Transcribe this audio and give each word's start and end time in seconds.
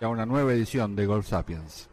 y 0.00 0.04
a 0.04 0.08
una 0.08 0.26
nueva 0.26 0.52
edición 0.52 0.94
de 0.94 1.06
Golf 1.06 1.28
Sapiens. 1.28 1.88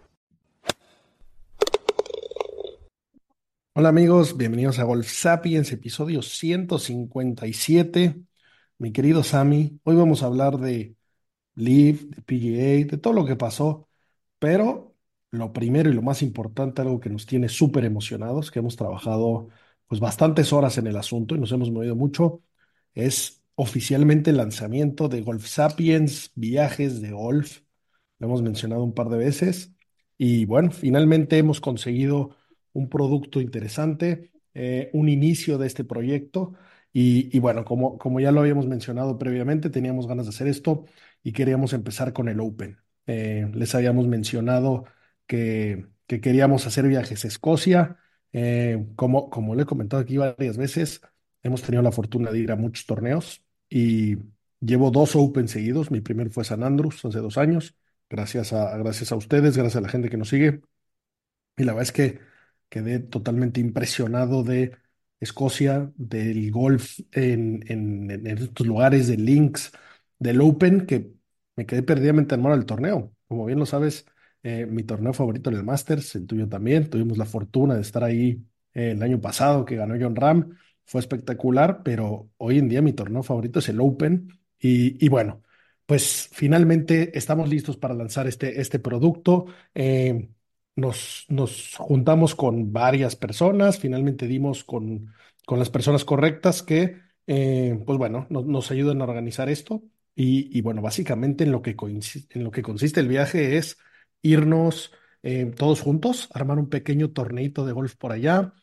Hola 3.73 3.90
amigos, 3.90 4.38
bienvenidos 4.38 4.80
a 4.80 4.84
Golf 4.84 5.08
Sapiens, 5.08 5.72
episodio 5.72 6.22
157. 6.22 8.16
Mi 8.77 8.91
querido 8.91 9.23
Sammy, 9.23 9.80
hoy 9.84 9.96
vamos 9.96 10.23
a 10.23 10.27
hablar 10.27 10.58
de 10.58 10.96
Live, 11.55 12.08
de 12.10 12.22
PGA, 12.22 12.91
de 12.91 12.98
todo 12.98 13.13
lo 13.13 13.26
que 13.26 13.36
pasó, 13.36 13.90
pero 14.40 14.96
lo 15.32 15.52
primero 15.52 15.90
y 15.90 15.94
lo 15.94 16.02
más 16.02 16.22
importante, 16.22 16.82
algo 16.82 16.99
que 16.99 17.10
nos 17.10 17.26
tiene 17.26 17.49
súper 17.49 17.85
emocionados, 17.85 18.52
que 18.52 18.60
hemos 18.60 18.76
trabajado 18.76 19.49
pues 19.88 19.99
bastantes 19.99 20.54
horas 20.54 20.77
en 20.77 20.88
el 20.88 20.98
asunto 20.98 21.35
y 21.35 21.40
nos 21.40 21.52
hemos 21.52 21.72
movido 21.72 21.96
mucho, 21.96 22.41
es 22.94 23.44
oficialmente 23.55 24.32
el 24.32 24.38
lanzamiento 24.38 25.10
de 25.10 25.22
Golf 25.22 25.46
Sapiens, 25.48 26.32
viajes 26.35 27.02
de 27.02 27.12
golf. 27.12 27.65
Lo 28.20 28.28
hemos 28.28 28.42
mencionado 28.42 28.84
un 28.84 28.94
par 28.94 29.10
de 29.10 29.18
veces. 29.18 29.74
Y 30.18 30.46
bueno, 30.46 30.71
finalmente 30.71 31.38
hemos 31.38 31.60
conseguido 31.62 32.35
un 32.74 32.90
producto 32.90 33.41
interesante, 33.41 34.32
eh, 34.54 34.90
un 34.94 35.10
inicio 35.10 35.57
de 35.57 35.68
este 35.68 35.84
proyecto. 35.84 36.54
Y, 36.94 37.35
y 37.35 37.40
bueno, 37.40 37.66
como, 37.66 37.98
como 37.98 38.20
ya 38.20 38.32
lo 38.32 38.40
habíamos 38.41 38.68
mencionado 38.68 39.18
previamente, 39.18 39.70
teníamos 39.70 40.07
ganas 40.07 40.26
de 40.26 40.30
hacer 40.30 40.48
esto 40.48 40.85
y 41.24 41.34
queríamos 41.34 41.74
empezar 41.74 42.13
con 42.13 42.30
el 42.30 42.40
Open. 42.40 42.77
Eh, 43.07 43.49
les 43.54 43.76
habíamos 43.76 44.07
mencionado 44.07 44.85
que, 45.27 45.88
que 46.07 46.22
queríamos 46.22 46.66
hacer 46.68 46.88
viajes 46.88 47.26
a 47.26 47.27
Escocia. 47.27 47.98
Eh, 48.34 48.85
como, 48.96 49.29
como 49.29 49.55
le 49.55 49.63
he 49.63 49.66
comentado 49.66 50.02
aquí 50.02 50.18
varias 50.18 50.57
veces, 50.57 51.02
hemos 51.44 51.62
tenido 51.62 51.82
la 51.84 51.91
fortuna 51.91 52.32
de 52.32 52.40
ir 52.40 52.52
a 52.52 52.55
muchos 52.55 52.85
torneos 52.85 53.44
y 53.70 54.18
llevo 54.60 54.91
dos 54.91 55.16
Open 55.16 55.48
seguidos. 55.48 55.91
Mi 55.91 56.02
primer 56.02 56.29
fue 56.29 56.44
San 56.44 56.63
Andrews 56.63 57.04
hace 57.05 57.20
dos 57.20 57.38
años, 57.38 57.76
gracias 58.09 58.53
a, 58.53 58.77
gracias 58.77 59.11
a 59.11 59.15
ustedes, 59.15 59.57
gracias 59.57 59.75
a 59.77 59.81
la 59.81 59.89
gente 59.89 60.09
que 60.09 60.17
nos 60.17 60.29
sigue. 60.29 60.61
Y 61.57 61.63
la 61.63 61.73
verdad 61.73 61.84
es 61.84 61.91
que 61.91 62.20
quedé 62.70 62.99
totalmente 62.99 63.59
impresionado 63.61 64.44
de 64.44 64.78
Escocia, 65.19 65.91
del 65.95 66.51
golf 66.51 67.00
en, 67.11 67.63
en, 67.67 68.11
en 68.11 68.28
estos 68.28 68.67
lugares, 68.67 69.07
de 69.07 69.17
links, 69.17 69.72
del 70.19 70.41
Open, 70.41 70.85
que 70.85 71.13
me 71.56 71.66
quedé 71.66 71.83
perdidamente 71.83 72.35
enamorado 72.35 72.59
del 72.59 72.67
torneo. 72.67 73.13
Como 73.28 73.45
bien 73.45 73.59
lo 73.59 73.66
sabes, 73.66 74.06
eh, 74.44 74.66
mi 74.66 74.83
torneo 74.83 75.13
favorito 75.13 75.50
era 75.50 75.59
el 75.59 75.66
Masters, 75.66 76.16
el 76.16 76.28
tuyo 76.28 76.47
también. 76.50 76.89
Tuvimos 76.89 77.17
la 77.17 77.25
fortuna 77.25 77.75
de 77.75 77.81
estar 77.81 78.03
ahí 78.03 78.45
eh, 78.73 78.91
el 78.91 79.01
año 79.03 79.22
pasado 79.22 79.66
que 79.66 79.75
ganó 79.78 79.95
John 80.00 80.16
Ram 80.16 80.57
fue 80.85 81.00
espectacular, 81.01 81.81
pero 81.83 82.29
hoy 82.38 82.59
en 82.59 82.69
día 82.69 82.81
mi 82.81 82.94
torneo 82.94 83.23
favorito 83.23 83.59
es 83.59 83.69
el 83.69 83.79
Open. 83.81 84.29
Y, 84.59 85.03
y 85.03 85.09
bueno, 85.09 85.41
pues 85.86 86.30
finalmente 86.31 87.18
estamos 87.18 87.50
listos 87.50 87.78
para 87.78 87.94
lanzar 87.94 88.28
este, 88.28 88.59
este 88.62 88.80
producto. 88.80 89.46
Eh, 89.74 90.30
nos, 90.75 91.25
nos 91.30 91.75
juntamos 91.78 92.36
con 92.36 92.73
varias 92.73 93.16
personas, 93.16 93.79
finalmente 93.79 94.28
dimos 94.28 94.63
con, 94.63 95.13
con 95.45 95.59
las 95.59 95.69
personas 95.69 96.03
correctas 96.06 96.63
que, 96.63 96.97
eh, 97.28 97.79
pues 97.85 97.97
bueno, 97.97 98.28
nos, 98.29 98.72
ayudan 98.72 99.01
a 99.01 99.06
organizar 99.06 99.50
esto. 99.50 99.84
Y, 100.16 100.57
y 100.57 100.62
bueno, 100.62 100.81
básicamente 100.81 101.44
en 101.44 101.51
lo 101.51 101.62
que, 101.62 101.75
en 102.29 102.44
lo 102.44 102.51
que 102.51 102.62
consiste 102.62 103.00
el 103.00 103.07
viaje 103.07 103.57
es 103.57 103.78
irnos 104.22 104.91
eh, 105.24 105.51
todos 105.57 105.81
juntos, 105.81 106.29
armar 106.34 106.57
un 106.57 106.69
pequeño 106.69 107.12
torneito 107.12 107.66
de 107.66 107.74
golf 107.74 107.95
por 107.95 108.12
allá, 108.12 108.53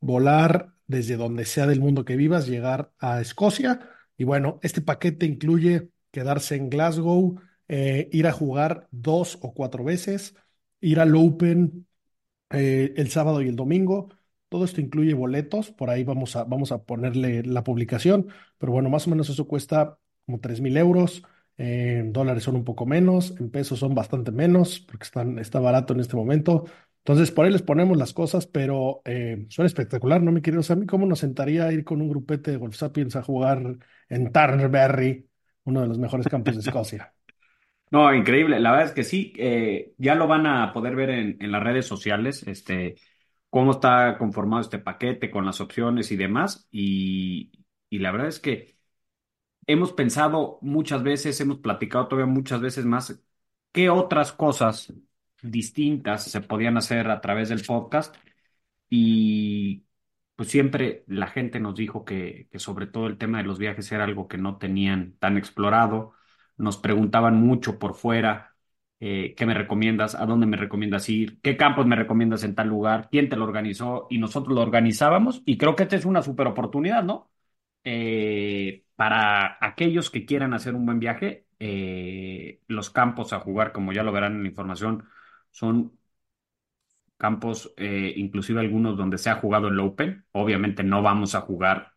volar 0.00 0.74
desde 0.86 1.16
donde 1.16 1.44
sea 1.44 1.66
del 1.66 1.80
mundo 1.80 2.04
que 2.04 2.16
vivas, 2.16 2.46
llegar 2.46 2.92
a 2.98 3.20
Escocia. 3.20 3.88
Y 4.16 4.24
bueno, 4.24 4.60
este 4.62 4.82
paquete 4.82 5.26
incluye 5.26 5.91
quedarse 6.12 6.56
en 6.56 6.70
Glasgow, 6.70 7.40
eh, 7.68 8.08
ir 8.12 8.26
a 8.28 8.32
jugar 8.32 8.88
dos 8.92 9.38
o 9.42 9.54
cuatro 9.54 9.82
veces, 9.84 10.36
ir 10.80 11.00
al 11.00 11.16
Open 11.16 11.86
eh, 12.50 12.94
el 12.96 13.10
sábado 13.10 13.42
y 13.42 13.48
el 13.48 13.56
domingo. 13.56 14.10
Todo 14.48 14.64
esto 14.64 14.80
incluye 14.80 15.14
boletos, 15.14 15.70
por 15.70 15.90
ahí 15.90 16.04
vamos 16.04 16.36
a, 16.36 16.44
vamos 16.44 16.72
a 16.72 16.84
ponerle 16.84 17.42
la 17.42 17.64
publicación, 17.64 18.28
pero 18.58 18.72
bueno, 18.72 18.90
más 18.90 19.06
o 19.06 19.10
menos 19.10 19.30
eso 19.30 19.48
cuesta 19.48 19.98
como 20.26 20.40
tres 20.40 20.60
mil 20.60 20.76
euros. 20.76 21.22
En 21.58 22.12
dólares 22.12 22.44
son 22.44 22.56
un 22.56 22.64
poco 22.64 22.86
menos, 22.86 23.34
en 23.38 23.50
pesos 23.50 23.78
son 23.78 23.94
bastante 23.94 24.32
menos, 24.32 24.80
porque 24.80 25.04
están, 25.04 25.38
está 25.38 25.60
barato 25.60 25.92
en 25.94 26.00
este 26.00 26.16
momento. 26.16 26.64
Entonces, 26.98 27.30
por 27.30 27.44
ahí 27.44 27.52
les 27.52 27.62
ponemos 27.62 27.96
las 27.96 28.12
cosas, 28.12 28.46
pero 28.46 29.02
eh, 29.04 29.46
suena 29.48 29.66
espectacular, 29.66 30.22
¿no, 30.22 30.32
mi 30.32 30.40
querido 30.40 30.62
Sammy? 30.62 30.86
¿Cómo 30.86 31.06
nos 31.06 31.18
sentaría 31.20 31.70
ir 31.72 31.84
con 31.84 32.00
un 32.00 32.08
grupete 32.08 32.52
de 32.52 32.56
Golf 32.58 32.76
Sapiens 32.76 33.16
a 33.16 33.22
jugar 33.22 33.76
en 34.08 34.32
Tarnberry, 34.32 35.28
uno 35.64 35.80
de 35.80 35.88
los 35.88 35.98
mejores 35.98 36.28
campos 36.28 36.54
de 36.54 36.60
Escocia? 36.68 37.12
No, 37.90 38.14
increíble. 38.14 38.58
La 38.58 38.70
verdad 38.70 38.86
es 38.86 38.92
que 38.92 39.04
sí, 39.04 39.32
eh, 39.36 39.92
ya 39.98 40.14
lo 40.14 40.26
van 40.26 40.46
a 40.46 40.72
poder 40.72 40.96
ver 40.96 41.10
en, 41.10 41.36
en, 41.40 41.52
las 41.52 41.62
redes 41.62 41.86
sociales, 41.86 42.42
este, 42.46 42.96
cómo 43.50 43.72
está 43.72 44.16
conformado 44.18 44.62
este 44.62 44.78
paquete 44.78 45.30
con 45.30 45.44
las 45.44 45.60
opciones 45.60 46.10
y 46.10 46.16
demás. 46.16 46.66
Y, 46.70 47.52
y 47.90 47.98
la 47.98 48.10
verdad 48.12 48.28
es 48.28 48.40
que 48.40 48.78
hemos 49.66 49.92
pensado 49.92 50.58
muchas 50.62 51.02
veces, 51.02 51.40
hemos 51.40 51.58
platicado 51.58 52.08
todavía 52.08 52.32
muchas 52.32 52.60
veces 52.60 52.84
más, 52.84 53.22
qué 53.72 53.90
otras 53.90 54.32
cosas 54.32 54.92
distintas 55.42 56.24
se 56.24 56.40
podían 56.40 56.76
hacer 56.76 57.10
a 57.10 57.20
través 57.20 57.48
del 57.48 57.62
podcast 57.64 58.14
y 58.90 59.84
pues 60.36 60.48
siempre 60.50 61.04
la 61.06 61.26
gente 61.28 61.60
nos 61.60 61.74
dijo 61.74 62.04
que, 62.04 62.48
que, 62.50 62.58
sobre 62.58 62.86
todo 62.86 63.06
el 63.06 63.18
tema 63.18 63.38
de 63.38 63.44
los 63.44 63.58
viajes 63.58 63.90
era 63.92 64.04
algo 64.04 64.28
que 64.28 64.38
no 64.38 64.58
tenían 64.58 65.16
tan 65.18 65.36
explorado, 65.36 66.14
nos 66.56 66.76
preguntaban 66.78 67.36
mucho 67.36 67.78
por 67.78 67.94
fuera, 67.94 68.56
eh, 69.00 69.34
¿qué 69.36 69.46
me 69.46 69.54
recomiendas? 69.54 70.14
¿A 70.14 70.26
dónde 70.26 70.46
me 70.46 70.56
recomiendas 70.56 71.08
ir? 71.08 71.40
¿Qué 71.42 71.56
campos 71.56 71.86
me 71.86 71.96
recomiendas 71.96 72.44
en 72.44 72.54
tal 72.54 72.68
lugar? 72.68 73.08
¿Quién 73.10 73.28
te 73.28 73.36
lo 73.36 73.44
organizó? 73.44 74.06
Y 74.10 74.18
nosotros 74.18 74.54
lo 74.54 74.62
organizábamos 74.62 75.42
y 75.44 75.58
creo 75.58 75.74
que 75.76 75.84
esta 75.84 75.96
es 75.96 76.04
una 76.04 76.22
super 76.22 76.46
oportunidad, 76.46 77.02
¿no? 77.02 77.30
Eh, 77.84 78.84
para 78.96 79.58
aquellos 79.60 80.10
que 80.10 80.24
quieran 80.24 80.54
hacer 80.54 80.74
un 80.74 80.86
buen 80.86 81.00
viaje, 81.00 81.46
eh, 81.58 82.60
los 82.68 82.90
campos 82.90 83.32
a 83.32 83.40
jugar, 83.40 83.72
como 83.72 83.92
ya 83.92 84.02
lo 84.04 84.12
verán 84.12 84.34
en 84.36 84.42
la 84.42 84.48
información, 84.48 85.08
son 85.50 85.98
campos, 87.22 87.72
eh, 87.76 88.14
inclusive 88.16 88.58
algunos 88.60 88.96
donde 88.96 89.16
se 89.16 89.30
ha 89.30 89.36
jugado 89.36 89.68
el 89.68 89.78
Open. 89.78 90.26
Obviamente 90.32 90.82
no 90.82 91.02
vamos 91.02 91.36
a 91.36 91.42
jugar 91.42 91.92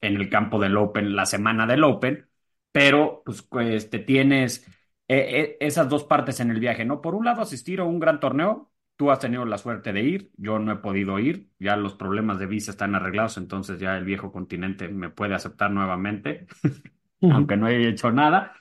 en 0.00 0.14
el 0.14 0.30
campo 0.30 0.60
del 0.60 0.76
Open 0.76 1.16
la 1.16 1.26
semana 1.26 1.66
del 1.66 1.82
Open, 1.82 2.28
pero 2.70 3.22
pues, 3.24 3.42
pues 3.42 3.90
te 3.90 3.98
tienes 3.98 4.64
eh, 5.08 5.40
eh, 5.40 5.56
esas 5.60 5.88
dos 5.88 6.04
partes 6.04 6.38
en 6.38 6.52
el 6.52 6.60
viaje, 6.60 6.84
¿no? 6.84 7.00
Por 7.02 7.16
un 7.16 7.24
lado, 7.24 7.42
asistir 7.42 7.80
a 7.80 7.84
un 7.84 7.98
gran 7.98 8.20
torneo. 8.20 8.70
Tú 8.96 9.10
has 9.10 9.18
tenido 9.18 9.44
la 9.44 9.58
suerte 9.58 9.92
de 9.92 10.02
ir, 10.02 10.30
yo 10.36 10.60
no 10.60 10.72
he 10.72 10.76
podido 10.76 11.18
ir, 11.18 11.50
ya 11.58 11.76
los 11.76 11.94
problemas 11.94 12.38
de 12.38 12.46
visa 12.46 12.70
están 12.70 12.94
arreglados, 12.94 13.36
entonces 13.36 13.80
ya 13.80 13.96
el 13.96 14.04
viejo 14.04 14.30
continente 14.32 14.88
me 14.88 15.10
puede 15.10 15.34
aceptar 15.34 15.70
nuevamente, 15.72 16.46
aunque 17.22 17.56
no 17.56 17.68
he 17.68 17.88
hecho 17.88 18.12
nada. 18.12 18.54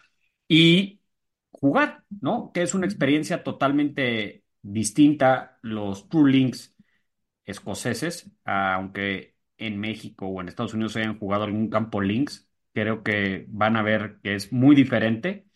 Y 0.47 1.01
jugar, 1.51 2.03
¿no? 2.21 2.51
Que 2.53 2.63
es 2.63 2.73
una 2.73 2.85
experiencia 2.87 3.43
totalmente 3.43 4.43
distinta. 4.73 5.59
Los 5.61 6.09
Tour 6.09 6.29
Links 6.29 6.75
escoceses, 7.45 8.31
aunque 8.45 9.35
en 9.57 9.79
México 9.79 10.27
o 10.27 10.41
en 10.41 10.47
Estados 10.49 10.73
Unidos 10.73 10.95
hayan 10.97 11.19
jugado 11.19 11.43
algún 11.45 11.69
campo 11.69 12.01
Links, 12.01 12.49
creo 12.73 13.03
que 13.03 13.45
van 13.49 13.75
a 13.77 13.83
ver 13.83 14.19
que 14.23 14.35
es 14.35 14.51
muy 14.53 14.75
diferente, 14.75 15.47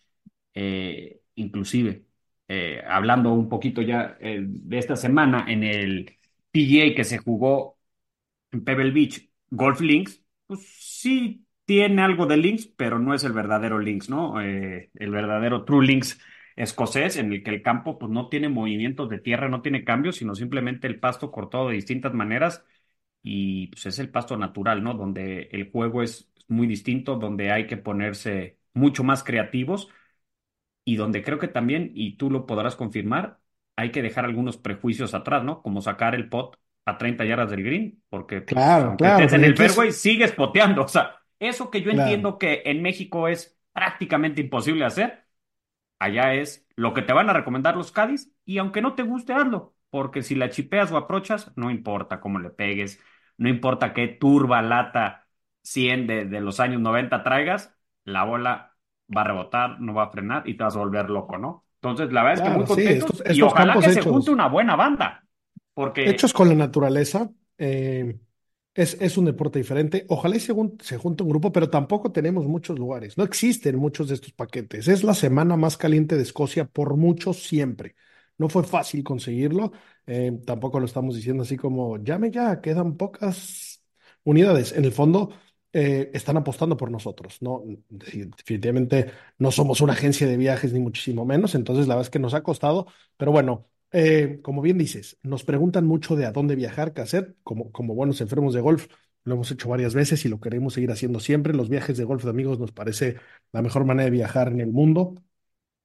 eh, 0.54 1.22
inclusive. 1.36 2.06
Eh, 2.48 2.84
hablando 2.88 3.32
un 3.34 3.50
poquito 3.50 3.82
ya 3.82 4.18
eh, 4.22 4.42
de 4.44 4.78
esta 4.80 4.96
semana 4.98 5.46
en 5.50 5.64
el 5.64 6.18
PGA 6.52 6.96
que 6.96 7.04
se 7.06 7.18
jugó 7.20 7.80
en 8.52 8.64
Pebble 8.64 8.92
Beach, 8.92 9.30
Golf 9.50 9.82
Links, 9.82 10.24
pues 10.48 10.62
sí 10.80 11.46
tiene 11.66 12.02
algo 12.02 12.26
de 12.26 12.38
links, 12.38 12.68
pero 12.68 13.00
no 13.00 13.14
es 13.14 13.24
el 13.24 13.34
verdadero 13.34 13.80
links, 13.80 14.10
¿no? 14.10 14.42
Eh, 14.42 14.92
el 14.96 15.12
verdadero 15.12 15.64
true 15.66 15.86
links 15.86 16.20
escocés, 16.62 17.18
en 17.18 17.34
el 17.34 17.44
que 17.44 17.52
el 17.52 17.62
campo 17.64 18.00
pues, 18.00 18.12
no 18.12 18.30
tiene 18.30 18.50
movimientos 18.50 19.10
de 19.10 19.20
tierra, 19.20 19.50
no 19.50 19.62
tiene 19.62 19.84
cambios, 19.84 20.18
sino 20.18 20.36
simplemente 20.36 20.88
el 20.88 21.00
pasto 21.00 21.32
cortado 21.32 21.70
de 21.70 21.76
distintas 21.76 22.14
maneras 22.14 22.64
y 23.24 23.68
pues 23.68 23.86
es 23.88 24.00
el 24.00 24.10
pasto 24.12 24.38
natural, 24.38 24.84
¿no? 24.84 24.94
Donde 24.96 25.50
el 25.52 25.72
juego 25.72 26.04
es 26.04 26.32
muy 26.48 26.68
distinto, 26.68 27.16
donde 27.18 27.52
hay 27.52 27.68
que 27.68 27.78
ponerse 27.78 28.60
mucho 28.74 29.04
más 29.04 29.24
creativos 29.24 29.90
y 30.86 30.96
donde 30.96 31.24
creo 31.24 31.40
que 31.40 31.48
también, 31.48 31.92
y 31.96 32.18
tú 32.18 32.30
lo 32.32 32.46
podrás 32.46 32.76
confirmar, 32.76 33.40
hay 33.76 33.92
que 33.92 34.02
dejar 34.02 34.26
algunos 34.26 34.58
prejuicios 34.58 35.14
atrás, 35.14 35.44
¿no? 35.44 35.62
Como 35.62 35.82
sacar 35.82 36.16
el 36.16 36.30
pot 36.30 36.58
a 36.86 36.98
30 36.98 37.26
yardas 37.26 37.52
del 37.52 37.64
green, 37.64 38.04
porque 38.10 38.42
pues, 38.42 38.60
Claro, 38.60 38.96
claro, 38.98 39.30
estés 39.30 39.34
en 39.34 39.44
porque 39.44 39.46
el 39.46 39.56
aquí 39.56 39.64
es- 39.66 39.82
fairway, 39.82 39.92
sigues 39.92 40.32
poteando. 40.34 40.84
O 40.86 40.88
sea, 40.88 41.18
eso 41.40 41.70
que 41.72 41.82
yo 41.82 41.92
Claro. 41.92 42.32
entiendo 42.32 42.38
que 42.38 42.64
en 42.66 42.82
México 42.82 43.28
es 43.28 43.58
prácticamente 43.74 44.42
imposible 44.42 44.86
hacer, 44.86 45.26
allá 46.02 46.34
es 46.36 46.68
lo 46.76 46.94
que 46.94 47.02
te 47.02 47.14
van 47.14 47.30
a 47.30 47.34
recomendar 47.34 47.76
los 47.78 47.92
caddies, 47.92 48.32
y 48.46 48.58
aunque 48.58 48.82
no 48.82 48.96
te 48.96 49.04
guste, 49.04 49.34
hazlo, 49.34 49.76
porque 49.90 50.24
si 50.24 50.36
la 50.36 50.50
chipeas 50.50 50.92
o 50.92 50.98
aprochas, 50.98 51.52
no 51.56 51.72
importa 51.72 52.20
cómo 52.22 52.40
le 52.40 52.50
pegues, 52.50 53.00
no 53.38 53.50
importa 53.50 53.94
qué 53.94 54.08
turba 54.08 54.62
lata 54.62 55.28
100 55.64 56.08
de, 56.08 56.26
de 56.26 56.42
los 56.42 56.60
años 56.60 56.82
90 56.82 57.24
traigas, 57.24 57.76
la 58.04 58.24
bola 58.24 58.76
va 59.16 59.22
a 59.22 59.24
rebotar, 59.26 59.80
no 59.82 59.94
va 59.94 60.04
a 60.06 60.10
frenar 60.12 60.48
y 60.48 60.56
te 60.58 60.64
vas 60.64 60.76
a 60.76 60.80
volver 60.80 61.10
loco, 61.10 61.38
¿no? 61.38 61.66
Entonces, 61.76 62.12
la 62.14 62.22
verdad 62.24 62.36
es 62.36 62.42
que 62.42 62.50
muy 62.52 62.66
sí, 62.68 62.82
contentos 62.82 63.16
estos- 63.22 63.24
y 63.28 63.42
ojalá 63.42 63.80
que 63.80 63.90
se 63.90 64.02
junte 64.04 64.32
una 64.32 64.48
buena 64.48 64.76
banda, 64.76 65.26
porque 65.74 66.22
hechos 66.22 66.34
con 66.34 66.50
la 66.50 66.56
naturaleza. 66.56 67.32
eh, 67.58 68.20
es, 68.74 68.98
es 69.02 69.18
un 69.18 69.26
deporte 69.26 69.60
diferente. 69.60 70.06
Ojalá 70.10 70.36
y 70.38 70.40
se, 70.40 70.54
se 70.82 70.98
junte 70.98 71.24
un 71.24 71.30
grupo, 71.30 71.52
pero 71.52 71.70
tampoco 71.70 72.12
tenemos 72.12 72.46
muchos 72.48 72.78
lugares. 72.80 73.18
No 73.18 73.24
existen 73.24 73.78
muchos 73.78 74.08
de 74.10 74.16
estos 74.16 74.32
paquetes. 74.34 74.88
Es 74.88 75.04
la 75.04 75.14
semana 75.14 75.58
más 75.58 75.78
caliente 75.78 76.16
de 76.16 76.24
Escocia 76.24 76.66
por 76.66 76.96
mucho 76.98 77.34
siempre. 77.34 77.96
No 78.38 78.50
fue 78.50 78.64
fácil 78.64 79.04
conseguirlo. 79.04 79.72
eh, 80.08 80.32
tampoco 80.46 80.80
lo 80.80 80.86
estamos 80.86 81.16
diciendo 81.16 81.44
así 81.44 81.58
como, 81.58 81.98
llame 81.98 82.32
ya, 82.32 82.60
quedan 82.62 82.98
pocas 82.98 83.84
unidades. 84.24 84.72
En 84.74 84.86
el 84.86 84.92
fondo, 84.92 85.32
eh, 85.74 86.10
están 86.14 86.38
apostando 86.38 86.76
por 86.78 86.90
nosotros. 86.92 87.38
No, 87.42 87.64
definitivamente 87.90 89.12
no 89.38 89.52
somos 89.52 89.82
una 89.82 89.94
agencia 89.94 90.28
de 90.28 90.38
viajes, 90.38 90.74
ni 90.74 90.80
muchísimo 90.80 91.26
menos. 91.26 91.56
Entonces, 91.56 91.88
la 91.88 91.96
verdad 91.96 92.08
es 92.08 92.12
que 92.12 92.20
nos 92.20 92.34
ha 92.34 92.44
costado, 92.44 92.88
pero 93.18 93.32
bueno. 93.32 93.68
Eh, 93.94 94.40
como 94.42 94.62
bien 94.62 94.78
dices, 94.78 95.18
nos 95.22 95.44
preguntan 95.44 95.86
mucho 95.86 96.16
de 96.16 96.26
a 96.26 96.32
dónde 96.32 96.56
viajar, 96.56 96.94
qué 96.94 97.02
hacer. 97.02 97.36
Como, 97.44 97.72
como 97.72 97.94
buenos 97.96 98.22
enfermos 98.22 98.54
de 98.54 98.62
golf, 98.62 98.88
lo 99.26 99.34
hemos 99.36 99.52
hecho 99.52 99.70
varias 99.70 99.94
veces 99.94 100.24
y 100.26 100.30
lo 100.30 100.40
queremos 100.40 100.74
seguir 100.74 100.92
haciendo 100.92 101.20
siempre. 101.20 101.54
Los 101.54 101.70
viajes 101.70 101.98
de 101.98 102.06
golf 102.06 102.24
de 102.24 102.30
amigos 102.30 102.60
nos 102.60 102.72
parece 102.72 103.18
la 103.52 103.62
mejor 103.62 103.86
manera 103.86 104.06
de 104.06 104.12
viajar 104.12 104.48
en 104.50 104.62
el 104.62 104.72
mundo. 104.72 105.16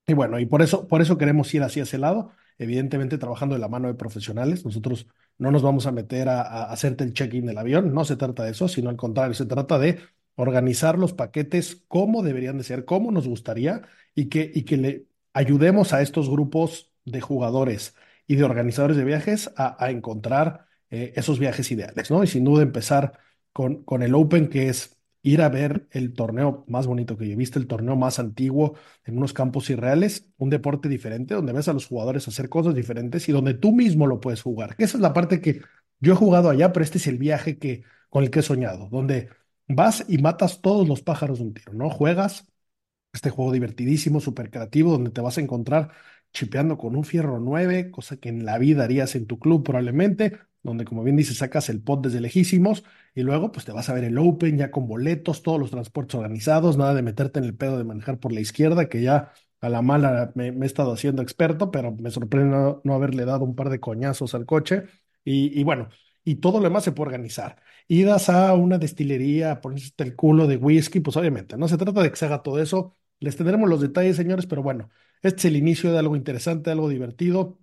Y 0.06 0.14
bueno, 0.14 0.38
y 0.41 0.47
por 0.47 0.62
eso, 0.62 0.88
por 0.88 1.03
eso 1.03 1.19
queremos 1.19 1.53
ir 1.55 1.62
hacia 1.62 1.85
ese 1.85 1.99
lado, 1.99 2.32
evidentemente 2.58 3.19
trabajando 3.19 3.55
de 3.56 3.61
la 3.61 3.69
mano 3.69 3.88
de 3.88 3.94
profesionales. 3.94 4.64
Nosotros 4.64 5.09
no 5.38 5.50
nos 5.52 5.62
vamos 5.62 5.87
a 5.87 5.93
meter 5.93 6.29
a, 6.29 6.43
a 6.43 6.73
hacerte 6.73 7.05
el 7.05 7.12
check-in 7.14 7.47
del 7.47 7.59
avión, 7.59 7.94
no 7.94 8.05
se 8.05 8.17
trata 8.17 8.44
de 8.44 8.52
eso, 8.52 8.69
sino 8.69 8.91
al 8.91 8.97
contrario, 8.97 9.35
se 9.35 9.47
trata 9.47 9.79
de 9.79 10.00
organizar 10.37 10.99
los 10.99 11.12
paquetes 11.14 11.85
como 11.88 12.23
deberían 12.23 12.59
de 12.59 12.64
ser, 12.64 12.85
como 12.85 13.11
nos 13.12 13.29
gustaría, 13.29 13.82
y 14.14 14.29
que, 14.29 14.50
y 14.55 14.64
que 14.64 14.76
le 14.76 15.06
ayudemos 15.32 15.93
a 15.93 16.02
estos 16.02 16.29
grupos 16.31 16.93
de 17.06 17.23
jugadores 17.23 17.97
y 18.26 18.37
de 18.37 18.44
organizadores 18.44 18.99
de 18.99 19.05
viajes 19.05 19.53
a, 19.56 19.82
a 19.82 19.91
encontrar 19.91 20.67
eh, 20.91 21.12
esos 21.17 21.38
viajes 21.38 21.70
ideales, 21.73 22.11
¿no? 22.11 22.23
Y 22.25 22.26
sin 22.26 22.44
duda 22.44 22.62
empezar 22.62 23.19
con, 23.53 23.85
con 23.85 24.03
el 24.03 24.14
Open, 24.14 24.49
que 24.49 24.69
es 24.69 24.99
ir 25.23 25.43
a 25.43 25.49
ver 25.49 25.88
el 25.91 26.14
torneo 26.14 26.64
más 26.69 26.87
bonito 26.87 27.17
que 27.17 27.26
yo 27.26 27.32
he 27.32 27.37
visto, 27.37 27.58
el 27.58 27.67
torneo 27.67 27.97
más 27.97 28.19
antiguo 28.20 28.76
en 29.05 29.17
unos 29.19 29.32
campos 29.32 29.69
irreales, 29.70 30.31
un 30.38 30.50
deporte 30.50 30.88
diferente, 30.88 31.35
donde 31.35 31.53
ves 31.53 31.69
a 31.69 31.73
los 31.73 31.87
jugadores 31.87 32.29
hacer 32.29 32.49
cosas 32.49 32.75
diferentes 32.75 33.29
y 33.29 33.32
donde 33.32 33.55
tú 33.55 33.73
mismo 33.73 34.06
lo 34.06 34.20
puedes 34.20 34.43
jugar. 34.43 34.76
Que 34.76 34.85
esa 34.85 34.99
es 34.99 35.02
la 35.02 35.12
parte 35.12 35.41
que 35.41 35.62
yo 36.00 36.12
he 36.12 36.17
jugado 36.17 36.50
allá, 36.50 36.73
pero 36.73 36.85
este 36.85 36.99
es 36.99 37.06
el 37.09 37.19
viaje 37.19 37.59
que, 37.59 37.82
con 38.11 38.23
el 38.25 38.31
que 38.31 38.41
he 38.41 38.43
soñado, 38.43 38.88
donde 38.91 39.31
vas 39.69 40.05
y 40.09 40.19
matas 40.19 40.61
todos 40.61 40.87
los 40.88 41.02
pájaros 41.02 41.38
de 41.38 41.44
un 41.44 41.55
tiro, 41.55 41.73
¿no? 41.73 41.91
Juegas 41.91 42.47
este 43.12 43.31
juego 43.31 43.52
divertidísimo, 43.52 44.20
súper 44.20 44.50
creativo, 44.50 44.93
donde 44.93 45.11
te 45.11 45.20
vas 45.20 45.38
a 45.38 45.41
encontrar 45.41 45.93
chipeando 46.37 46.77
con 46.77 46.97
un 46.97 47.05
fierro 47.05 47.41
9, 47.41 47.91
cosa 47.91 48.19
que 48.19 48.29
en 48.29 48.44
la 48.44 48.59
vida 48.59 48.85
harías 48.85 49.15
en 49.17 49.27
tu 49.27 49.38
club 49.38 49.65
probablemente, 49.65 50.38
donde 50.62 50.85
como 50.85 51.03
bien 51.03 51.17
dices, 51.17 51.38
sacas 51.38 51.69
el 51.71 51.81
pot 51.81 52.05
desde 52.05 52.21
lejísimos 52.21 52.85
y 53.15 53.23
luego 53.23 53.53
pues 53.53 53.65
te 53.65 53.73
vas 53.73 53.88
a 53.88 53.94
ver 53.94 54.05
el 54.05 54.19
Open 54.19 54.59
ya 54.59 54.71
con 54.71 54.87
boletos, 54.87 55.43
todos 55.43 55.59
los 55.59 55.71
transportes 55.71 56.15
organizados, 56.17 56.77
nada 56.77 56.94
de 56.94 57.03
meterte 57.03 57.38
en 57.38 57.47
el 57.47 57.55
pedo 57.56 57.79
de 57.79 57.85
manejar 57.85 58.19
por 58.21 58.33
la 58.33 58.41
izquierda, 58.41 58.88
que 58.88 59.00
ya 59.03 59.33
a 59.61 59.69
la 59.71 59.81
mala 59.83 60.33
me, 60.35 60.49
he 60.49 60.67
estado 60.67 60.93
haciendo 60.93 61.23
experto, 61.23 61.71
pero 61.71 61.93
me 61.93 62.11
sorprende 62.11 62.50
no, 62.55 62.81
no 62.85 62.94
haberle 62.94 63.25
dado 63.25 63.44
un 63.44 63.55
par 63.55 63.71
de 63.71 63.81
coñazos 63.81 64.35
al 64.35 64.44
coche. 64.47 64.85
Y, 65.25 65.65
bueno, 65.65 65.88
y 66.25 66.37
todo 66.37 66.59
lo 66.59 66.65
demás 66.65 66.85
se 66.85 66.93
puede 66.93 67.09
organizar. 67.09 67.61
Idas 67.88 68.29
a 68.29 68.55
una 68.55 68.79
destilería, 68.79 69.61
ponerse 69.61 69.93
el 69.99 70.15
culo 70.15 70.47
de 70.47 70.56
whisky, 70.56 71.00
pues 71.00 71.17
obviamente, 71.17 71.56
no 71.56 71.67
se 71.69 71.79
trata 71.79 72.03
de 72.03 72.11
que 72.11 72.17
se 72.17 72.27
haga 72.27 72.43
todo 72.43 72.61
eso, 72.61 72.94
les 73.19 73.37
tendremos 73.37 73.69
los 73.69 73.81
detalles, 73.81 74.17
señores, 74.17 74.47
pero 74.47 74.62
bueno, 74.62 74.91
este 75.23 75.39
es 75.41 75.45
el 75.47 75.57
inicio 75.57 75.93
de 75.93 75.99
algo 75.99 76.17
interesante, 76.17 76.71
algo 76.71 76.89
divertido. 76.89 77.59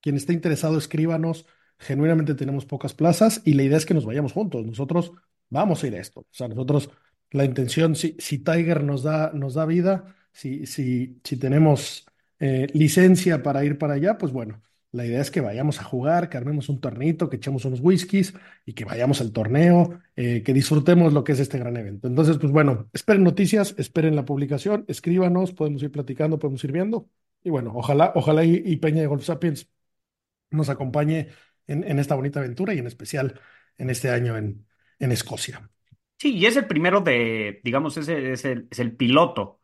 Quien 0.00 0.16
esté 0.16 0.32
interesado, 0.32 0.78
escríbanos. 0.78 1.46
Genuinamente 1.78 2.34
tenemos 2.34 2.66
pocas 2.66 2.94
plazas 2.94 3.42
y 3.44 3.54
la 3.54 3.62
idea 3.62 3.78
es 3.78 3.86
que 3.86 3.94
nos 3.94 4.06
vayamos 4.06 4.32
juntos. 4.32 4.66
Nosotros 4.66 5.12
vamos 5.48 5.82
a 5.82 5.86
ir 5.88 5.94
a 5.96 6.00
esto. 6.00 6.20
O 6.20 6.26
sea, 6.30 6.48
nosotros, 6.48 6.90
la 7.30 7.44
intención, 7.44 7.96
si, 7.96 8.16
si 8.18 8.38
Tiger 8.40 8.84
nos 8.84 9.02
da, 9.02 9.32
nos 9.34 9.54
da 9.54 9.66
vida, 9.66 10.14
si, 10.32 10.66
si, 10.66 11.20
si 11.24 11.36
tenemos 11.36 12.06
eh, 12.38 12.66
licencia 12.74 13.42
para 13.42 13.64
ir 13.64 13.78
para 13.78 13.94
allá, 13.94 14.18
pues 14.18 14.32
bueno, 14.32 14.62
la 14.92 15.06
idea 15.06 15.20
es 15.20 15.30
que 15.30 15.40
vayamos 15.40 15.80
a 15.80 15.84
jugar, 15.84 16.28
que 16.28 16.36
armemos 16.36 16.68
un 16.68 16.80
tornito, 16.80 17.28
que 17.30 17.36
echemos 17.36 17.64
unos 17.64 17.80
whiskies 17.80 18.34
y 18.66 18.72
que 18.72 18.84
vayamos 18.84 19.20
al 19.20 19.32
torneo, 19.32 20.00
eh, 20.16 20.42
que 20.42 20.52
disfrutemos 20.52 21.12
lo 21.12 21.22
que 21.22 21.32
es 21.32 21.40
este 21.40 21.58
gran 21.58 21.76
evento. 21.76 22.08
Entonces, 22.08 22.38
pues 22.38 22.52
bueno, 22.52 22.88
esperen 22.92 23.22
noticias, 23.22 23.74
esperen 23.78 24.16
la 24.16 24.24
publicación, 24.24 24.84
escríbanos, 24.88 25.52
podemos 25.52 25.82
ir 25.82 25.92
platicando, 25.92 26.38
podemos 26.40 26.62
ir 26.64 26.72
viendo. 26.72 27.08
Y 27.44 27.50
bueno, 27.50 27.72
ojalá, 27.74 28.12
ojalá 28.16 28.44
y, 28.44 28.76
Peña 28.76 29.00
de 29.00 29.06
Golf 29.06 29.24
Sapiens 29.24 29.70
nos 30.50 30.68
acompañe 30.68 31.28
en, 31.68 31.98
esta 32.00 32.16
bonita 32.16 32.40
aventura 32.40 32.74
y 32.74 32.78
en 32.78 32.88
especial 32.88 33.40
en 33.78 33.90
este 33.90 34.10
año 34.10 34.36
en, 34.36 34.66
Escocia. 34.98 35.70
Sí, 36.18 36.36
y 36.36 36.46
es 36.46 36.56
el 36.56 36.66
primero 36.66 37.00
de, 37.00 37.60
digamos, 37.64 37.96
es 37.96 38.08
es 38.08 38.78
el 38.78 38.96
piloto 38.96 39.59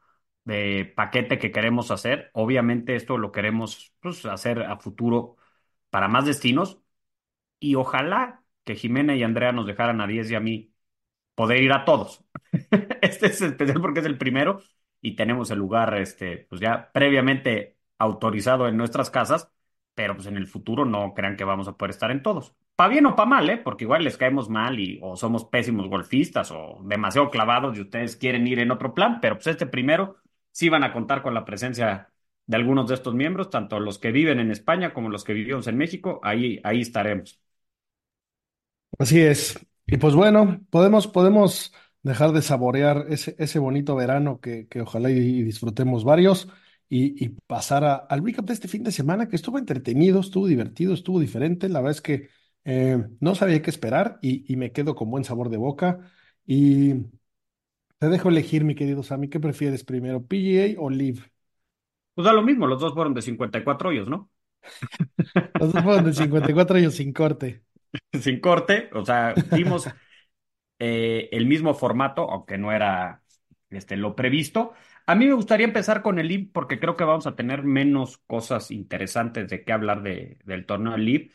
de 0.46 0.93
paquete 0.96 1.38
que 1.38 1.52
queremos 1.52 1.90
hacer. 1.90 2.31
Obviamente 2.32 2.96
esto 2.96 3.19
lo 3.19 3.32
queremos 3.32 3.94
pues, 4.00 4.25
hacer 4.26 4.62
a 4.62 4.78
futuro 4.78 5.37
para 5.90 6.08
más 6.08 6.25
destinos 6.26 6.81
y 7.60 7.75
ojalá 7.76 8.44
que 8.64 8.76
Jimena 8.76 9.16
y 9.16 9.22
Andrea 9.22 9.52
nos 9.52 9.66
dejaran 9.66 10.00
a 10.00 10.06
10 10.06 10.31
y 10.31 10.34
a 10.37 10.40
mí 10.40 10.75
poder 11.34 11.62
ir 11.62 11.72
a 11.72 11.84
todos. 11.84 12.25
Este 13.02 13.26
es 13.26 13.40
especial 13.43 13.81
porque 13.81 14.00
es 14.00 14.06
el 14.06 14.19
primero 14.19 14.62
y 15.00 15.16
tenemos 15.16 15.50
el 15.50 15.58
lugar 15.58 15.96
este, 15.98 16.46
pues 16.48 16.60
ya 16.60 16.91
previamente 16.93 17.79
autorizado 17.98 18.69
en 18.69 18.76
nuestras 18.76 19.10
casas, 19.10 19.53
pero 19.94 20.15
pues 20.15 20.26
en 20.26 20.36
el 20.36 20.46
futuro 20.46 20.84
no 20.84 21.15
crean 21.15 21.36
que 21.36 21.44
vamos 21.44 21.69
a 21.69 21.76
poder 21.76 21.91
estar 21.91 22.10
en 22.10 22.22
todos. 22.22 22.55
Pa' 22.76 22.88
bien 22.88 23.06
o 23.06 23.17
pa' 23.17 23.26
mal, 23.26 23.48
¿eh? 23.50 23.56
Porque 23.58 23.84
igual 23.84 24.05
les 24.05 24.17
caemos 24.17 24.48
mal 24.50 24.79
y 24.79 24.98
o 25.03 25.17
somos 25.17 25.44
pésimos 25.44 25.88
golfistas 25.88 26.50
o 26.53 26.81
demasiado 26.84 27.31
clavados 27.31 27.76
y 27.76 27.81
ustedes 27.82 28.17
quieren 28.17 28.46
ir 28.46 28.58
en 28.60 28.70
otro 28.70 28.94
plan, 28.94 29.20
pero 29.20 29.36
pues 29.36 29.46
este 29.48 29.67
primero 29.67 30.17
sí 30.56 30.69
van 30.69 30.84
a 30.84 30.93
contar 30.93 31.22
con 31.22 31.34
la 31.34 31.44
presencia 31.44 32.10
de 32.46 32.56
algunos 32.56 32.89
de 32.89 32.94
estos 32.94 33.15
miembros, 33.15 33.51
tanto 33.51 33.81
los 33.81 33.98
que 33.98 34.13
viven 34.13 34.41
en 34.41 34.51
España 34.51 34.93
como 34.94 35.08
los 35.10 35.25
que 35.25 35.32
vivimos 35.34 35.67
en 35.67 35.77
México, 35.79 36.20
ahí, 36.22 36.60
ahí 36.65 36.81
estaremos. 36.81 37.41
Así 38.98 39.20
es. 39.20 39.58
Y 39.86 39.96
pues 39.98 40.15
bueno, 40.15 40.60
podemos, 40.70 41.06
podemos 41.06 41.72
dejar 42.03 42.32
de 42.32 42.43
saborear 42.43 43.06
ese, 43.08 43.36
ese 43.39 43.58
bonito 43.58 43.94
verano 43.94 44.41
que, 44.41 44.67
que 44.69 44.81
ojalá 44.81 45.08
disfrutemos 45.08 46.05
varios 46.05 46.48
y, 46.89 47.22
y 47.25 47.29
pasar 47.46 47.84
a- 47.84 47.94
al 47.96 48.25
recap 48.25 48.46
de 48.46 48.55
este 48.55 48.69
fin 48.69 48.82
de 48.84 48.93
semana 48.93 49.29
que 49.29 49.36
estuvo 49.36 49.58
entretenido, 49.58 50.20
estuvo 50.20 50.46
divertido, 50.46 50.94
estuvo 50.94 51.20
diferente. 51.20 51.69
La 51.69 51.81
verdad 51.81 51.93
es 51.96 52.03
que 52.03 52.29
eh, 52.65 53.05
no 53.20 53.34
sabía 53.34 53.63
qué 53.63 53.70
esperar 53.70 54.19
y, 54.22 54.51
y 54.53 54.56
me 54.56 54.72
quedo 54.72 54.94
con 54.94 55.10
buen 55.10 55.25
sabor 55.25 55.51
de 55.51 55.56
boca. 55.58 56.01
Y 56.46 56.94
te 57.98 58.08
dejo 58.08 58.29
elegir, 58.31 58.65
mi 58.65 58.74
querido 58.74 59.03
Sammy, 59.03 59.29
¿qué 59.29 59.41
prefieres 59.41 59.84
primero, 59.84 60.24
PGA 60.26 60.81
o 60.81 60.91
Live? 60.91 61.31
Pues 62.15 62.24
da 62.24 62.32
lo 62.32 62.43
mismo, 62.43 62.67
los 62.67 62.81
dos 62.81 62.94
fueron 62.94 63.15
de 63.15 63.22
54 63.22 63.91
hoyos, 63.91 64.08
¿no? 64.08 64.31
Los 65.58 65.72
dos 65.72 65.82
fueron 65.82 66.05
de 66.05 66.15
54 66.15 66.76
años 66.79 66.94
sin 66.94 67.12
corte. 67.12 67.62
Sin 68.20 68.41
corte, 68.41 68.91
o 68.94 69.05
sea, 69.05 69.43
dimos 69.50 69.94
eh, 70.79 71.29
el 71.32 71.46
mismo 71.46 71.74
formato, 71.74 72.31
aunque 72.31 72.58
no 72.58 72.72
era 72.72 73.22
este, 73.70 73.96
lo 73.96 74.17
previsto. 74.17 74.74
A 75.06 75.15
mí 75.15 75.26
me 75.26 75.34
gustaría 75.34 75.67
empezar 75.67 76.03
con 76.03 76.19
el 76.19 76.26
LIB 76.29 76.53
porque 76.53 76.81
creo 76.81 76.96
que 76.96 77.05
vamos 77.05 77.26
a 77.26 77.36
tener 77.36 77.62
menos 77.65 78.19
cosas 78.26 78.70
interesantes 78.70 79.48
de 79.50 79.65
qué 79.65 79.72
hablar 79.72 80.03
de, 80.03 80.38
del 80.44 80.67
torneo 80.67 80.93
del 80.93 81.03
LIB. 81.03 81.32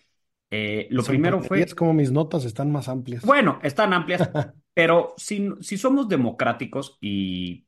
Eh, 0.52 0.88
lo 0.92 1.04
primero 1.04 1.42
fue, 1.42 1.62
Es 1.64 1.76
como 1.76 1.94
mis 1.94 2.12
notas 2.12 2.46
están 2.46 2.72
más 2.72 2.90
amplias. 2.90 3.24
bueno, 3.24 3.60
están 3.64 3.94
amplias, 3.94 4.30
pero 4.74 5.14
si, 5.18 5.50
si 5.62 5.78
somos 5.78 6.08
democráticos 6.10 6.98
y, 7.02 7.68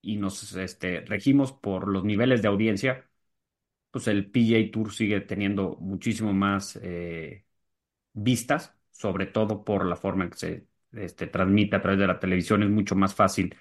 y 0.00 0.16
nos 0.16 0.54
este, 0.56 1.00
regimos 1.02 1.52
por 1.52 1.88
los 1.88 2.04
niveles 2.04 2.42
de 2.42 2.48
audiencia, 2.48 3.08
pues 3.90 4.08
el 4.08 4.30
PGA 4.30 4.72
Tour 4.72 4.92
sigue 4.94 5.20
teniendo 5.22 5.76
muchísimo 5.80 6.32
más 6.34 6.78
eh, 6.82 7.46
vistas, 8.14 8.74
sobre 8.92 9.26
todo 9.26 9.64
por 9.64 9.86
la 9.86 9.96
forma 9.96 10.24
en 10.26 10.30
que 10.30 10.38
se 10.38 10.68
este, 10.92 11.26
transmite 11.28 11.76
a 11.76 11.82
través 11.82 12.00
de 12.00 12.06
la 12.08 12.20
televisión, 12.20 12.62
es 12.62 12.70
mucho 12.70 12.96
más 12.96 13.14
fácil 13.14 13.56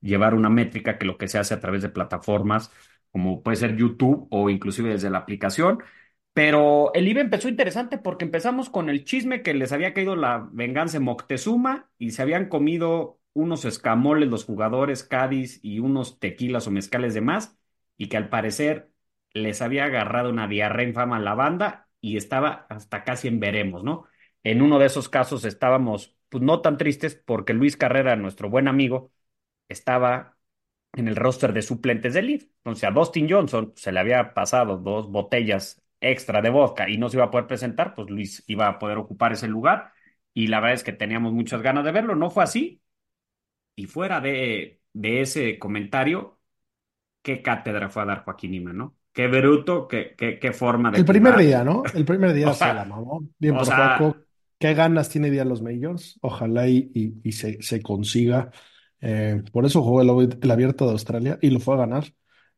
llevar 0.00 0.34
una 0.34 0.50
métrica 0.50 0.98
que 0.98 1.06
lo 1.06 1.18
que 1.18 1.28
se 1.28 1.38
hace 1.38 1.54
a 1.54 1.60
través 1.60 1.82
de 1.82 1.88
plataformas 1.90 2.70
como 3.12 3.42
puede 3.42 3.56
ser 3.58 3.76
YouTube 3.76 4.28
o 4.30 4.50
inclusive 4.50 4.90
desde 4.90 5.10
la 5.10 5.18
aplicación. 5.18 5.80
Pero 6.32 6.92
el 6.94 7.08
IBE 7.08 7.20
empezó 7.22 7.48
interesante 7.48 7.98
porque 7.98 8.24
empezamos 8.24 8.70
con 8.70 8.88
el 8.90 9.04
chisme 9.04 9.42
que 9.42 9.54
les 9.54 9.72
había 9.72 9.92
caído 9.94 10.14
la 10.16 10.48
venganza 10.52 10.96
en 10.98 11.02
Moctezuma 11.04 11.90
y 11.98 12.12
se 12.12 12.22
habían 12.22 12.48
comido 12.48 13.20
unos 13.32 13.64
escamoles 13.64 14.28
los 14.28 14.44
jugadores 14.44 15.02
Cádiz 15.04 15.58
y 15.62 15.80
unos 15.80 16.18
tequilas 16.20 16.66
o 16.66 16.70
mezcales 16.70 17.14
de 17.14 17.20
más 17.22 17.58
y 17.96 18.08
que 18.08 18.16
al 18.16 18.28
parecer 18.28 18.90
les 19.32 19.62
había 19.62 19.84
agarrado 19.86 20.30
una 20.30 20.46
diarrea 20.48 20.86
infama 20.86 21.16
a 21.16 21.20
la 21.20 21.34
banda 21.34 21.88
y 22.00 22.16
estaba 22.16 22.66
hasta 22.70 23.02
casi 23.04 23.28
en 23.28 23.40
veremos, 23.40 23.82
¿no? 23.84 24.06
En 24.44 24.62
uno 24.62 24.78
de 24.78 24.86
esos 24.86 25.08
casos 25.08 25.44
estábamos, 25.44 26.16
pues 26.28 26.42
no 26.44 26.60
tan 26.62 26.76
tristes 26.78 27.16
porque 27.16 27.52
Luis 27.52 27.76
Carrera, 27.76 28.14
nuestro 28.16 28.48
buen 28.48 28.68
amigo, 28.68 29.12
estaba 29.68 30.36
en 30.94 31.08
el 31.08 31.16
roster 31.16 31.52
de 31.52 31.62
suplentes 31.62 32.14
del 32.14 32.26
Leaf. 32.28 32.44
Entonces 32.58 32.84
a 32.84 32.90
Dustin 32.92 33.28
Johnson 33.30 33.72
se 33.76 33.92
le 33.92 34.00
había 34.00 34.34
pasado 34.34 34.78
dos 34.78 35.10
botellas 35.10 35.82
extra 36.00 36.42
de 36.42 36.50
vodka 36.50 36.88
y 36.88 36.98
no 36.98 37.08
se 37.08 37.16
iba 37.16 37.26
a 37.26 37.30
poder 37.30 37.46
presentar, 37.46 37.94
pues 37.94 38.10
Luis 38.10 38.44
iba 38.46 38.68
a 38.68 38.78
poder 38.78 38.98
ocupar 38.98 39.32
ese 39.32 39.48
lugar 39.48 39.92
y 40.34 40.46
la 40.48 40.60
verdad 40.60 40.74
es 40.74 40.84
que 40.84 40.92
teníamos 40.92 41.32
muchas 41.32 41.62
ganas 41.62 41.84
de 41.84 41.92
verlo, 41.92 42.14
no 42.16 42.30
fue 42.30 42.44
así. 42.44 42.82
Y 43.76 43.86
fuera 43.86 44.20
de, 44.20 44.82
de 44.92 45.20
ese 45.22 45.58
comentario, 45.58 46.40
qué 47.22 47.42
cátedra 47.42 47.90
fue 47.90 48.02
a 48.02 48.06
dar 48.06 48.24
Joaquín 48.24 48.54
Ima, 48.54 48.72
¿no? 48.74 48.96
Qué 49.12 49.28
bruto, 49.28 49.88
qué, 49.88 50.14
qué, 50.16 50.38
qué 50.40 50.52
forma 50.52 50.90
de 50.92 51.00
El 51.00 51.04
primer 51.04 51.36
jugar. 51.36 51.36
día, 51.36 51.64
¿no? 51.64 51.90
El 51.94 52.04
primer 52.04 52.32
día 52.32 52.46
O 52.50 52.54
sea, 52.54 52.68
se 52.68 52.72
la 52.72 52.84
mamó. 52.84 53.20
Bien 53.38 53.56
por 53.56 53.64
sea-. 53.64 54.16
¿Qué 54.58 54.74
ganas 54.74 55.08
tiene 55.08 55.30
día 55.30 55.44
los 55.44 55.62
Majors? 55.62 56.18
Ojalá 56.22 56.68
y, 56.68 56.90
y- 56.94 57.20
y 57.22 57.32
se, 57.32 57.62
se 57.62 57.80
consiga. 57.82 58.50
Eh, 59.00 59.42
por 59.52 59.64
eso 59.66 59.82
jugó 59.82 60.02
el, 60.22 60.38
el 60.42 60.50
Abierto 60.50 60.86
de 60.86 60.92
Australia 60.92 61.38
y 61.40 61.50
lo 61.50 61.60
fue 61.60 61.74
a 61.74 61.78
ganar. 61.78 62.04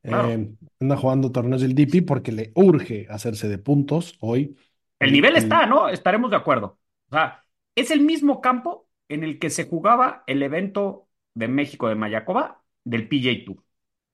Claro. 0.02 0.28
Eh, 0.30 0.50
anda 0.80 0.97
jugando 0.97 1.30
torneos 1.33 1.62
del 1.62 1.75
DP 1.75 2.02
porque 2.07 2.33
le 2.33 2.52
urge 2.54 3.07
hacerse 3.11 3.49
de 3.49 3.59
puntos 3.59 4.16
hoy. 4.21 4.57
El 4.99 5.12
nivel 5.12 5.37
está, 5.37 5.66
¿no? 5.66 5.88
Estaremos 5.88 6.30
de 6.30 6.37
acuerdo. 6.37 6.78
O 7.11 7.14
sea, 7.16 7.45
es 7.75 7.90
el 7.90 8.00
mismo 8.00 8.40
campo 8.40 8.88
en 9.09 9.25
el 9.25 9.38
que 9.38 9.50
se 9.50 9.64
jugaba 9.69 10.25
el 10.26 10.42
evento 10.42 11.09
de 11.35 11.49
México 11.49 11.88
de 11.88 11.95
Mayacoba 11.95 12.62
del 12.85 13.09
PJ 13.09 13.45
Tour. 13.45 13.62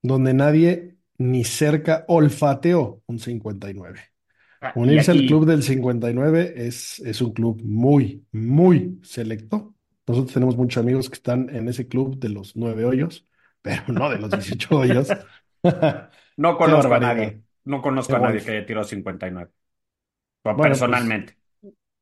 donde 0.03 0.35
nadie 0.35 0.97
ni 1.19 1.45
cerca 1.45 2.05
olfateó 2.09 3.03
un 3.07 3.19
59. 3.19 4.01
Ah, 4.61 4.73
Unirse 4.75 5.11
al 5.11 5.25
club 5.27 5.47
del 5.47 5.63
59 5.63 6.55
es, 6.57 7.01
es 7.01 7.21
un 7.21 7.33
club 7.33 7.61
muy, 7.63 8.27
muy 8.33 8.99
selecto. 9.03 9.75
Nosotros 10.07 10.33
tenemos 10.35 10.57
muchos 10.57 10.83
amigos 10.83 11.09
que 11.11 11.15
están 11.17 11.49
en 11.55 11.69
ese 11.69 11.89
club 11.89 12.19
de 12.19 12.29
los 12.31 12.57
nueve 12.57 12.85
hoyos, 12.85 13.27
pero 13.63 13.83
no 13.93 14.09
de 14.11 14.19
los 14.19 14.31
18 14.31 14.77
hoyos. 14.77 15.17
No 16.37 16.57
conozco 16.57 16.93
a 16.95 17.01
nadie. 17.01 17.43
No 17.65 17.81
conozco 17.83 18.13
Qué 18.13 18.17
a 18.17 18.21
nadie 18.21 18.45
que 18.45 18.51
haya 18.53 18.67
tirado 18.67 18.85
59. 18.85 19.51
Bueno, 20.45 20.57
Bueno, 20.59 20.71
personalmente. 20.71 21.37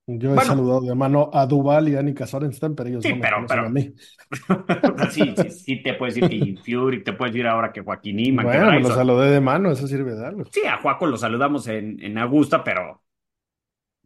Yo 0.07 0.31
he 0.33 0.35
Bueno. 0.35 0.43
saludado 0.51 0.81
de 0.83 0.95
mano 0.95 1.31
a 1.33 1.47
Duval 1.47 1.89
y 1.89 1.97
a 1.97 2.01
Annika 2.01 2.27
Sorensen, 2.27 2.75
pero 2.75 2.91
ellos 2.91 3.03
Sí, 3.03 3.09
no 3.11 3.17
me 3.17 3.23
pero- 3.23 3.47
pero- 3.49 3.67
a 3.67 3.69
mí. 3.71 3.95
Sí, 5.13 5.35
sí, 5.37 5.51
sí 5.51 5.83
te 5.83 5.95
puedes 5.95 6.17
decir 6.17 6.57
que 6.57 6.61
Fury, 6.63 7.03
te 7.03 7.15
puedes 7.15 7.33
decir 7.33 7.47
ahora 7.47 7.73
que 7.73 7.81
Joaquín 7.81 8.19
Ima, 8.21 8.43
que 8.43 8.49
Bueno, 8.49 8.71
pues 8.73 8.83
lo 8.89 8.95
saludé 8.95 9.31
de 9.31 9.41
mano, 9.41 9.71
eso 9.71 9.87
sirve 9.87 10.15
de 10.15 10.27
algo. 10.27 10.45
Sí, 10.53 10.61
a 10.67 10.77
Juaco 10.79 11.07
lo 11.07 11.17
saludamos 11.17 11.67
en, 11.69 12.03
en 12.03 12.19
Augusta, 12.19 12.63
pero 12.63 13.03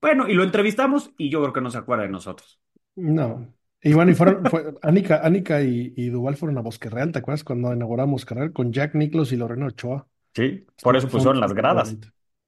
bueno, 0.00 0.28
y 0.28 0.34
lo 0.34 0.44
entrevistamos 0.44 1.10
y 1.18 1.30
yo 1.30 1.40
creo 1.40 1.52
que 1.52 1.60
no 1.60 1.70
se 1.70 1.78
acuerda 1.78 2.04
de 2.04 2.10
nosotros. 2.10 2.60
No. 2.94 3.52
Y 3.82 3.92
bueno, 3.92 4.10
y 4.10 4.14
fueron, 4.14 4.44
fue, 4.46 4.74
Annika, 4.82 5.20
Annika 5.24 5.62
y, 5.62 5.92
y 5.96 6.08
Duval 6.08 6.36
fueron 6.36 6.58
a 6.58 6.62
Bosque 6.62 6.90
Real, 6.90 7.12
¿te 7.12 7.20
acuerdas 7.20 7.44
cuando 7.44 7.72
inauguramos 7.72 8.12
Bosque 8.12 8.34
Real 8.34 8.52
con 8.52 8.72
Jack 8.72 8.94
Nicklaus 8.94 9.32
y 9.32 9.36
Lorena 9.36 9.66
Ochoa? 9.66 10.06
Sí, 10.34 10.66
por 10.82 10.96
eso 10.96 11.08
pusieron 11.08 11.40
las 11.40 11.52
gradas. 11.52 11.96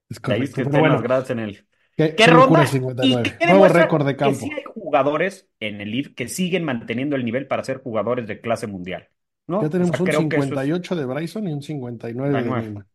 Es 0.09 0.21
De 0.21 0.33
ahí 0.33 0.39
correcto. 0.39 0.43
es 0.43 0.53
que 0.53 0.61
estén 0.63 0.79
bueno, 0.81 0.95
las 0.95 1.03
gradas 1.03 1.29
en 1.29 1.39
el. 1.39 1.67
qué, 1.95 2.15
¿Qué 2.15 2.15
qué 2.15 2.27
ronda? 2.27 2.45
locura 2.45 2.61
el 2.63 2.67
Y 2.67 2.69
59. 2.71 3.37
que 3.39 3.45
Nuevo 3.47 3.67
récord 3.69 4.05
de 4.05 4.11
que 4.13 4.17
campo. 4.17 4.39
sí 4.39 4.51
hay 4.51 4.63
jugadores 4.65 5.49
en 5.59 5.81
el 5.81 5.95
IF 5.95 6.13
que 6.15 6.27
siguen 6.27 6.63
manteniendo 6.65 7.15
el 7.15 7.23
nivel 7.25 7.47
para 7.47 7.63
ser 7.63 7.81
jugadores 7.81 8.27
de 8.27 8.41
clase 8.41 8.67
mundial. 8.67 9.07
¿no? 9.47 9.61
Ya 9.61 9.67
O 9.67 9.69
tenemos 9.69 9.91
sea, 9.91 9.99
un 10.01 10.05
creo 10.05 10.19
que 10.29 10.35
eso 10.35 10.43
es- 10.43 10.49
58 10.49 10.95
de 10.95 11.05
Bryson 11.05 11.47
y 11.47 11.53
un 11.53 11.61
59 11.61 12.29
de 12.29 12.39
59. 12.39 12.69
Nima. 12.69 12.87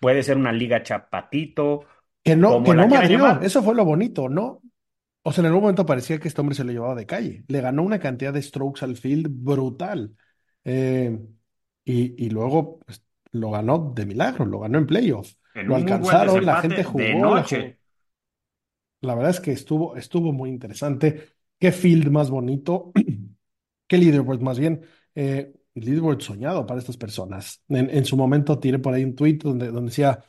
puede 0.00 0.22
ser 0.22 0.36
una 0.36 0.52
liga 0.52 0.82
chapatito. 0.82 1.84
Que 2.22 2.36
no, 2.36 2.62
que 2.62 2.74
no 2.74 2.86
llamar. 2.88 3.44
eso 3.44 3.62
fue 3.62 3.74
lo 3.74 3.84
bonito, 3.84 4.28
¿no? 4.28 4.62
O 5.22 5.32
sea, 5.32 5.42
en 5.42 5.46
algún 5.46 5.62
momento 5.62 5.84
parecía 5.84 6.18
que 6.18 6.28
este 6.28 6.40
hombre 6.40 6.56
se 6.56 6.64
lo 6.64 6.72
llevaba 6.72 6.94
de 6.94 7.06
calle. 7.06 7.44
Le 7.48 7.60
ganó 7.60 7.82
una 7.82 7.98
cantidad 7.98 8.32
de 8.32 8.42
strokes 8.42 8.84
al 8.84 8.96
field 8.96 9.28
brutal. 9.30 10.16
Eh, 10.64 11.18
y, 11.84 12.24
y 12.26 12.30
luego 12.30 12.78
pues, 12.80 13.04
lo 13.32 13.50
ganó 13.50 13.92
de 13.94 14.06
milagro, 14.06 14.46
lo 14.46 14.60
ganó 14.60 14.78
en 14.78 14.86
playoff. 14.86 15.32
En 15.54 15.66
Lo 15.68 15.76
alcanzaron, 15.76 16.44
la 16.44 16.62
gente 16.62 16.84
jugó, 16.84 16.98
de 17.04 17.12
la 17.12 17.20
noche. 17.20 17.60
jugó. 17.60 17.80
La 19.02 19.14
verdad 19.14 19.30
es 19.30 19.40
que 19.40 19.52
estuvo, 19.52 19.96
estuvo 19.96 20.32
muy 20.32 20.50
interesante. 20.50 21.28
Qué 21.58 21.72
field 21.72 22.08
más 22.10 22.30
bonito. 22.30 22.92
Qué 23.86 23.98
leaderboard 23.98 24.40
más 24.40 24.58
bien. 24.58 24.82
Eh, 25.14 25.52
leaderboard 25.74 26.20
soñado 26.22 26.66
para 26.66 26.80
estas 26.80 26.96
personas. 26.96 27.62
En, 27.68 27.90
en 27.90 28.04
su 28.04 28.16
momento 28.16 28.58
tiré 28.58 28.78
por 28.78 28.94
ahí 28.94 29.04
un 29.04 29.14
tweet 29.14 29.38
donde, 29.38 29.66
donde 29.70 29.90
decía, 29.90 30.22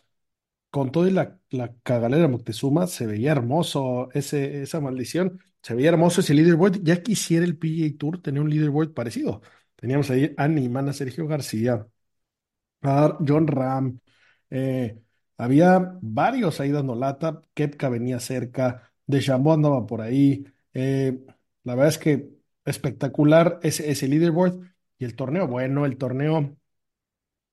con 0.71 0.91
todo 0.91 1.07
y 1.07 1.11
la, 1.11 1.39
la 1.51 1.75
cagalera 1.83 2.27
Moctezuma, 2.29 2.87
se 2.87 3.07
veía 3.07 3.31
hermoso 3.33 4.09
ese, 4.13 4.63
esa 4.63 4.81
maldición. 4.81 5.41
Se 5.63 5.75
veía 5.75 5.89
hermoso 5.89 6.21
ese 6.21 6.33
leaderboard. 6.35 6.81
Ya 6.83 7.03
quisiera 7.03 7.45
el 7.45 7.57
PGA 7.57 7.97
Tour 7.99 8.21
tener 8.23 8.41
un 8.43 8.49
leaderboard 8.51 8.93
parecido. 8.93 9.41
Teníamos 9.75 10.09
ahí 10.11 10.33
a 10.37 10.47
Niman, 10.47 10.89
a 10.89 10.93
Sergio 10.93 11.27
García, 11.27 11.87
a 12.81 13.17
John 13.27 13.47
Ram. 13.47 13.99
eh, 14.49 14.99
había 15.37 15.97
varios 16.01 16.59
ahí 16.59 16.71
dando 16.71 16.95
lata. 16.95 17.41
Kepka 17.53 17.89
venía 17.89 18.19
cerca. 18.19 18.91
DeChambeau 19.07 19.53
andaba 19.55 19.85
por 19.85 20.01
ahí. 20.01 20.45
eh, 20.73 21.19
la 21.63 21.75
verdad 21.75 21.89
es 21.89 21.97
que 21.97 22.29
espectacular 22.65 23.59
ese, 23.63 23.89
ese 23.91 24.07
leaderboard. 24.07 24.61
Y 24.97 25.05
el 25.05 25.15
torneo, 25.15 25.47
bueno, 25.47 25.85
el 25.85 25.97
torneo 25.97 26.57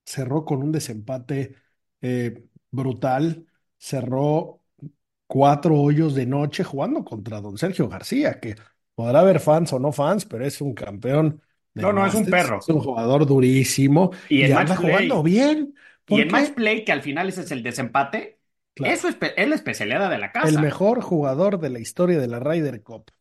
cerró 0.04 0.44
con 0.44 0.62
un 0.62 0.72
desempate 0.72 1.56
eh, 2.00 2.44
brutal. 2.70 3.46
Cerró 3.78 4.62
cuatro 5.26 5.76
hoyos 5.80 6.14
de 6.14 6.26
noche 6.26 6.64
jugando 6.64 7.04
contra 7.04 7.40
don 7.40 7.58
Sergio 7.58 7.88
García, 7.88 8.40
que 8.40 8.56
podrá 8.94 9.20
haber 9.20 9.40
fans 9.40 9.72
o 9.72 9.78
no 9.80 9.92
fans, 9.92 10.24
pero 10.26 10.44
es 10.46 10.60
un 10.60 10.74
campeón 10.74 11.42
del 11.74 11.86
No, 11.86 11.92
no, 11.92 12.06
es 12.06 12.14
un 12.14 12.28
perro. 12.28 12.60
Es 12.60 12.68
un 12.68 12.80
jugador 12.80 13.26
durísimo 13.26 14.12
Y 14.28 14.42
y, 14.42 14.52
en 14.52 14.52
anda 14.52 14.76
play. 14.76 14.76
jugando 14.76 15.22
bien. 15.22 15.74
Y 16.08 16.20
¿Por 16.20 16.20
el 16.20 16.30
match 16.30 16.52
play, 16.54 16.84
que 16.84 16.92
al 16.92 17.02
final 17.02 17.28
ese 17.28 17.42
es 17.42 17.50
el 17.50 17.62
desempate, 17.62 18.40
Claro. 18.74 18.98
eso 18.98 19.08
es, 19.08 19.16
es 19.36 19.48
la 19.48 19.54
especialidad 19.54 20.10
de 20.10 20.18
la 20.18 20.32
casa. 20.32 20.50
El 20.50 20.58
mejor 20.58 21.00
jugador 21.00 21.60
de 21.60 21.70
la 21.70 21.78
historia 21.78 22.18
de 22.18 22.26
la 22.26 22.40
Ryder 22.40 22.82
Cup. 22.82 23.12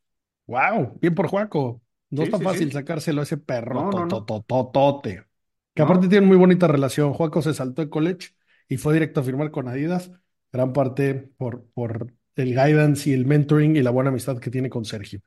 ¡Wow! 0.48 1.00
Bien 1.01 1.13
por 1.16 1.27
Juaco. 1.27 1.82
No 2.10 2.24
Sí, 2.24 2.24
es 2.24 2.30
tan 2.30 2.42
sí, 2.42 2.44
fácil 2.44 2.72
sí. 2.72 2.72
sacárselo 2.72 3.22
a 3.22 3.24
ese 3.24 3.38
perro 3.38 3.84
No, 3.84 3.94
no, 3.94 4.06
no. 4.06 4.25
totototote. 4.25 5.25
Que 5.74 5.82
aparte 5.82 6.08
tienen 6.08 6.27
muy 6.27 6.38
bonita 6.38 6.68
relación. 6.68 7.13
Juaco 7.13 7.42
se 7.42 7.54
saltó 7.54 7.82
de 7.84 7.89
college 7.89 8.30
y 8.67 8.77
fue 8.77 8.93
directo 8.93 9.21
a 9.21 9.24
firmar 9.24 9.51
con 9.51 9.67
Adidas. 9.67 10.12
Gran 10.51 10.74
parte 10.74 11.15
por, 11.38 11.65
por 11.74 12.13
el 12.36 12.50
guidance 12.50 13.09
y 13.09 13.13
el 13.13 13.25
mentoring 13.25 13.75
y 13.75 13.81
la 13.81 13.91
buena 13.91 14.09
amistad 14.09 14.39
que 14.39 14.51
tiene 14.51 14.69
con 14.69 14.86
Sergio. 14.86 15.21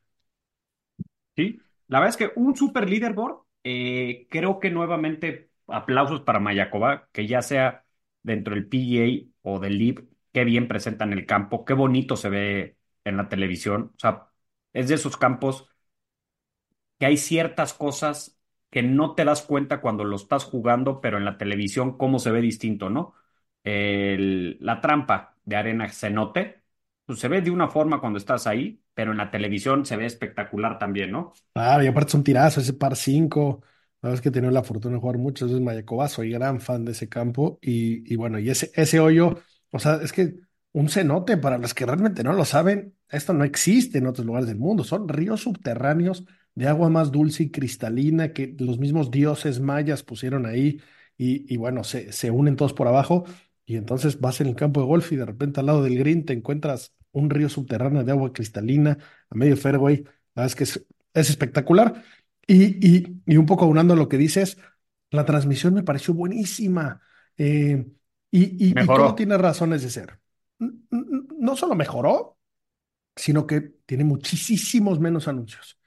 Sí, 1.37 1.61
la 1.88 2.00
verdad 2.00 2.11
es 2.20 2.28
que 2.32 2.40
un 2.40 2.56
super 2.56 2.88
leaderboard, 2.88 3.42
eh, 3.64 4.26
creo 4.30 4.59
que 4.61 4.70
nuevamente 4.70 5.50
aplausos 5.66 6.23
para 6.23 6.40
Mayakoba, 6.40 7.09
que 7.12 7.26
ya 7.26 7.42
sea 7.42 7.85
dentro 8.23 8.54
del 8.54 8.68
PGA 8.68 9.30
o 9.42 9.59
del 9.61 9.75
LIV, 9.75 10.09
qué 10.32 10.44
bien 10.44 10.68
presentan 10.68 11.12
el 11.12 11.26
campo, 11.26 11.64
qué 11.64 11.73
bonito 11.75 12.16
se 12.16 12.28
ve 12.28 12.76
en 13.04 13.16
la 13.16 13.28
televisión. 13.28 13.92
O 13.97 13.99
sea, 13.99 14.28
es 14.73 14.88
de 14.88 14.94
esos 14.97 15.16
campos 15.16 15.68
que 16.99 17.06
hay 17.06 17.16
ciertas 17.16 17.75
cosas 17.75 18.38
que 18.70 18.82
no 18.82 19.14
te 19.14 19.25
das 19.25 19.42
cuenta 19.42 19.80
cuando 19.80 20.04
lo 20.04 20.16
estás 20.16 20.44
jugando, 20.44 21.00
pero 21.00 21.18
en 21.18 21.25
la 21.25 21.38
televisión 21.38 21.97
cómo 21.99 22.18
se 22.18 22.30
ve 22.30 22.40
distinto, 22.40 22.90
¿no? 22.90 23.14
El- 23.64 24.59
la 24.61 24.81
trampa 24.81 25.37
de 25.45 25.57
arena 25.57 25.88
cenote, 25.88 26.62
pues 27.07 27.19
se 27.21 27.29
ve 27.29 27.40
de 27.43 27.50
una 27.50 27.69
forma 27.69 28.00
cuando 28.00 28.19
estás 28.19 28.47
ahí, 28.47 28.83
pero 28.95 29.12
en 29.12 29.19
la 29.19 29.31
televisión 29.31 29.85
se 29.87 29.97
ve 29.97 30.07
espectacular 30.07 30.79
también, 30.79 31.11
¿no? 31.12 31.33
Claro, 31.52 31.83
y 31.83 31.87
aparte 31.88 32.11
es 32.11 32.14
un 32.14 32.25
tirazo, 32.25 32.61
ese 32.61 32.73
par 32.75 32.97
5. 32.97 33.62
La 34.02 34.09
verdad 34.09 34.14
es 34.14 34.21
que 34.23 34.29
he 34.29 34.33
tenido 34.33 34.52
la 34.52 34.62
fortuna 34.62 34.95
de 34.95 35.00
jugar 35.00 35.19
muchas 35.19 35.49
veces 35.49 35.62
Mayacoba, 35.62 36.09
soy 36.09 36.31
gran 36.31 36.61
fan 36.61 36.85
de 36.85 36.93
ese 36.93 37.09
campo. 37.09 37.59
Y, 37.61 38.14
bueno, 38.17 38.38
y 38.38 38.49
ese, 38.50 39.00
hoyo, 39.00 39.38
o 39.73 39.79
sea, 39.79 39.97
es 39.97 40.12
que 40.12 40.37
un 40.73 40.88
cenote, 40.88 41.37
para 41.37 41.59
los 41.59 41.75
que 41.75 41.85
realmente 41.87 42.23
no 42.23 42.33
lo 42.33 42.45
saben, 42.45 42.95
esto 43.09 43.33
no 43.33 43.45
existe 43.45 43.99
en 43.99 44.07
otros 44.07 44.26
lugares 44.26 44.49
del 44.49 44.59
mundo. 44.59 44.85
Son 44.85 45.09
ríos 45.09 45.40
subterráneos 45.43 46.25
de 46.55 46.69
agua 46.69 46.88
más 46.88 47.11
dulce 47.11 47.43
y 47.45 47.50
cristalina 47.50 48.33
que 48.33 48.55
los 48.59 48.79
mismos 48.79 49.11
dioses 49.11 49.61
mayas 49.61 50.02
pusieron 50.05 50.47
ahí. 50.47 50.81
Y, 51.23 51.57
bueno, 51.59 51.85
se 51.85 52.31
unen 52.31 52.57
todos 52.57 52.73
por 52.73 52.88
abajo. 52.88 53.25
Y 53.71 53.77
entonces 53.77 54.19
vas 54.21 54.41
en 54.41 54.49
el 54.49 54.57
campo 54.57 54.81
de 54.81 54.87
golf 54.87 55.12
y 55.12 55.17
de 55.17 55.25
repente 55.25 55.61
al 55.61 55.67
lado 55.67 55.85
del 55.85 55.97
green 55.97 56.25
te 56.25 56.33
encuentras 56.33 56.93
un 57.12 57.31
río 57.31 57.49
subterráneo 57.49 58.03
de 58.03 58.11
agua 58.11 58.33
cristalina 58.33 58.99
a 59.31 59.35
medio 59.37 59.57
fairway. 59.57 60.03
La 60.35 60.43
verdad 60.43 60.47
es 60.47 60.57
que 60.57 60.65
es, 60.65 60.87
es 61.15 61.31
espectacular. 61.31 62.03
Y, 62.49 62.85
y, 62.85 63.23
y 63.27 63.37
un 63.37 63.47
poco 63.47 63.67
aunando 63.67 63.95
lo 63.95 64.09
que 64.09 64.17
dices, 64.19 64.59
la 65.12 65.25
transmisión 65.25 65.73
me 65.75 65.85
pareció 65.85 66.15
buenísima. 66.15 67.00
Eh, 67.37 67.87
y, 68.33 68.71
y, 68.71 68.85
y 68.85 68.89
todo 68.89 69.15
tiene 69.15 69.39
razones 69.39 69.83
de 69.85 69.91
ser. 69.91 70.19
No 70.91 71.55
solo 71.55 71.77
mejoró, 71.77 72.39
sino 73.17 73.47
que 73.47 73.61
tiene 73.87 74.05
muchísimos 74.05 75.00
menos 75.00 75.29
anuncios. 75.29 75.79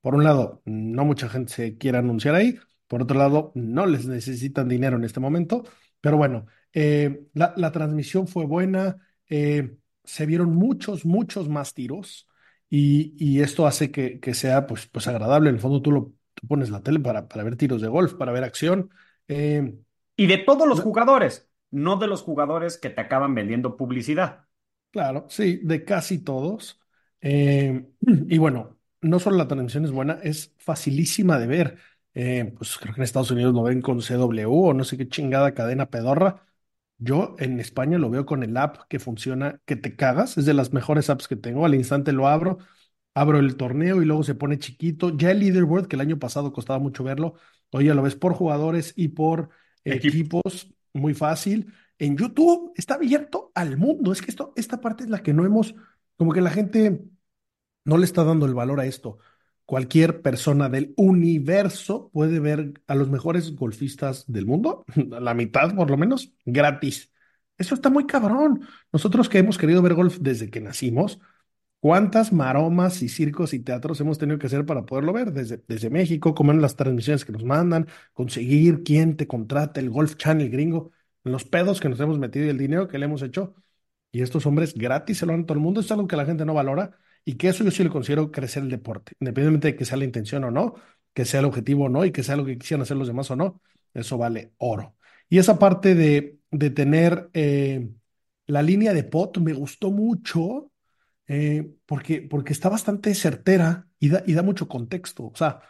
Por 0.00 0.14
un 0.14 0.24
lado, 0.24 0.62
no 0.64 1.04
mucha 1.04 1.28
gente 1.28 1.52
se 1.52 1.78
quiere 1.78 1.98
anunciar 1.98 2.34
ahí. 2.36 2.58
Por 2.88 3.02
otro 3.02 3.18
lado, 3.18 3.52
no 3.56 3.86
les 3.86 4.06
necesitan 4.06 4.68
dinero 4.68 4.96
en 4.96 5.04
este 5.04 5.20
momento. 5.20 5.64
Pero 6.00 6.16
bueno, 6.16 6.46
eh, 6.74 7.26
la, 7.34 7.54
la 7.56 7.72
transmisión 7.72 8.26
fue 8.28 8.46
buena. 8.46 8.98
eh, 9.28 9.76
se 10.04 10.26
vieron 10.26 10.54
muchos, 10.54 11.04
muchos 11.04 11.48
más 11.48 11.74
tiros. 11.74 12.28
Y, 12.70 13.14
y 13.18 13.40
esto 13.42 13.66
hace 13.66 13.90
que, 13.90 14.18
que 14.20 14.34
sea 14.34 14.66
pues, 14.66 14.86
pues 14.86 15.06
agradable. 15.08 15.50
En 15.50 15.56
el 15.56 15.60
fondo, 15.60 15.82
tú, 15.82 15.92
lo, 15.92 16.12
tú 16.34 16.46
pones 16.48 16.70
la 16.70 16.82
tele 16.82 17.00
para, 17.00 17.28
para 17.28 17.44
ver 17.44 17.56
tiros 17.56 17.82
de 17.82 17.88
golf, 17.88 18.14
para 18.14 18.32
ver 18.32 18.44
acción. 18.44 18.90
Eh, 19.28 19.74
Y 20.16 20.26
de 20.26 20.38
todos 20.38 20.66
los 20.66 20.80
jugadores, 20.80 21.50
no 21.70 21.96
de 21.96 22.06
los 22.06 22.22
jugadores 22.22 22.78
que 22.78 22.88
te 22.90 23.02
acaban 23.02 23.34
vendiendo 23.34 23.76
publicidad. 23.76 24.46
Claro, 24.90 25.26
sí, 25.30 25.58
de 25.62 25.84
casi 25.84 26.18
todos. 26.18 26.78
Y 28.28 28.38
bueno, 28.38 28.78
no 29.00 29.18
solo 29.20 29.36
la 29.36 29.48
transmisión 29.48 29.84
es 29.84 29.90
buena, 29.92 30.18
es 30.22 30.54
facilísima 30.58 31.38
de 31.38 31.46
ver. 31.46 31.78
Eh, 32.14 32.52
pues 32.56 32.76
creo 32.78 32.94
que 32.94 33.00
en 33.00 33.04
Estados 33.04 33.30
Unidos 33.30 33.54
lo 33.54 33.62
ven 33.62 33.80
con 33.80 34.00
CW 34.02 34.68
o 34.70 34.74
no 34.74 34.84
sé 34.84 34.96
qué 34.98 35.08
chingada 35.08 35.54
cadena 35.54 35.88
pedorra. 35.90 36.46
Yo 37.04 37.34
en 37.38 37.58
España 37.60 37.98
lo 37.98 38.10
veo 38.10 38.26
con 38.26 38.42
el 38.42 38.56
app 38.56 38.82
que 38.88 38.98
funciona, 39.00 39.60
que 39.64 39.76
te 39.76 39.96
cagas. 39.96 40.38
Es 40.38 40.44
de 40.46 40.54
las 40.54 40.72
mejores 40.72 41.10
apps 41.10 41.26
que 41.28 41.36
tengo. 41.36 41.64
Al 41.66 41.74
instante 41.74 42.12
lo 42.12 42.28
abro, 42.28 42.58
abro 43.14 43.38
el 43.38 43.56
torneo 43.56 44.02
y 44.02 44.04
luego 44.04 44.22
se 44.24 44.34
pone 44.34 44.58
chiquito. 44.58 45.16
Ya 45.16 45.30
el 45.32 45.40
leaderboard, 45.40 45.88
que 45.88 45.96
el 45.96 46.02
año 46.02 46.18
pasado 46.18 46.52
costaba 46.52 46.78
mucho 46.78 47.02
verlo, 47.04 47.34
hoy 47.70 47.86
ya 47.86 47.94
lo 47.94 48.02
ves 48.02 48.14
por 48.16 48.34
jugadores 48.34 48.92
y 48.96 49.08
por 49.08 49.50
Equipo. 49.84 50.38
equipos, 50.40 50.68
muy 50.92 51.14
fácil. 51.14 51.72
En 51.98 52.16
YouTube 52.16 52.72
está 52.76 52.94
abierto 52.94 53.50
al 53.54 53.76
mundo. 53.76 54.12
Es 54.12 54.22
que 54.22 54.30
esto, 54.30 54.52
esta 54.56 54.80
parte 54.80 55.04
es 55.04 55.10
la 55.10 55.22
que 55.22 55.32
no 55.32 55.44
hemos, 55.44 55.74
como 56.16 56.32
que 56.32 56.40
la 56.40 56.50
gente 56.50 57.02
no 57.84 57.98
le 57.98 58.04
está 58.04 58.24
dando 58.24 58.46
el 58.46 58.54
valor 58.54 58.80
a 58.80 58.86
esto. 58.86 59.18
Cualquier 59.64 60.22
persona 60.22 60.68
del 60.68 60.92
universo 60.96 62.10
puede 62.12 62.40
ver 62.40 62.82
a 62.86 62.94
los 62.94 63.08
mejores 63.10 63.54
golfistas 63.54 64.24
del 64.30 64.46
mundo, 64.46 64.84
la 64.96 65.34
mitad 65.34 65.74
por 65.74 65.90
lo 65.90 65.96
menos, 65.96 66.32
gratis. 66.44 67.12
Eso 67.56 67.74
está 67.74 67.90
muy 67.90 68.06
cabrón. 68.06 68.66
Nosotros 68.92 69.28
que 69.28 69.38
hemos 69.38 69.58
querido 69.58 69.82
ver 69.82 69.94
golf 69.94 70.18
desde 70.20 70.50
que 70.50 70.60
nacimos, 70.60 71.20
¿cuántas 71.80 72.32
maromas 72.32 73.02
y 73.02 73.08
circos 73.08 73.54
y 73.54 73.60
teatros 73.60 74.00
hemos 74.00 74.18
tenido 74.18 74.38
que 74.38 74.46
hacer 74.46 74.66
para 74.66 74.84
poderlo 74.84 75.12
ver? 75.12 75.32
Desde, 75.32 75.62
desde 75.68 75.90
México, 75.90 76.34
comer 76.34 76.56
las 76.56 76.76
transmisiones 76.76 77.24
que 77.24 77.32
nos 77.32 77.44
mandan, 77.44 77.88
conseguir 78.12 78.82
quién 78.82 79.16
te 79.16 79.26
contrata, 79.26 79.80
el 79.80 79.90
Golf 79.90 80.16
Channel 80.16 80.50
gringo, 80.50 80.90
los 81.24 81.44
pedos 81.44 81.80
que 81.80 81.88
nos 81.88 82.00
hemos 82.00 82.18
metido 82.18 82.46
y 82.46 82.48
el 82.50 82.58
dinero 82.58 82.88
que 82.88 82.98
le 82.98 83.06
hemos 83.06 83.22
hecho. 83.22 83.54
Y 84.12 84.22
estos 84.22 84.46
hombres 84.46 84.74
gratis 84.74 85.18
se 85.18 85.26
lo 85.26 85.32
dan 85.32 85.42
a 85.42 85.46
todo 85.46 85.54
el 85.54 85.60
mundo. 85.64 85.80
Es 85.80 85.90
algo 85.92 86.06
que 86.06 86.16
la 86.16 86.26
gente 86.26 86.44
no 86.44 86.54
valora 86.54 86.98
y 87.24 87.34
que 87.34 87.48
eso 87.48 87.64
yo 87.64 87.70
sí 87.70 87.84
le 87.84 87.90
considero 87.90 88.30
crecer 88.30 88.62
el 88.62 88.70
deporte, 88.70 89.12
independientemente 89.20 89.68
de 89.68 89.76
que 89.76 89.84
sea 89.84 89.96
la 89.96 90.04
intención 90.04 90.44
o 90.44 90.50
no, 90.50 90.74
que 91.14 91.24
sea 91.24 91.40
el 91.40 91.46
objetivo 91.46 91.84
o 91.84 91.88
no 91.88 92.04
y 92.04 92.12
que 92.12 92.22
sea 92.22 92.36
lo 92.36 92.44
que 92.44 92.58
quisieran 92.58 92.82
hacer 92.82 92.96
los 92.96 93.06
demás 93.08 93.30
o 93.30 93.36
no. 93.36 93.60
Eso 93.94 94.18
vale 94.18 94.52
oro. 94.58 94.96
Y 95.28 95.38
esa 95.38 95.58
parte 95.58 95.94
de, 95.94 96.38
de 96.50 96.70
tener 96.70 97.30
eh, 97.34 97.88
la 98.46 98.62
línea 98.62 98.92
de 98.94 99.04
pot 99.04 99.38
me 99.38 99.52
gustó 99.52 99.90
mucho 99.90 100.70
eh, 101.26 101.70
porque, 101.86 102.22
porque 102.22 102.52
está 102.52 102.68
bastante 102.68 103.14
certera 103.14 103.88
y 103.98 104.08
da, 104.08 104.22
y 104.26 104.34
da 104.34 104.42
mucho 104.42 104.68
contexto. 104.68 105.26
O 105.26 105.36
sea, 105.36 105.60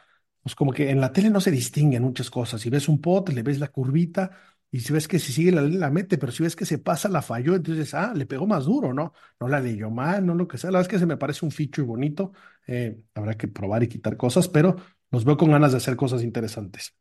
pues 0.42 0.54
como 0.54 0.72
que 0.72 0.90
en 0.90 1.00
la 1.00 1.12
tele 1.12 1.30
no 1.30 1.40
se 1.40 1.50
distinguen 1.50 2.02
muchas 2.02 2.30
cosas. 2.30 2.60
Si 2.60 2.70
ves 2.70 2.88
un 2.88 3.00
pot, 3.00 3.28
le 3.30 3.42
ves 3.42 3.58
la 3.60 3.68
curvita 3.68 4.30
y 4.72 4.80
si 4.80 4.92
ves 4.94 5.08
que 5.08 5.20
si 5.20 5.32
sigue 5.34 5.52
la 5.52 5.62
línea, 5.62 5.80
la 5.80 5.90
mete, 5.90 6.18
pero 6.18 6.32
si 6.32 6.42
ves 6.44 6.56
que 6.56 6.66
se 6.66 6.78
pasa, 6.78 7.08
la 7.10 7.22
falló, 7.22 7.54
entonces, 7.56 7.94
ah, 7.94 8.12
le 8.16 8.26
pegó 8.26 8.46
más 8.48 8.64
duro, 8.66 8.94
¿no? 8.94 9.14
No 9.40 9.48
la 9.48 9.60
leyó 9.60 9.90
mal, 9.90 10.26
no 10.26 10.34
lo 10.34 10.48
que 10.48 10.58
sea. 10.58 10.70
La 10.72 10.78
verdad 10.80 10.90
es 10.92 10.96
que 10.96 11.00
se 11.00 11.06
me 11.06 11.18
parece 11.18 11.44
un 11.46 11.52
feature 11.52 11.86
bonito. 11.86 12.32
Eh, 12.66 13.02
habrá 13.14 13.36
que 13.36 13.48
probar 13.48 13.82
y 13.84 13.88
quitar 13.88 14.16
cosas, 14.16 14.48
pero 14.48 14.76
los 15.10 15.24
veo 15.26 15.36
con 15.36 15.52
ganas 15.52 15.72
de 15.72 15.78
hacer 15.78 15.96
cosas 15.96 16.22
interesantes. 16.24 16.94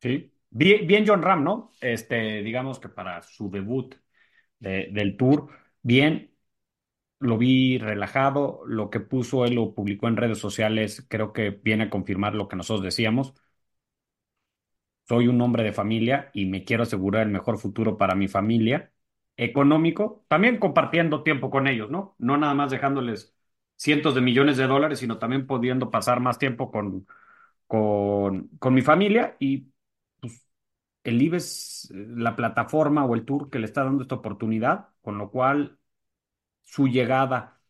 Sí. 0.00 0.32
Bien, 0.50 0.86
bien 0.86 1.04
John 1.06 1.22
Ram, 1.22 1.44
¿no? 1.44 1.72
Este, 1.80 2.42
digamos 2.42 2.80
que 2.80 2.88
para 2.88 3.22
su 3.22 3.50
debut 3.50 3.94
de- 4.60 4.88
del 4.92 5.16
tour, 5.16 5.48
bien, 5.82 6.34
lo 7.20 7.38
vi 7.38 7.78
relajado, 7.78 8.62
lo 8.66 8.90
que 8.90 9.00
puso 9.00 9.44
él 9.46 9.54
lo 9.56 9.74
publicó 9.74 10.08
en 10.08 10.16
redes 10.18 10.38
sociales, 10.38 11.06
creo 11.08 11.32
que 11.32 11.50
viene 11.50 11.84
a 11.84 11.90
confirmar 11.90 12.34
lo 12.34 12.48
que 12.48 12.56
nosotros 12.56 12.84
decíamos. 12.84 13.34
Soy 15.10 15.26
un 15.26 15.40
hombre 15.40 15.64
de 15.64 15.72
familia 15.72 16.30
y 16.34 16.46
me 16.46 16.64
quiero 16.64 16.84
asegurar 16.84 17.24
el 17.24 17.30
mejor 17.32 17.58
futuro 17.58 17.98
para 17.98 18.14
mi 18.14 18.28
familia, 18.28 18.92
económico, 19.36 20.24
también 20.28 20.58
compartiendo 20.58 21.24
tiempo 21.24 21.50
con 21.50 21.66
ellos, 21.66 21.90
¿no? 21.90 22.14
No 22.18 22.36
nada 22.36 22.54
más 22.54 22.70
dejándoles 22.70 23.34
cientos 23.76 24.14
de 24.14 24.20
millones 24.20 24.56
de 24.56 24.68
dólares, 24.68 25.00
sino 25.00 25.18
también 25.18 25.48
pudiendo 25.48 25.90
pasar 25.90 26.20
más 26.20 26.38
tiempo 26.38 26.70
con, 26.70 27.08
con, 27.66 28.50
con 28.60 28.72
mi 28.74 28.82
familia 28.82 29.36
y 29.40 29.72
pues, 30.20 30.46
el 31.04 31.22
IBE 31.22 31.38
es 31.38 31.90
eh, 31.92 32.06
la 32.16 32.36
plataforma 32.36 33.04
o 33.04 33.14
el 33.16 33.24
tour 33.24 33.50
que 33.50 33.58
le 33.58 33.66
está 33.66 33.84
dando 33.84 34.02
esta 34.02 34.16
oportunidad, 34.16 34.90
con 35.02 35.18
lo 35.18 35.30
cual 35.32 35.78
su 36.62 36.88
llegada, 36.88 37.60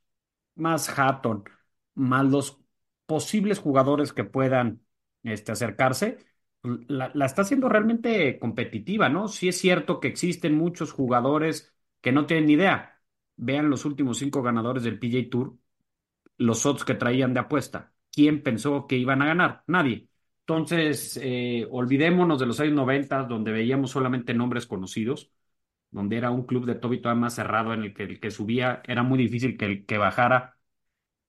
más 0.56 0.88
Hatton, 0.98 1.44
más 1.94 2.26
los 2.26 2.60
posibles 3.06 3.58
jugadores 3.60 4.12
que 4.12 4.24
puedan 4.24 4.82
este, 5.24 5.52
acercarse, 5.52 6.18
la, 6.62 7.26
está 7.26 7.42
haciendo 7.42 7.68
realmente 7.68 8.38
competitiva, 8.38 9.08
¿no? 9.08 9.28
Sí 9.28 9.48
es 9.48 9.58
cierto 9.58 10.00
que 10.00 10.08
existen 10.08 10.54
muchos 10.56 10.92
jugadores 10.92 11.74
que 12.00 12.12
no 12.12 12.26
tienen 12.26 12.46
ni 12.46 12.54
idea. 12.54 13.00
Vean 13.36 13.70
los 13.70 13.84
últimos 13.84 14.18
cinco 14.18 14.42
ganadores 14.42 14.82
del 14.82 14.98
PJ 14.98 15.30
Tour, 15.30 15.56
los 16.38 16.64
odds 16.66 16.84
que 16.84 16.94
traían 16.94 17.34
de 17.34 17.40
apuesta. 17.40 17.92
¿Quién 18.12 18.42
pensó 18.42 18.86
que 18.86 18.96
iban 18.96 19.22
a 19.22 19.26
ganar? 19.26 19.64
Nadie. 19.66 20.08
Entonces, 20.40 21.18
eh, 21.22 21.66
olvidémonos 21.70 22.40
de 22.40 22.46
los 22.46 22.60
años 22.60 22.74
90, 22.74 23.24
donde 23.24 23.52
veíamos 23.52 23.90
solamente 23.92 24.34
nombres 24.34 24.66
conocidos, 24.66 25.32
donde 25.90 26.16
era 26.18 26.30
un 26.30 26.44
club 26.46 26.66
de 26.66 26.76
Toby 26.76 27.00
todavía 27.02 27.22
más 27.22 27.34
cerrado, 27.34 27.74
en 27.74 27.82
el 27.84 27.94
que 27.94 28.04
el 28.04 28.20
que 28.20 28.30
subía 28.30 28.82
era 28.86 29.02
muy 29.02 29.18
difícil 29.18 29.56
que 29.58 29.66
el 29.66 29.86
que 29.86 29.98
bajara, 29.98 30.58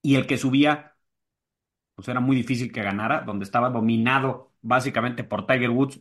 y 0.02 0.16
el 0.16 0.26
que 0.26 0.38
subía, 0.38 0.96
pues 1.94 2.08
era 2.08 2.20
muy 2.20 2.36
difícil 2.36 2.72
que 2.72 2.82
ganara, 2.82 3.22
donde 3.22 3.44
estaba 3.44 3.70
dominado 3.70 4.51
básicamente 4.62 5.24
por 5.24 5.46
Tiger 5.46 5.70
Woods, 5.70 6.00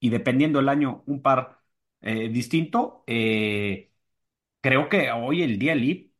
y 0.00 0.10
dependiendo 0.10 0.60
el 0.60 0.68
año, 0.68 1.02
un 1.06 1.22
par 1.22 1.60
eh, 2.00 2.28
distinto. 2.30 3.04
Eh, 3.06 3.92
creo 4.62 4.88
que 4.90 5.10
hoy 5.12 5.42
el 5.42 5.58
día 5.58 5.74
Elite 5.74 6.12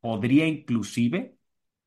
podría 0.00 0.46
inclusive 0.46 1.38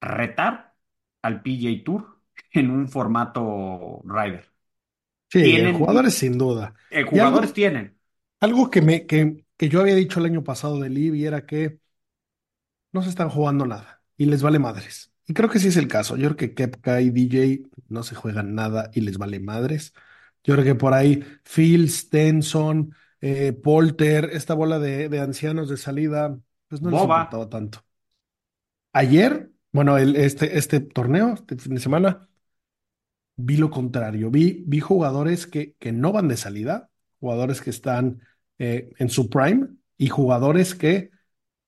retar 0.02 0.76
al 1.22 1.42
PGA 1.42 1.84
Tour 1.84 2.22
en 2.52 2.70
un 2.72 2.88
formato 2.90 4.02
Ryder. 4.06 4.52
Sí, 5.30 5.60
en 5.60 5.72
Tienen, 5.72 5.74
jugadores 5.74 6.14
sin 6.16 6.38
duda. 6.38 6.76
eh, 6.90 7.04
jugadores 7.04 7.22
algo, 7.22 7.54
tienen. 7.54 8.00
algo 8.42 8.70
que, 8.72 8.82
me, 8.82 9.08
que, 9.08 9.46
que 9.58 9.70
yo 9.70 9.82
había 9.82 9.96
dicho 9.96 10.20
el 10.20 10.28
año 10.28 10.44
pasado 10.44 10.80
de 10.82 10.90
Libby 10.90 11.26
era 11.26 11.46
que 11.46 11.80
no 12.94 13.02
se 13.04 13.10
están 13.10 13.30
jugando 13.30 13.66
nada 13.66 14.04
y 14.18 14.26
les 14.26 14.42
vale 14.44 14.60
madres. 14.60 15.14
Y 15.28 15.34
creo 15.34 15.50
que 15.50 15.60
sí 15.60 15.70
es 15.70 15.78
el 15.78 15.88
caso. 15.88 16.18
Yo 16.18 16.28
creo 16.30 16.38
que 16.38 16.54
Kepka 16.56 17.02
y 17.02 17.10
DJ 17.10 17.70
no 17.90 18.04
se 18.04 18.16
juegan 18.16 18.54
nada 18.56 18.92
y 18.94 19.02
les 19.02 19.18
vale 19.18 19.40
madres. 19.40 19.94
Yo 20.44 20.54
creo 20.54 20.66
que 20.66 20.76
por 20.76 20.94
ahí 20.94 21.24
Phil, 21.44 21.90
Stenson, 21.90 22.94
eh, 23.22 23.54
Polter, 23.54 24.30
esta 24.34 24.54
bola 24.54 24.80
de, 24.80 25.10
de 25.10 25.20
ancianos 25.20 25.70
de 25.70 25.78
salida, 25.78 26.38
pues 26.68 26.82
no 26.82 26.92
les 26.92 27.04
Boba, 27.04 27.06
importaba 27.06 27.50
tanto. 27.50 27.84
Ayer, 28.94 29.52
bueno, 29.72 29.98
el, 29.98 30.16
este, 30.16 30.58
este 30.58 30.80
torneo, 30.80 31.34
este 31.36 31.58
fin 31.58 31.76
de 31.76 31.82
semana, 31.82 32.28
vi 33.36 33.58
lo 33.58 33.70
contrario. 33.70 34.30
Vi, 34.32 34.64
vi 34.68 34.80
jugadores 34.80 35.48
que, 35.48 35.74
que 35.76 35.92
no 35.92 36.12
van 36.12 36.28
de 36.28 36.38
salida, 36.38 36.90
jugadores 37.20 37.62
que 37.62 37.70
están 37.70 38.22
eh, 38.60 38.90
en 38.98 39.10
su 39.10 39.30
prime 39.30 39.68
y 39.98 40.08
jugadores 40.08 40.76
que 40.76 41.12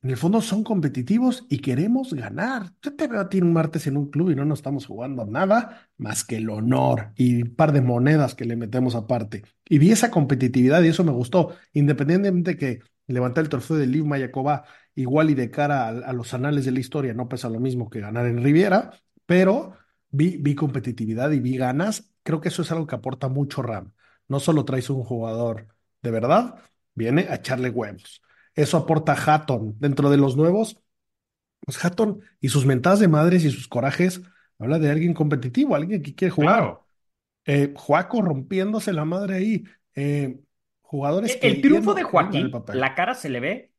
en 0.04 0.12
el 0.12 0.18
fondo 0.18 0.42
son 0.42 0.64
competitivos 0.64 1.46
y 1.50 1.60
queremos 1.60 2.14
ganar. 2.14 2.72
Yo 2.82 2.96
te 2.96 3.08
veo 3.08 3.20
a 3.20 3.30
ti 3.30 3.42
un 3.42 3.52
martes 3.52 3.88
en 3.88 3.98
un 3.98 4.10
club 4.10 4.32
y 4.32 4.36
no 4.36 4.46
nos 4.46 4.60
estamos 4.60 4.86
jugando 4.86 5.26
nada 5.26 5.90
más 5.98 6.24
que 6.24 6.38
el 6.38 6.50
honor 6.50 7.12
y 7.16 7.42
un 7.42 7.56
par 7.56 7.72
de 7.74 7.82
monedas 7.82 8.36
que 8.36 8.46
le 8.46 8.56
metemos 8.56 8.96
aparte. 8.96 9.44
Y 9.68 9.80
vi 9.80 9.92
esa 9.92 10.12
competitividad 10.12 10.82
y 10.84 10.90
eso 10.90 11.04
me 11.04 11.12
gustó, 11.12 11.56
independientemente 11.74 12.52
de 12.52 12.58
que 12.58 12.80
levantar 13.08 13.44
el 13.44 13.50
trofeo 13.50 13.78
de 13.78 13.88
Liv 13.88 14.06
Mayakoba 14.06 14.66
igual 14.96 15.30
y 15.30 15.36
de 15.36 15.50
cara 15.52 15.88
a, 15.88 15.90
a 15.90 16.14
los 16.14 16.34
anales 16.34 16.66
de 16.66 16.72
la 16.72 16.80
historia 16.80 17.14
no 17.14 17.28
pesa 17.28 17.50
lo 17.50 17.60
mismo 17.60 17.90
que 17.90 18.00
ganar 18.00 18.26
en 18.28 18.44
Riviera, 18.44 18.92
pero 19.26 19.74
vi, 20.10 20.38
vi 20.38 20.56
competitividad 20.56 21.32
y 21.32 21.40
vi 21.40 21.58
ganas. 21.58 22.14
Creo 22.24 22.40
que 22.42 22.50
eso 22.50 22.62
es 22.62 22.72
algo 22.72 22.88
que 22.88 22.96
aporta 22.96 23.28
mucho 23.30 23.62
RAM. 23.62 23.94
No 24.28 24.40
solo 24.40 24.66
traes 24.66 24.90
un 24.90 25.04
jugador 25.04 25.68
de 26.02 26.12
verdad, 26.12 26.56
viene 26.94 27.28
a 27.30 27.36
echarle 27.36 27.70
huevos. 27.70 28.22
Eso 28.58 28.78
aporta 28.78 29.14
Hatton. 29.14 29.76
Dentro 29.80 30.10
de 30.12 30.18
los 30.18 30.38
nuevos, 30.38 30.82
pues 31.62 31.84
Hatton 31.84 32.22
y 32.42 32.50
sus 32.50 32.66
mentadas 32.66 33.00
de 33.00 33.08
madres 33.08 33.44
y 33.46 33.52
sus 33.52 33.68
corajes 33.68 34.22
habla 34.60 34.80
de 34.80 34.92
alguien 34.92 35.14
competitivo, 35.14 35.76
alguien 35.76 36.04
que 36.04 36.16
quiere 36.16 36.32
jugar. 36.32 36.56
Claro. 36.56 36.88
Eh, 37.46 37.74
Juaco 37.76 38.22
rompiéndose 38.22 38.94
la 38.94 39.06
madre 39.06 39.36
ahí. 39.38 39.64
Eh, 39.96 40.40
jugadores 40.82 41.38
El, 41.42 41.56
el 41.56 41.62
triunfo 41.62 41.94
de 41.94 42.04
Joaquín, 42.04 42.52
la 42.74 42.96
cara 42.96 43.14
se 43.16 43.30
le 43.30 43.40
ve 43.40 43.72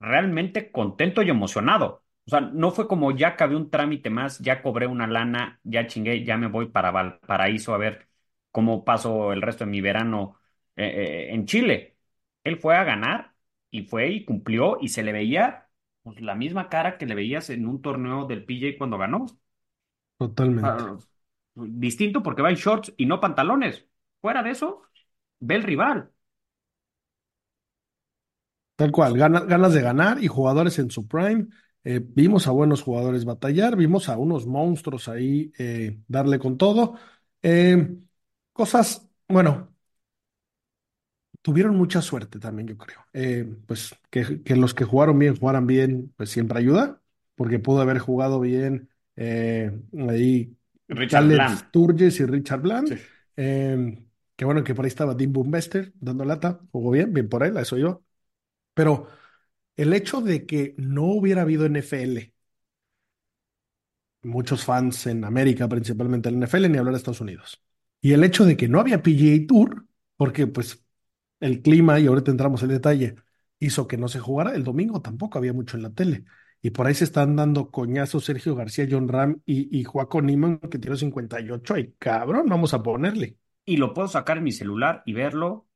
realmente 0.00 0.70
contento 0.72 1.22
y 1.22 1.30
emocionado. 1.30 2.04
O 2.26 2.30
sea, 2.30 2.40
no 2.40 2.70
fue 2.70 2.88
como 2.88 3.12
ya 3.12 3.28
acabé 3.28 3.56
un 3.56 3.70
trámite 3.70 4.10
más, 4.10 4.38
ya 4.40 4.62
cobré 4.62 4.86
una 4.86 5.06
lana, 5.06 5.60
ya 5.64 5.86
chingué, 5.86 6.24
ya 6.24 6.36
me 6.36 6.48
voy 6.48 6.66
para 6.68 6.90
Valparaíso 6.90 7.74
a 7.74 7.78
ver 7.78 8.08
cómo 8.50 8.84
paso 8.84 9.32
el 9.32 9.42
resto 9.42 9.64
de 9.64 9.70
mi 9.70 9.80
verano 9.80 10.36
eh, 10.76 11.28
eh, 11.30 11.34
en 11.34 11.46
Chile. 11.46 11.96
Él 12.44 12.58
fue 12.58 12.76
a 12.76 12.84
ganar 12.84 13.34
y 13.70 13.82
fue 13.84 14.08
y 14.10 14.24
cumplió 14.24 14.78
y 14.80 14.88
se 14.88 15.02
le 15.02 15.12
veía 15.12 15.68
pues, 16.02 16.20
la 16.20 16.34
misma 16.34 16.68
cara 16.68 16.98
que 16.98 17.06
le 17.06 17.14
veías 17.14 17.50
en 17.50 17.66
un 17.66 17.82
torneo 17.82 18.26
del 18.26 18.44
PJ 18.44 18.78
cuando 18.78 18.98
ganó. 18.98 19.26
Totalmente. 20.18 20.84
Ah, 20.86 20.98
distinto 21.54 22.22
porque 22.22 22.42
va 22.42 22.50
en 22.50 22.56
shorts 22.56 22.94
y 22.96 23.06
no 23.06 23.20
pantalones. 23.20 23.86
Fuera 24.20 24.42
de 24.42 24.50
eso, 24.50 24.82
ve 25.40 25.56
el 25.56 25.62
rival. 25.64 26.12
Tal 28.76 28.92
cual, 28.92 29.16
gana- 29.18 29.40
ganas 29.44 29.74
de 29.74 29.80
ganar 29.82 30.22
y 30.22 30.28
jugadores 30.28 30.78
en 30.78 30.90
su 30.90 31.06
prime. 31.08 31.48
Eh, 31.84 32.00
vimos 32.04 32.46
a 32.46 32.52
buenos 32.52 32.82
jugadores 32.82 33.24
batallar, 33.24 33.76
vimos 33.76 34.08
a 34.08 34.16
unos 34.18 34.46
monstruos 34.46 35.08
ahí 35.08 35.52
eh, 35.58 35.98
darle 36.06 36.38
con 36.38 36.56
todo. 36.58 36.94
Eh, 37.42 37.96
cosas, 38.52 39.08
bueno, 39.28 39.74
tuvieron 41.42 41.76
mucha 41.76 42.02
suerte 42.02 42.38
también, 42.38 42.68
yo 42.68 42.76
creo. 42.76 42.98
Eh, 43.12 43.48
pues 43.66 43.94
que, 44.10 44.42
que 44.42 44.56
los 44.56 44.74
que 44.74 44.84
jugaron 44.84 45.18
bien, 45.18 45.36
jugaran 45.36 45.66
bien, 45.66 46.12
pues 46.16 46.30
siempre 46.30 46.58
ayuda, 46.58 47.00
porque 47.34 47.58
pudo 47.58 47.80
haber 47.80 47.98
jugado 47.98 48.40
bien 48.40 48.88
eh, 49.16 49.72
ahí 50.08 50.56
Richard. 50.88 51.58
Sturges 51.58 52.20
y 52.20 52.26
Richard 52.26 52.60
Bland. 52.62 52.88
Sí. 52.88 53.02
Eh, 53.36 54.04
que 54.36 54.44
bueno 54.44 54.62
que 54.62 54.74
por 54.74 54.84
ahí 54.84 54.88
estaba 54.88 55.14
Dean 55.14 55.32
Boombester 55.32 55.92
dando 55.98 56.24
lata, 56.24 56.60
jugó 56.70 56.92
bien, 56.92 57.12
bien 57.12 57.28
por 57.28 57.42
él, 57.42 57.56
a 57.56 57.62
eso 57.62 57.76
yo. 57.76 58.04
Pero 58.74 59.08
el 59.76 59.92
hecho 59.92 60.20
de 60.20 60.46
que 60.46 60.74
no 60.78 61.06
hubiera 61.06 61.42
habido 61.42 61.66
NFL, 61.66 62.18
muchos 64.22 64.64
fans 64.64 65.06
en 65.06 65.24
América, 65.24 65.68
principalmente 65.68 66.28
en 66.28 66.42
NFL, 66.42 66.68
ni 66.68 66.78
hablar 66.78 66.94
de 66.94 66.98
Estados 66.98 67.20
Unidos, 67.20 67.62
y 68.00 68.12
el 68.12 68.22
hecho 68.22 68.44
de 68.44 68.56
que 68.56 68.68
no 68.68 68.78
había 68.78 69.02
PGA 69.02 69.46
Tour, 69.46 69.86
porque 70.16 70.46
pues 70.46 70.84
el 71.40 71.62
clima, 71.62 71.98
y 72.00 72.06
ahorita 72.06 72.30
entramos 72.30 72.62
en 72.62 72.70
detalle, 72.70 73.16
hizo 73.60 73.86
que 73.88 73.96
no 73.96 74.08
se 74.08 74.20
jugara, 74.20 74.54
el 74.54 74.64
domingo 74.64 75.00
tampoco 75.02 75.38
había 75.38 75.52
mucho 75.52 75.76
en 75.76 75.82
la 75.84 75.90
tele. 75.90 76.24
Y 76.60 76.70
por 76.70 76.86
ahí 76.86 76.94
se 76.94 77.04
están 77.04 77.36
dando 77.36 77.70
coñazos 77.70 78.24
Sergio 78.24 78.54
García, 78.56 78.86
John 78.90 79.08
Ram 79.08 79.40
y, 79.46 79.78
y 79.78 79.84
Joaco 79.84 80.20
Niman, 80.22 80.58
que 80.58 80.78
tiró 80.78 80.96
58. 80.96 81.78
Y 81.78 81.92
cabrón, 81.98 82.46
vamos 82.48 82.74
a 82.74 82.82
ponerle. 82.82 83.36
Y 83.64 83.76
lo 83.76 83.92
puedo 83.94 84.08
sacar 84.08 84.38
en 84.38 84.44
mi 84.44 84.52
celular 84.52 85.02
y 85.06 85.12
verlo 85.12 85.68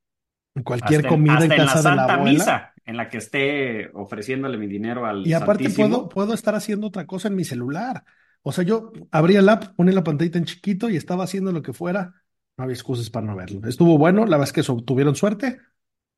En 0.55 0.63
cualquier 0.63 1.01
hasta, 1.01 1.09
comida 1.09 1.39
hasta 1.39 1.55
en 1.55 1.55
en 1.55 1.65
la 1.65 1.73
casa 1.73 1.81
de 1.83 1.91
la 1.91 2.07
Santa 2.07 2.13
abuela. 2.13 2.55
Misa, 2.55 2.73
en 2.85 2.97
la 2.97 3.09
que 3.09 3.17
esté 3.17 3.89
ofreciéndole 3.93 4.57
mi 4.57 4.67
dinero 4.67 5.05
al 5.05 5.25
Y 5.25 5.33
aparte 5.33 5.69
Santísimo. 5.69 5.69
puedo, 5.69 6.09
puedo 6.09 6.33
estar 6.33 6.55
haciendo 6.55 6.87
otra 6.87 7.07
cosa 7.07 7.27
en 7.29 7.35
mi 7.35 7.43
celular. 7.45 8.03
O 8.41 8.51
sea, 8.51 8.63
yo 8.63 8.91
abría 9.11 9.39
el 9.39 9.49
app, 9.49 9.75
ponía 9.75 9.93
la 9.93 10.03
pantallita 10.03 10.37
en 10.37 10.45
chiquito 10.45 10.89
y 10.89 10.97
estaba 10.97 11.23
haciendo 11.23 11.51
lo 11.51 11.61
que 11.61 11.73
fuera. 11.73 12.13
No 12.57 12.63
había 12.65 12.75
excusas 12.75 13.09
para 13.09 13.25
no 13.25 13.35
verlo. 13.35 13.67
Estuvo 13.67 13.97
bueno, 13.97 14.25
la 14.25 14.37
verdad 14.37 14.53
es 14.55 14.67
que 14.67 14.83
tuvieron 14.83 15.15
suerte. 15.15 15.59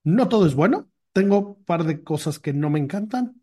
No 0.04 0.30
todo 0.30 0.48
es 0.48 0.56
bueno. 0.56 0.92
Tengo 1.14 1.40
un 1.58 1.66
par 1.66 1.84
de 1.86 2.04
cosas 2.04 2.40
que 2.40 2.54
no 2.54 2.70
me 2.70 2.80
encantan. 2.80 3.42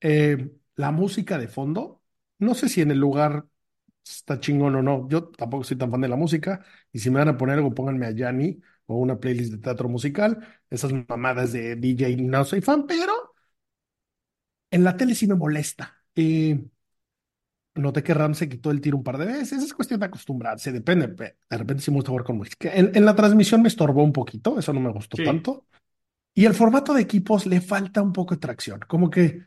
Eh, 0.00 0.50
la 0.76 0.92
música 0.92 1.38
de 1.38 1.48
fondo, 1.48 2.02
no 2.38 2.54
sé 2.54 2.68
si 2.68 2.82
en 2.82 2.90
el 2.92 2.98
lugar 2.98 3.46
está 4.04 4.40
chingón 4.40 4.76
o 4.76 4.82
no. 4.82 5.08
Yo 5.08 5.26
tampoco 5.30 5.64
soy 5.64 5.78
tan 5.78 5.90
fan 5.90 6.00
de 6.02 6.08
la 6.08 6.16
música. 6.16 6.64
Y 6.92 7.00
si 7.00 7.10
me 7.10 7.18
van 7.20 7.28
a 7.30 7.36
poner 7.38 7.56
algo, 7.58 7.74
pónganme 7.74 8.06
a 8.06 8.12
Yanni 8.12 8.60
o 8.86 8.96
una 8.98 9.20
playlist 9.20 9.52
de 9.52 9.58
teatro 9.58 9.88
musical. 9.88 10.46
Esas 10.70 10.92
mamadas 11.08 11.52
de 11.52 11.76
DJ 11.76 12.22
no 12.22 12.44
soy 12.44 12.60
fan, 12.62 12.86
pero 12.86 13.12
en 14.70 14.84
la 14.84 14.96
tele 14.96 15.14
sí 15.14 15.26
me 15.26 15.34
molesta. 15.34 16.02
Eh, 16.14 16.64
noté 17.74 18.02
que 18.02 18.14
Ram 18.14 18.34
se 18.34 18.48
quitó 18.48 18.70
el 18.70 18.80
tiro 18.80 18.96
un 18.96 19.04
par 19.04 19.18
de 19.18 19.26
veces. 19.26 19.62
Es 19.62 19.74
cuestión 19.74 20.00
de 20.00 20.06
acostumbrarse, 20.06 20.72
depende. 20.72 21.08
De 21.08 21.58
repente 21.58 21.82
sí 21.82 21.90
me 21.90 21.96
gusta 21.96 22.10
jugar 22.10 22.24
con 22.24 22.36
música. 22.38 22.72
En, 22.74 22.90
en 22.94 23.04
la 23.04 23.14
transmisión 23.16 23.62
me 23.62 23.68
estorbó 23.68 24.02
un 24.04 24.12
poquito, 24.12 24.58
eso 24.58 24.72
no 24.72 24.80
me 24.80 24.90
gustó 24.92 25.16
Sí. 25.16 25.22
tanto. 25.22 25.66
Y 26.34 26.46
el 26.46 26.54
formato 26.54 26.94
de 26.94 27.02
equipos 27.02 27.46
le 27.46 27.60
falta 27.60 28.02
un 28.02 28.12
poco 28.12 28.34
de 28.36 28.40
tracción. 28.40 28.80
Como 28.88 29.10
que 29.10 29.42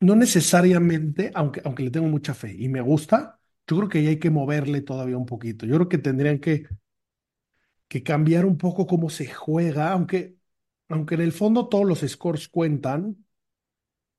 no 0.00 0.16
necesariamente, 0.16 1.30
aunque, 1.34 1.60
aunque 1.64 1.82
le 1.84 1.90
tengo 1.90 2.08
mucha 2.08 2.34
fe 2.34 2.54
y 2.58 2.68
me 2.68 2.80
gusta, 2.80 3.38
yo 3.66 3.76
creo 3.76 3.88
que 3.88 3.98
ahí 3.98 4.06
hay 4.08 4.18
que 4.18 4.30
moverle 4.30 4.80
todavía 4.82 5.16
un 5.18 5.26
poquito. 5.26 5.66
Yo 5.66 5.76
creo 5.76 5.88
que 5.88 5.98
tendrían 5.98 6.38
que, 6.40 6.66
que 7.88 8.02
cambiar 8.02 8.46
un 8.46 8.56
poco 8.58 8.86
cómo 8.86 9.10
se 9.10 9.26
juega, 9.32 9.92
aunque, 9.92 10.36
aunque 10.88 11.14
en 11.16 11.22
el 11.22 11.32
fondo 11.32 11.68
todos 11.68 11.86
los 11.86 12.00
scores 12.00 12.48
cuentan. 12.48 13.24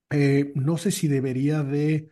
eh, 0.10 0.52
no 0.56 0.78
sé 0.78 0.92
si 0.92 1.08
debería 1.08 1.64
de 1.64 2.10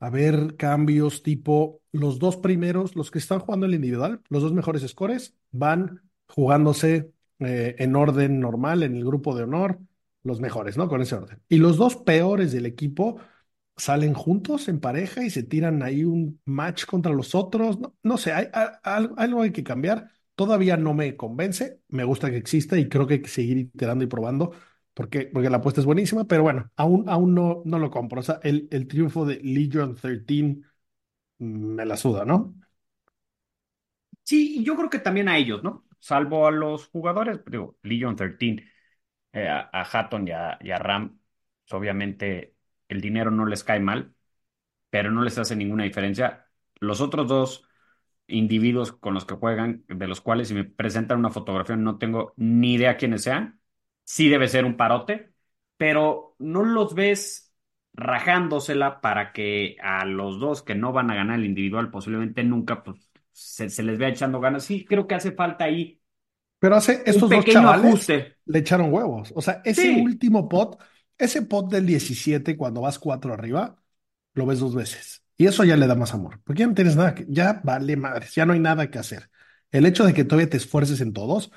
haber 0.00 0.56
cambios 0.56 1.22
tipo 1.22 1.80
los 1.92 2.18
dos 2.18 2.36
primeros, 2.36 2.96
los 2.96 3.10
que 3.10 3.18
están 3.18 3.40
jugando 3.40 3.66
el 3.66 3.74
individual, 3.74 4.20
los 4.28 4.42
dos 4.42 4.52
mejores 4.52 4.82
scores, 4.88 5.34
van 5.52 6.02
jugándose 6.28 7.12
eh, 7.40 7.76
en 7.78 7.96
orden 7.96 8.40
normal, 8.40 8.82
en 8.82 8.96
el 8.96 9.04
grupo 9.04 9.34
de 9.36 9.44
honor, 9.44 9.78
los 10.22 10.40
mejores, 10.40 10.76
¿no? 10.76 10.88
Con 10.88 11.00
ese 11.02 11.14
orden. 11.14 11.42
Y 11.48 11.58
los 11.58 11.76
dos 11.76 11.96
peores 11.96 12.52
del 12.52 12.66
equipo 12.66 13.18
salen 13.76 14.14
juntos 14.14 14.68
en 14.68 14.80
pareja 14.80 15.22
y 15.24 15.30
se 15.30 15.42
tiran 15.42 15.82
ahí 15.82 16.04
un 16.04 16.40
match 16.44 16.86
contra 16.86 17.12
los 17.12 17.34
otros. 17.34 17.78
No, 17.80 17.94
no 18.02 18.16
sé, 18.18 18.32
hay, 18.32 18.46
hay- 18.52 18.68
algo, 18.82 19.14
algo 19.18 19.42
hay 19.42 19.52
que 19.52 19.64
cambiar. 19.64 20.10
Todavía 20.34 20.76
no 20.76 20.94
me 20.94 21.16
convence, 21.16 21.80
me 21.88 22.04
gusta 22.04 22.30
que 22.30 22.36
exista 22.36 22.78
y 22.78 22.88
creo 22.88 23.06
que 23.06 23.14
hay 23.14 23.22
que 23.22 23.28
seguir 23.28 23.58
iterando 23.58 24.04
y 24.04 24.06
probando 24.08 24.52
porque, 24.96 25.26
porque 25.32 25.50
la 25.50 25.58
apuesta 25.58 25.80
es 25.82 25.86
buenísima, 25.86 26.26
pero 26.26 26.44
bueno, 26.44 26.72
aún, 26.76 27.08
aún 27.10 27.34
no, 27.36 27.62
no 27.66 27.78
lo 27.80 27.90
compro. 27.90 28.20
O 28.20 28.24
sea, 28.24 28.40
el, 28.44 28.68
el 28.72 28.88
triunfo 28.88 29.26
de 29.26 29.36
Legion 29.42 29.96
13 29.96 30.42
mm, 31.38 31.74
me 31.76 31.86
la 31.86 31.96
suda, 31.98 32.24
¿no? 32.26 32.54
Sí, 34.24 34.56
y 34.60 34.64
yo 34.64 34.76
creo 34.76 34.90
que 34.90 34.98
también 34.98 35.28
a 35.28 35.38
ellos, 35.38 35.62
¿no? 35.62 35.86
Salvo 36.00 36.46
a 36.46 36.50
los 36.50 36.88
jugadores, 36.88 37.40
digo, 37.46 37.78
Legion 37.82 38.16
13, 38.16 38.64
eh, 39.32 39.48
a, 39.48 39.70
a 39.72 39.82
Hatton 39.84 40.26
y 40.28 40.32
a, 40.32 40.58
y 40.60 40.70
a 40.70 40.78
Ram, 40.78 41.18
pues, 41.64 41.72
obviamente 41.74 42.56
el 42.88 43.00
dinero 43.00 43.30
no 43.30 43.46
les 43.46 43.62
cae 43.64 43.80
mal, 43.80 44.14
pero 44.90 45.10
no 45.12 45.22
les 45.22 45.38
hace 45.38 45.56
ninguna 45.56 45.84
diferencia. 45.84 46.48
Los 46.80 47.00
otros 47.02 47.28
dos 47.28 47.64
individuos 48.28 48.92
con 48.92 49.14
los 49.14 49.26
que 49.26 49.34
juegan, 49.36 49.84
de 49.88 50.08
los 50.08 50.20
cuales 50.22 50.48
si 50.48 50.54
me 50.54 50.64
presentan 50.64 51.18
una 51.20 51.30
fotografía 51.30 51.76
no 51.76 51.98
tengo 51.98 52.34
ni 52.36 52.74
idea 52.74 52.96
quiénes 52.98 53.22
sean, 53.24 53.60
sí 54.06 54.30
debe 54.30 54.48
ser 54.48 54.66
un 54.66 54.78
parote, 54.78 55.34
pero 55.78 56.36
no 56.40 56.64
los 56.64 56.94
ves 56.96 57.54
rajándosela 57.94 59.02
para 59.02 59.32
que 59.34 59.76
a 59.82 60.06
los 60.06 60.40
dos 60.40 60.62
que 60.64 60.76
no 60.76 60.92
van 60.94 61.10
a 61.12 61.16
ganar 61.16 61.40
el 61.40 61.46
individual 61.46 61.90
posiblemente 61.92 62.44
nunca, 62.44 62.84
pues 62.84 63.10
se, 63.32 63.70
se 63.70 63.84
les 63.84 63.98
vea 63.98 64.10
echando 64.10 64.40
ganas. 64.40 64.64
Sí, 64.64 64.86
creo 64.86 65.08
que 65.08 65.16
hace 65.16 65.32
falta 65.32 65.66
ahí 65.66 66.00
Pero 66.58 66.76
hace 66.76 67.02
estos 67.06 67.30
un 67.30 67.32
dos 67.32 67.46
chavales 67.48 68.06
ajuste. 68.06 68.36
le 68.46 68.58
echaron 68.60 68.92
huevos. 68.92 69.32
O 69.36 69.42
sea, 69.42 69.60
ese 69.64 69.90
Sí. 69.90 69.92
último 69.92 70.48
pot, 70.48 70.80
ese 71.18 71.42
pot 71.42 71.70
del 71.70 71.86
17, 71.86 72.56
cuando 72.56 72.80
vas 72.80 72.98
cuatro 72.98 73.32
arriba, 73.34 73.76
lo 74.34 74.46
ves 74.46 74.60
dos 74.60 74.74
veces. 74.74 75.22
Y 75.36 75.46
eso 75.46 75.64
ya 75.64 75.76
le 75.76 75.86
da 75.86 75.94
más 75.94 76.14
amor. 76.14 76.40
Porque 76.44 76.60
ya 76.60 76.66
no 76.68 76.74
tienes 76.74 76.96
nada 76.96 77.14
que, 77.14 77.26
ya 77.28 77.60
vale 77.64 77.96
madres, 77.96 78.34
ya 78.34 78.46
no 78.46 78.52
hay 78.54 78.60
nada 78.60 78.90
que 78.90 78.98
hacer. 78.98 79.30
El 79.70 79.84
hecho 79.86 80.04
de 80.04 80.14
que 80.14 80.24
todavía 80.24 80.48
te 80.50 80.56
esfuerces 80.56 81.00
en 81.00 81.12
todos, 81.12 81.50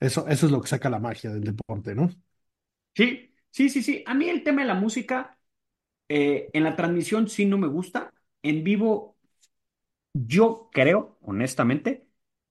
eso, 0.00 0.26
eso 0.28 0.46
es 0.46 0.52
lo 0.52 0.60
que 0.60 0.68
saca 0.68 0.90
la 0.90 0.98
magia 0.98 1.30
del 1.32 1.44
deporte, 1.44 1.94
¿no? 1.94 2.10
Sí, 2.94 3.34
sí, 3.50 3.68
sí, 3.70 3.82
sí. 3.82 4.04
A 4.06 4.14
mí 4.14 4.28
el 4.28 4.42
tema 4.44 4.62
de 4.62 4.68
la 4.68 4.74
música, 4.74 5.38
eh, 6.08 6.50
en 6.52 6.64
la 6.64 6.76
transmisión 6.76 7.28
sí 7.28 7.46
no 7.46 7.58
me 7.58 7.68
gusta. 7.68 8.12
En 8.42 8.64
vivo, 8.64 9.18
yo 10.12 10.70
creo, 10.72 11.18
honestamente, 11.22 12.08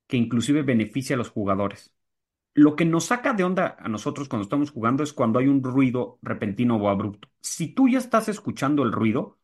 que 0.08 0.18
inclusive 0.18 0.64
beneficia 0.64 1.16
a 1.16 1.18
los 1.20 1.30
jugadores. 1.30 1.94
Lo 2.56 2.76
que 2.76 2.86
nos 2.86 3.06
saca 3.08 3.34
de 3.34 3.44
onda 3.46 3.78
a 3.80 3.90
nosotros 3.90 4.30
cuando 4.30 4.44
estamos 4.44 4.72
jugando 4.72 5.04
es 5.04 5.14
cuando 5.14 5.40
hay 5.40 5.48
un 5.48 5.64
ruido 5.64 6.20
repentino 6.22 6.78
o 6.78 6.90
abrupto. 6.90 7.30
Si 7.42 7.70
tú 7.70 7.90
ya 7.90 8.00
estás 8.00 8.30
escuchando 8.30 8.84
el 8.84 8.92
ruido, 8.94 9.40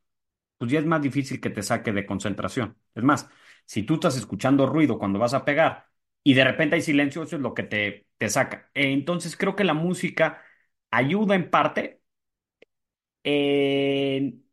pues 0.57 0.71
ya 0.71 0.79
es 0.79 0.85
más 0.87 1.01
difícil 1.01 1.41
que 1.41 1.49
te 1.51 1.63
saque 1.63 1.93
de 1.93 2.05
concentración. 2.05 2.77
Es 2.95 3.03
más, 3.03 3.29
si 3.65 3.83
tú 3.83 3.95
estás 3.95 4.17
escuchando 4.17 4.67
ruido 4.67 4.99
cuando 4.99 5.19
vas 5.19 5.33
a 5.35 5.45
pegar 5.45 5.88
y 6.23 6.33
de 6.33 6.43
repente 6.43 6.75
hay 6.75 6.81
silencio, 6.81 7.23
eso 7.23 7.35
es 7.37 7.41
lo 7.41 7.53
que 7.53 7.63
te, 7.63 8.07
te 8.17 8.29
saca. 8.29 8.69
Entonces 8.73 9.37
creo 9.37 9.55
que 9.55 9.63
la 9.63 9.73
música 9.73 10.41
ayuda 10.91 11.35
en 11.35 11.49
parte 11.49 12.01
en 13.23 14.45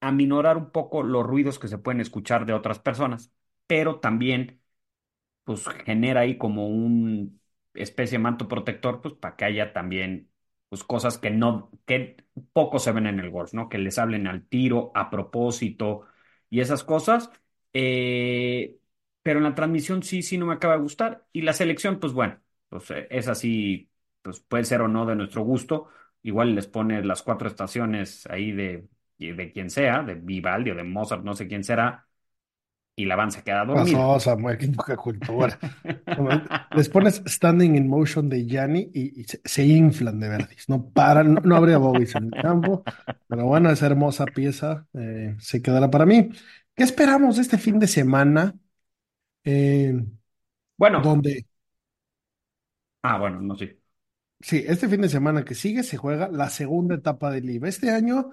aminorar 0.00 0.56
un 0.56 0.70
poco 0.72 1.02
los 1.02 1.24
ruidos 1.26 1.58
que 1.58 1.68
se 1.68 1.78
pueden 1.78 2.00
escuchar 2.00 2.46
de 2.46 2.52
otras 2.54 2.78
personas, 2.78 3.32
pero 3.66 4.00
también 4.00 4.62
pues 5.44 5.66
genera 5.86 6.22
ahí 6.22 6.38
como 6.38 6.68
un 6.68 7.40
especie 7.74 8.18
de 8.18 8.24
manto 8.24 8.48
protector, 8.48 9.00
pues 9.02 9.14
para 9.16 9.36
que 9.36 9.44
haya 9.46 9.72
también 9.72 10.30
pues 10.68 10.84
cosas 10.84 11.18
que 11.18 11.30
no, 11.30 11.70
que 11.86 12.16
poco 12.52 12.78
se 12.78 12.92
ven 12.92 13.06
en 13.06 13.20
el 13.20 13.30
golf, 13.30 13.54
¿no? 13.54 13.68
Que 13.68 13.78
les 13.78 13.98
hablen 13.98 14.26
al 14.28 14.46
tiro, 14.48 14.92
a 14.94 15.10
propósito 15.10 16.06
y 16.50 16.60
esas 16.60 16.84
cosas. 16.84 17.30
Eh, 17.74 18.78
pero 19.24 19.40
en 19.40 19.44
la 19.46 19.56
transmisión 19.56 20.04
sí, 20.04 20.22
sí 20.22 20.38
no 20.38 20.46
me 20.46 20.54
acaba 20.54 20.76
de 20.76 20.82
gustar. 20.82 21.26
Y 21.32 21.42
la 21.42 21.54
selección, 21.54 22.00
pues 22.00 22.14
bueno, 22.14 22.40
pues 22.70 22.90
eh, 22.92 23.08
es 23.10 23.28
así, 23.28 23.90
pues 24.22 24.40
puede 24.40 24.64
ser 24.66 24.82
o 24.82 24.88
no 24.88 25.06
de 25.06 25.16
nuestro 25.16 25.44
gusto. 25.44 25.88
Igual 26.22 26.54
les 26.56 26.68
pone 26.68 27.04
las 27.04 27.22
cuatro 27.24 27.48
estaciones 27.48 28.26
ahí 28.28 28.52
de, 28.52 28.88
de 29.18 29.52
quien 29.52 29.70
sea, 29.70 30.02
de 30.04 30.14
Vivaldi 30.16 30.72
o 30.72 30.76
de 30.76 30.84
Mozart, 30.84 31.24
no 31.24 31.34
sé 31.34 31.48
quién 31.48 31.64
será, 31.64 32.08
y 32.96 33.06
la 33.06 33.16
van 33.16 33.32
se 33.32 33.44
queda 33.44 33.64
dormida. 33.66 34.06
Pasó, 34.06 34.20
Samuel, 34.20 34.56
qué 34.56 34.68
poca 34.68 34.96
cultura. 34.96 35.58
Les 36.72 36.88
pones 36.88 37.22
Standing 37.26 37.74
in 37.76 37.88
Motion 37.88 38.28
de 38.28 38.46
Yanni 38.46 38.88
y, 38.94 39.20
y 39.20 39.24
se, 39.24 39.40
se 39.44 39.64
inflan 39.66 40.20
de 40.20 40.28
verdis. 40.28 40.68
No 40.68 40.90
paran, 40.90 41.34
no, 41.34 41.40
no 41.40 41.56
habría 41.56 41.78
bobbies 41.78 42.14
en 42.14 42.26
el 42.26 42.36
campo. 42.36 42.84
Pero 43.26 43.46
bueno, 43.46 43.70
esa 43.70 43.86
hermosa 43.86 44.26
pieza 44.26 44.86
eh, 44.94 45.34
se 45.40 45.60
quedará 45.60 45.90
para 45.90 46.06
mí. 46.06 46.30
¿Qué 46.76 46.84
esperamos 46.84 47.36
de 47.36 47.42
este 47.42 47.58
fin 47.58 47.80
de 47.80 47.88
semana? 47.88 48.54
Eh, 49.44 49.92
Bueno, 50.76 51.20
donde, 51.20 51.46
ah, 53.02 53.18
bueno, 53.18 53.40
no 53.40 53.56
sé. 53.56 53.78
sí, 54.40 54.64
este 54.66 54.88
fin 54.88 55.00
de 55.00 55.08
semana 55.08 55.44
que 55.44 55.54
sigue 55.54 55.82
se 55.82 55.96
juega 55.96 56.28
la 56.28 56.50
segunda 56.50 56.94
etapa 56.96 57.30
del 57.30 57.44
LIV. 57.44 57.68
Este 57.68 57.90
año 57.90 58.30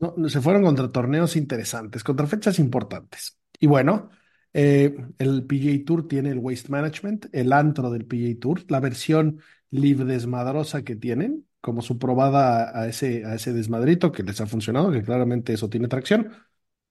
no- 0.00 0.28
se 0.28 0.40
fueron 0.40 0.62
contra 0.64 0.90
torneos 0.92 1.36
interesantes, 1.36 2.04
contra 2.04 2.26
fechas 2.26 2.58
importantes. 2.58 3.38
Y 3.58 3.66
bueno, 3.66 4.10
eh, 4.52 4.96
el 5.18 5.44
PGA 5.46 5.84
Tour 5.84 6.08
tiene 6.08 6.30
el 6.30 6.38
Waste 6.38 6.70
Management, 6.70 7.26
el 7.32 7.52
antro 7.52 7.90
del 7.90 8.06
PGA 8.06 8.40
Tour, 8.40 8.64
la 8.68 8.80
versión 8.80 9.40
LIV 9.70 10.04
desmadrosa 10.06 10.82
que 10.84 10.96
tienen, 10.96 11.46
como 11.60 11.82
su 11.82 11.98
probada 11.98 12.70
a, 12.70 12.82
a 12.82 12.88
ese, 12.88 13.24
a 13.24 13.34
ese 13.34 13.52
desmadrito 13.52 14.12
que 14.12 14.22
les 14.22 14.40
ha 14.40 14.46
funcionado, 14.46 14.90
que 14.92 15.02
claramente 15.02 15.52
eso 15.52 15.68
tiene 15.68 15.88
tracción, 15.88 16.32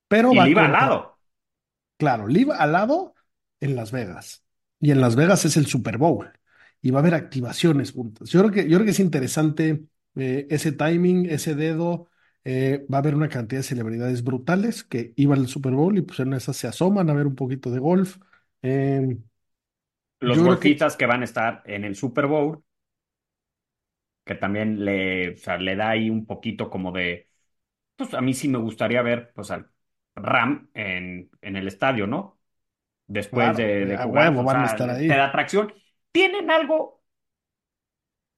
pero 0.07 0.35
Y 0.35 0.37
va 0.37 0.45
iba 0.47 0.65
al 0.65 0.71
lado. 0.71 1.17
Claro, 1.97 2.27
Live 2.27 2.53
al 2.57 2.71
lado 2.73 3.13
en 3.59 3.75
Las 3.75 3.91
Vegas. 3.91 4.43
Y 4.79 4.91
en 4.91 5.01
Las 5.01 5.15
Vegas 5.15 5.45
es 5.45 5.57
el 5.57 5.65
Super 5.67 5.97
Bowl. 5.97 6.31
Y 6.81 6.91
va 6.91 6.99
a 6.99 7.01
haber 7.01 7.15
activaciones 7.15 7.91
juntas. 7.91 8.29
Yo 8.29 8.39
creo 8.41 8.51
que, 8.51 8.63
yo 8.69 8.77
creo 8.77 8.85
que 8.85 8.91
es 8.91 8.99
interesante 8.99 9.85
eh, 10.15 10.47
ese 10.49 10.71
timing, 10.71 11.25
ese 11.27 11.55
dedo. 11.55 12.07
eh, 12.43 12.85
va 12.91 12.97
a 12.97 13.01
haber 13.01 13.15
una 13.15 13.29
cantidad 13.29 13.59
de 13.61 13.63
celebridades 13.67 14.23
brutales 14.23 14.83
que 14.83 15.13
iban 15.17 15.39
al 15.39 15.47
Super 15.47 15.73
Bowl 15.73 15.97
y 15.97 16.01
pues 16.01 16.19
en 16.19 16.33
esas 16.33 16.55
se 16.57 16.67
asoman 16.67 17.09
a 17.09 17.13
ver 17.13 17.27
un 17.27 17.35
poquito 17.35 17.71
de 17.71 17.79
golf. 17.79 18.17
Eh, 18.61 19.17
Los 20.19 20.41
creo 20.41 20.59
que, 20.59 20.69
golfistas 20.69 20.95
que 20.95 21.07
van 21.07 21.21
a 21.21 21.25
estar 21.25 21.63
en 21.65 21.83
el 21.83 21.95
Super 21.95 22.27
Bowl, 22.27 22.63
que 24.25 24.35
también 24.35 24.83
le, 24.85 25.33
o 25.35 25.37
sea, 25.37 25.57
le 25.57 25.75
da 25.75 25.89
ahí 25.91 26.09
un 26.09 26.25
poquito 26.25 26.69
como 26.69 26.91
de, 26.91 27.29
pues 27.95 28.13
a 28.13 28.21
mí 28.21 28.33
sí 28.33 28.47
me 28.49 28.59
gustaría 28.59 29.01
ver 29.03 29.33
pues 29.33 29.51
al 29.51 29.71
Ram 30.15 30.69
en, 30.73 31.31
en 31.41 31.55
el 31.57 31.67
estadio, 31.67 32.07
¿no? 32.07 32.36
Después 33.07 33.55
claro, 33.55 33.57
de, 33.57 33.85
de 33.85 33.97
jugar, 33.97 34.35
huevo 34.35 34.43
o 34.43 34.45
van 34.45 34.61
a 34.63 34.65
sea, 34.65 34.65
estar 34.65 34.89
te 35.05 35.15
ahí. 35.15 35.15
da 35.15 35.25
atracción. 35.27 35.73
Tienen 36.11 36.51
algo, 36.51 37.01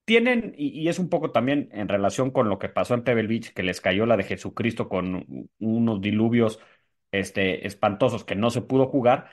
tienen, 0.05 0.53
y, 0.57 0.69
y 0.81 0.89
es 0.89 0.99
un 0.99 1.09
poco 1.09 1.31
también 1.31 1.69
en 1.71 1.87
relación 1.87 2.31
con 2.31 2.49
lo 2.49 2.57
que 2.59 2.69
pasó 2.69 2.93
en 2.95 3.03
Pebble 3.03 3.27
Beach, 3.27 3.53
que 3.53 3.63
les 3.63 3.81
cayó 3.81 4.05
la 4.05 4.17
de 4.17 4.23
Jesucristo 4.23 4.89
con 4.89 5.25
unos 5.59 6.01
diluvios 6.01 6.59
este, 7.11 7.67
espantosos 7.67 8.23
que 8.23 8.35
no 8.35 8.49
se 8.49 8.61
pudo 8.61 8.87
jugar 8.87 9.29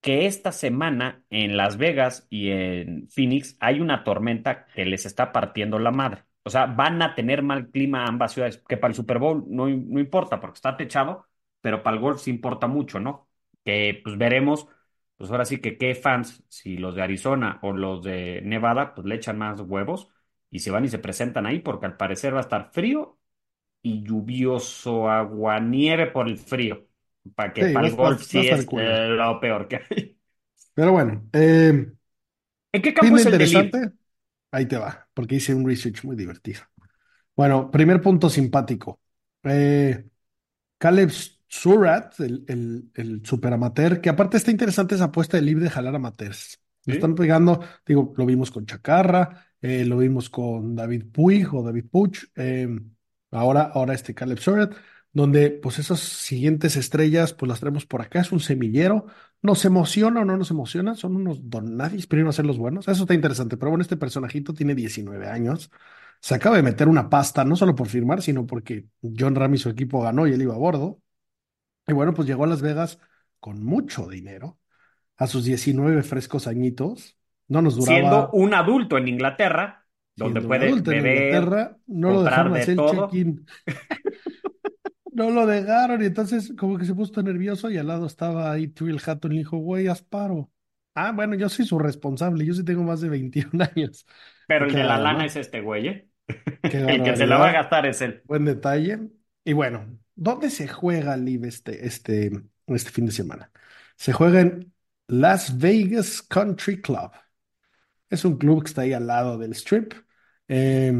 que 0.00 0.26
esta 0.26 0.52
semana 0.52 1.24
en 1.30 1.56
Las 1.56 1.76
Vegas 1.76 2.26
y 2.30 2.50
en 2.50 3.08
Phoenix 3.08 3.56
hay 3.60 3.80
una 3.80 4.02
tormenta 4.04 4.66
que 4.74 4.84
les 4.84 5.06
está 5.06 5.32
partiendo 5.32 5.78
la 5.78 5.90
madre. 5.92 6.24
O 6.44 6.50
sea, 6.50 6.66
van 6.66 7.00
a 7.02 7.14
tener 7.14 7.42
mal 7.42 7.70
clima 7.70 8.04
ambas 8.06 8.32
ciudades, 8.32 8.58
que 8.68 8.76
para 8.76 8.90
el 8.90 8.96
Super 8.96 9.18
Bowl 9.18 9.44
no, 9.48 9.68
no 9.68 10.00
importa 10.00 10.40
porque 10.40 10.56
está 10.56 10.76
techado, 10.76 11.26
pero 11.60 11.82
para 11.82 11.96
el 11.96 12.02
golf 12.02 12.20
sí 12.20 12.30
importa 12.30 12.66
mucho, 12.66 12.98
¿no? 13.00 13.28
Que 13.64 14.00
pues 14.02 14.18
veremos, 14.18 14.66
pues 15.16 15.30
ahora 15.30 15.44
sí 15.44 15.58
que 15.60 15.78
qué 15.78 15.94
fans, 15.94 16.42
si 16.48 16.76
los 16.76 16.94
de 16.94 17.02
Arizona 17.02 17.58
o 17.62 17.72
los 17.72 18.02
de 18.02 18.40
Nevada, 18.44 18.94
pues 18.94 19.06
le 19.06 19.14
echan 19.16 19.38
más 19.38 19.60
huevos 19.60 20.08
y 20.50 20.60
se 20.60 20.70
van 20.70 20.84
y 20.84 20.88
se 20.88 20.98
presentan 20.98 21.46
ahí 21.46 21.60
porque 21.60 21.86
al 21.86 21.96
parecer 21.96 22.34
va 22.34 22.38
a 22.38 22.42
estar 22.42 22.70
frío 22.72 23.18
y 23.82 24.02
lluvioso, 24.04 25.10
aguanieve 25.10 26.06
por 26.08 26.28
el 26.28 26.38
frío, 26.38 26.86
para 27.34 27.52
que 27.52 27.66
Sí, 27.66 27.72
para 27.72 27.88
el 27.88 27.96
golf 27.96 28.22
sí 28.22 28.48
es 28.48 28.68
eh, 28.76 29.08
lo 29.08 29.40
peor 29.40 29.68
que 29.68 29.76
hay. 29.90 30.18
Pero 30.74 30.92
bueno, 30.92 31.28
eh, 31.32 31.92
¿En 32.72 32.82
qué 32.82 32.94
campo 32.94 33.16
es 33.16 33.26
el 33.26 33.32
interesante. 33.34 33.92
Ahí 34.52 34.66
te 34.66 34.78
va, 34.78 35.08
porque 35.14 35.36
hice 35.36 35.54
un 35.54 35.66
research 35.66 36.04
muy 36.04 36.16
divertido. 36.16 36.62
Bueno, 37.36 37.70
primer 37.70 38.00
punto 38.02 38.30
simpático. 38.30 39.00
Eh, 39.44 40.06
Caleb 40.78 41.10
Surratt, 41.52 42.18
el, 42.20 42.44
el, 42.48 42.90
el 42.94 43.26
super 43.26 43.52
amateur, 43.52 44.00
que 44.00 44.08
aparte 44.08 44.38
está 44.38 44.50
interesante 44.50 44.94
esa 44.94 45.04
apuesta 45.04 45.36
de 45.36 45.42
libre 45.42 45.64
de 45.64 45.70
jalar 45.70 45.94
amateurs. 45.94 46.58
Lo 46.86 46.94
están 46.94 47.14
pegando, 47.14 47.60
digo, 47.86 48.14
lo 48.16 48.24
vimos 48.24 48.50
con 48.50 48.64
Chacarra, 48.64 49.46
eh, 49.60 49.84
lo 49.84 49.98
vimos 49.98 50.30
con 50.30 50.74
David 50.74 51.04
Puig 51.12 51.54
o 51.54 51.62
David 51.62 51.84
Puch, 51.90 52.24
eh, 52.36 52.68
ahora, 53.30 53.70
ahora 53.74 53.92
este 53.92 54.14
Caleb 54.14 54.38
Surratt, 54.38 54.74
donde 55.12 55.50
pues 55.50 55.78
esas 55.78 56.00
siguientes 56.00 56.76
estrellas 56.76 57.34
pues 57.34 57.50
las 57.50 57.60
traemos 57.60 57.84
por 57.84 58.00
acá, 58.00 58.22
es 58.22 58.32
un 58.32 58.40
semillero, 58.40 59.04
nos 59.42 59.64
emociona 59.66 60.22
o 60.22 60.24
no 60.24 60.38
nos 60.38 60.50
emociona, 60.50 60.94
son 60.94 61.16
unos 61.16 61.50
donadis, 61.50 62.06
pero 62.06 62.26
a 62.28 62.32
ser 62.32 62.46
los 62.46 62.56
buenos, 62.56 62.88
eso 62.88 63.02
está 63.02 63.12
interesante, 63.12 63.58
pero 63.58 63.70
bueno, 63.70 63.82
este 63.82 63.98
personajito 63.98 64.54
tiene 64.54 64.74
19 64.74 65.28
años, 65.28 65.70
se 66.18 66.34
acaba 66.34 66.56
de 66.56 66.62
meter 66.62 66.88
una 66.88 67.10
pasta, 67.10 67.44
no 67.44 67.56
solo 67.56 67.74
por 67.74 67.88
firmar, 67.88 68.22
sino 68.22 68.46
porque 68.46 68.86
John 69.02 69.34
Ram 69.34 69.54
y 69.54 69.58
su 69.58 69.68
equipo 69.68 70.00
ganó 70.00 70.26
y 70.26 70.32
él 70.32 70.40
iba 70.42 70.54
a 70.54 70.58
bordo. 70.58 71.01
Y 71.86 71.92
bueno, 71.92 72.14
pues 72.14 72.28
llegó 72.28 72.44
a 72.44 72.46
Las 72.46 72.62
Vegas 72.62 72.98
con 73.40 73.64
mucho 73.64 74.08
dinero, 74.08 74.58
a 75.16 75.26
sus 75.26 75.44
19 75.44 76.02
frescos 76.02 76.46
añitos. 76.46 77.18
No 77.48 77.60
nos 77.62 77.74
Siendo 77.74 78.10
duraba 78.10 78.30
un 78.32 78.54
adulto 78.54 78.96
en 78.98 79.08
Inglaterra, 79.08 79.86
donde 80.16 80.40
siendo 80.40 80.48
puede 80.48 80.66
adulto 80.68 80.92
en 80.92 81.02
beber, 81.02 81.34
Inglaterra, 81.34 81.76
no 81.86 82.10
lo 82.12 82.22
dejaron 82.22 82.52
de 82.54 82.60
hacer 82.60 82.76
todo. 82.76 83.08
check-in. 83.08 83.46
No 85.14 85.30
lo 85.30 85.46
dejaron 85.46 86.02
y 86.02 86.06
entonces 86.06 86.54
como 86.58 86.78
que 86.78 86.86
se 86.86 86.94
puso 86.94 87.22
nervioso 87.22 87.70
y 87.70 87.76
al 87.76 87.86
lado 87.86 88.06
estaba 88.06 88.50
ahí 88.50 88.68
Trill 88.68 88.98
Hatton 89.04 89.32
y 89.32 89.34
le 89.34 89.40
dijo, 89.40 89.58
güey, 89.58 89.86
haz 89.86 90.02
paro. 90.02 90.50
Ah, 90.94 91.12
bueno, 91.12 91.34
yo 91.34 91.48
soy 91.50 91.66
su 91.66 91.78
responsable, 91.78 92.46
yo 92.46 92.54
sí 92.54 92.64
tengo 92.64 92.82
más 92.82 93.00
de 93.02 93.10
21 93.10 93.62
años. 93.76 94.06
Pero 94.46 94.66
el 94.66 94.72
de 94.72 94.84
la 94.84 94.98
lana 94.98 95.26
es 95.26 95.36
este 95.36 95.60
güey, 95.60 95.88
¿eh? 95.88 96.08
El 96.62 97.02
que 97.02 97.16
se 97.16 97.26
la 97.26 97.36
va 97.36 97.48
a 97.48 97.52
gastar 97.52 97.84
es 97.86 98.00
él. 98.00 98.22
Buen 98.24 98.44
detalle. 98.44 99.00
Y 99.44 99.52
bueno, 99.52 99.98
¿dónde 100.22 100.50
se 100.50 100.68
juega 100.68 101.16
Live 101.16 101.48
este, 101.48 101.86
este, 101.86 102.30
este 102.66 102.90
fin 102.90 103.06
de 103.06 103.12
semana? 103.12 103.52
Se 103.96 104.12
juega 104.12 104.40
en 104.40 104.72
Las 105.08 105.58
Vegas 105.58 106.22
Country 106.22 106.80
Club. 106.80 107.10
Es 108.10 108.24
un 108.24 108.36
club 108.38 108.62
que 108.62 108.68
está 108.68 108.82
ahí 108.82 108.92
al 108.92 109.06
lado 109.06 109.38
del 109.38 109.52
Strip. 109.54 109.94
Eh, 110.48 110.92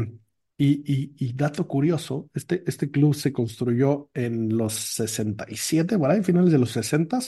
y, 0.57 0.93
y- 0.93 1.15
y 1.19 1.33
dato 1.33 1.67
curioso, 1.67 2.29
este, 2.33 2.63
este 2.67 2.89
club 2.91 3.13
se 3.15 3.33
construyó 3.33 4.09
en 4.13 4.55
los 4.57 4.73
67, 4.73 5.97
por 5.97 6.11
ahí, 6.11 6.23
finales 6.23 6.51
de 6.51 6.59
los 6.59 6.71
60, 6.71 7.19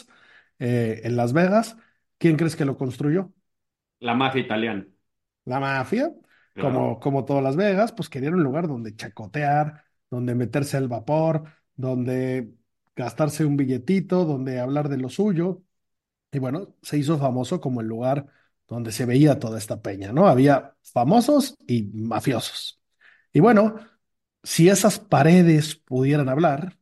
eh, 0.59 1.01
en 1.03 1.15
Las 1.17 1.33
Vegas. 1.33 1.75
¿Quién 2.17 2.37
crees 2.37 2.55
que 2.55 2.65
lo 2.65 2.77
construyó? 2.77 3.33
La 3.99 4.13
mafia 4.15 4.39
italiana, 4.41 4.87
La 5.45 5.59
mafia, 5.59 6.11
claro. 6.53 6.89
como, 6.89 6.99
como 6.99 7.25
todas 7.25 7.43
Las 7.43 7.55
Vegas, 7.55 7.91
pues 7.91 8.09
querían 8.09 8.33
un 8.35 8.43
lugar 8.43 8.67
donde 8.67 8.95
chacotear, 8.95 9.83
donde 10.09 10.33
meterse 10.35 10.77
al 10.77 10.87
vapor, 10.87 11.43
donde 11.75 12.53
gastarse 12.95 13.45
un 13.45 13.57
billetito, 13.57 14.25
donde 14.25 14.59
hablar 14.59 14.89
de 14.89 14.97
lo 14.97 15.09
suyo. 15.09 15.63
Y 16.31 16.39
bueno, 16.39 16.75
se 16.81 16.97
hizo 16.97 17.17
famoso 17.19 17.61
como 17.61 17.81
el 17.81 17.87
lugar 17.87 18.27
donde 18.67 18.91
se 18.91 19.05
veía 19.05 19.39
toda 19.39 19.57
esta 19.59 19.81
peña, 19.81 20.11
¿no? 20.11 20.27
Había 20.27 20.75
famosos 20.83 21.57
y 21.67 21.83
mafiosos. 21.93 22.81
Y 23.33 23.39
bueno, 23.39 23.75
si 24.43 24.69
esas 24.69 24.99
paredes 24.99 25.75
pudieran 25.75 26.29
hablar, 26.29 26.77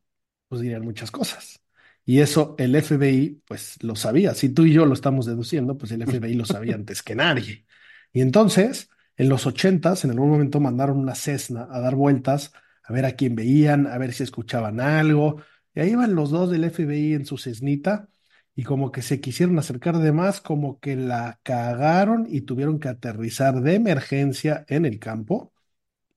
pues 0.48 0.62
dirían 0.62 0.84
muchas 0.84 1.12
cosas. 1.12 1.62
Y 2.06 2.20
eso 2.20 2.56
el 2.58 2.76
FBI, 2.76 3.42
pues 3.48 3.82
lo 3.84 3.96
sabía. 3.96 4.34
Si 4.36 4.50
tú 4.50 4.66
y 4.66 4.74
yo 4.74 4.86
lo 4.86 4.94
estamos 4.94 5.26
deduciendo, 5.26 5.78
pues 5.78 5.92
el 5.92 6.04
FBI 6.08 6.34
lo 6.36 6.46
sabía 6.46 6.76
antes 6.76 7.04
que 7.04 7.16
nadie. 7.16 7.66
Y 8.12 8.22
entonces, 8.22 8.90
en 9.18 9.30
los 9.30 9.46
ochentas, 9.48 10.04
en 10.06 10.12
algún 10.12 10.30
momento 10.30 10.60
mandaron 10.60 10.98
una 11.00 11.16
Cessna 11.16 11.68
a 11.72 11.80
dar 11.80 11.96
vueltas, 11.96 12.54
a 12.84 12.94
ver 12.94 13.06
a 13.06 13.14
quién 13.16 13.36
veían, 13.36 13.88
a 13.88 13.98
ver 13.98 14.14
si 14.14 14.24
escuchaban 14.24 14.80
algo. 14.80 15.42
Y 15.74 15.80
ahí 15.82 15.92
iban 15.92 16.16
los 16.16 16.30
dos 16.32 16.50
del 16.52 16.64
FBI 16.66 17.14
en 17.14 17.26
su 17.26 17.38
Cessnita 17.38 18.10
y 18.56 18.64
como 18.64 18.92
que 18.92 19.02
se 19.02 19.20
quisieron 19.22 19.58
acercar 19.60 19.98
de 19.98 20.12
más, 20.12 20.42
como 20.42 20.80
que 20.80 20.96
la 20.96 21.40
cagaron 21.44 22.28
y 22.30 22.42
tuvieron 22.42 22.80
que 22.80 22.90
aterrizar 22.90 23.62
de 23.62 23.76
emergencia 23.76 24.66
en 24.68 24.86
el 24.86 25.00
campo 25.00 25.54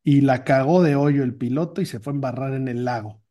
y 0.05 0.22
la 0.22 0.44
cagó 0.44 0.83
de 0.83 0.96
hoyo 0.96 1.22
el 1.24 1.35
piloto 1.37 1.81
y 1.83 1.87
se 1.87 2.00
fue 2.00 2.12
a 2.12 2.16
embarrar 2.16 2.55
en 2.55 2.68
el 2.68 2.85
lago. 2.85 3.22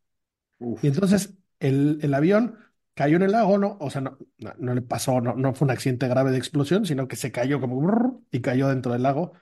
Y 0.82 0.88
entonces 0.88 1.34
el, 1.60 2.00
el 2.02 2.14
avión 2.14 2.58
cayó 2.94 3.18
en 3.18 3.24
el 3.24 3.32
lago, 3.32 3.58
¿no? 3.58 3.78
O 3.80 3.90
sea, 3.90 4.02
no, 4.02 4.18
no, 4.38 4.54
no 4.60 4.74
le 4.76 4.82
pasó, 4.82 5.22
no, 5.22 5.36
no 5.36 5.54
fue 5.54 5.66
un 5.66 5.72
accidente 5.72 6.08
grave 6.08 6.32
de 6.32 6.38
explosión, 6.38 6.86
sino 6.86 7.08
que 7.08 7.16
se 7.16 7.32
cayó 7.32 7.60
como 7.60 7.80
brrr, 7.82 8.20
y 8.32 8.42
cayó 8.42 8.68
dentro 8.70 8.94
del 8.94 9.04
lago 9.04 9.34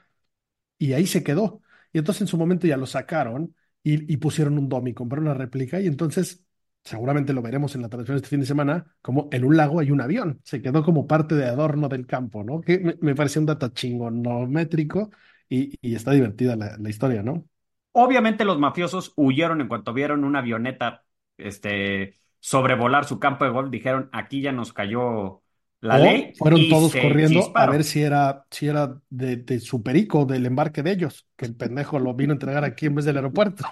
y 0.77 0.93
ahí 0.93 1.08
se 1.08 1.23
quedó. 1.23 1.62
Y 1.93 1.99
entonces 1.99 2.21
en 2.23 2.27
su 2.27 2.38
momento 2.38 2.67
ya 2.67 2.77
lo 2.77 2.86
sacaron 2.88 3.56
y, 3.83 4.17
pusieron 4.17 4.57
un 4.57 4.69
dummy, 4.69 4.93
compraron 4.93 5.27
una 5.27 5.33
réplica 5.33 5.79
y 5.79 5.87
entonces 5.87 6.45
seguramente 6.83 7.33
lo 7.33 7.41
veremos 7.41 7.75
en 7.75 7.81
la 7.81 7.89
transmisión 7.89 8.17
este 8.17 8.29
fin 8.29 8.39
de 8.39 8.45
semana, 8.45 8.95
como 9.01 9.29
en 9.31 9.43
un 9.43 9.57
lago 9.57 9.79
hay 9.79 9.91
un 9.91 10.01
avión. 10.01 10.39
Se 10.43 10.61
quedó 10.61 10.83
como 10.83 11.05
parte 11.07 11.35
de 11.35 11.45
adorno 11.45 11.89
del 11.89 12.07
campo, 12.07 12.43
¿no? 12.43 12.61
Que 12.61 12.79
me, 12.79 12.95
me 13.01 13.15
pareció 13.15 13.41
un 13.41 13.47
dato 13.47 13.69
chingonométrico 13.69 15.11
y, 15.49 15.77
y 15.81 15.95
está 15.95 16.11
divertida 16.11 16.55
la, 16.55 16.77
la 16.77 16.89
historia, 16.89 17.23
¿no? 17.23 17.45
Obviamente 17.91 18.45
los 18.45 18.57
mafiosos 18.57 19.13
huyeron 19.15 19.61
en 19.61 19.67
cuanto 19.67 19.93
vieron 19.93 20.23
una 20.23 20.39
avioneta 20.39 21.03
este, 21.37 22.15
sobrevolar 22.39 23.05
su 23.05 23.19
campo 23.19 23.45
de 23.45 23.51
golf. 23.51 23.69
Dijeron, 23.69 24.09
aquí 24.11 24.41
ya 24.41 24.51
nos 24.51 24.73
cayó 24.73 25.42
la 25.83 25.97
O 25.97 25.99
ley 25.99 26.33
fueron 26.33 26.67
todos 26.67 26.95
corriendo 26.97 27.51
a 27.55 27.67
ver 27.67 27.83
si 27.83 28.01
era, 28.01 28.45
si 28.51 28.67
era 28.67 28.99
de, 29.09 29.37
de 29.37 29.59
su 29.59 29.83
perico, 29.83 30.25
del 30.25 30.45
embarque 30.45 30.81
de 30.83 30.91
ellos, 30.91 31.27
que 31.35 31.45
el 31.45 31.55
pendejo 31.55 31.99
lo 31.99 32.13
vino 32.15 32.31
a 32.33 32.35
entregar 32.35 32.63
aquí 32.65 32.87
en 32.87 32.95
vez 32.95 33.05
del 33.05 33.17
aeropuerto. 33.17 33.65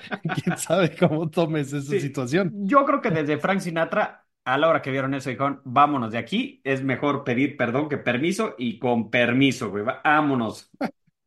¿Quién 0.34 0.56
sabe 0.56 0.96
cómo 0.96 1.30
tomes 1.30 1.72
esa 1.72 1.96
Sí, 1.96 1.98
situación? 1.98 2.58
Yo 2.66 2.84
creo 2.84 3.00
que 3.00 3.10
desde 3.10 3.38
Frank 3.38 3.60
Sinatra, 3.60 4.26
a 4.44 4.58
la 4.58 4.68
hora 4.68 4.82
que 4.82 4.90
vieron 4.90 5.14
eso, 5.14 5.30
dijeron, 5.30 5.60
vámonos 5.64 6.12
de 6.12 6.18
aquí, 6.18 6.60
es 6.64 6.82
mejor 6.82 7.24
pedir 7.24 7.56
perdón 7.56 7.88
que 7.88 7.98
permiso 7.98 8.54
y 8.58 8.78
con 8.78 9.10
permiso, 9.10 9.70
güey, 9.70 9.84
vámonos 9.84 10.70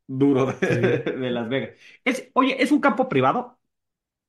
duro 0.07 0.47
de, 0.53 0.67
Sí. 0.67 1.01
de 1.17 1.31
Las 1.31 1.49
Vegas. 1.49 1.77
Es, 2.05 2.29
oye, 2.33 2.61
¿es 2.61 2.71
un 2.71 2.81
campo 2.81 3.09
privado? 3.09 3.59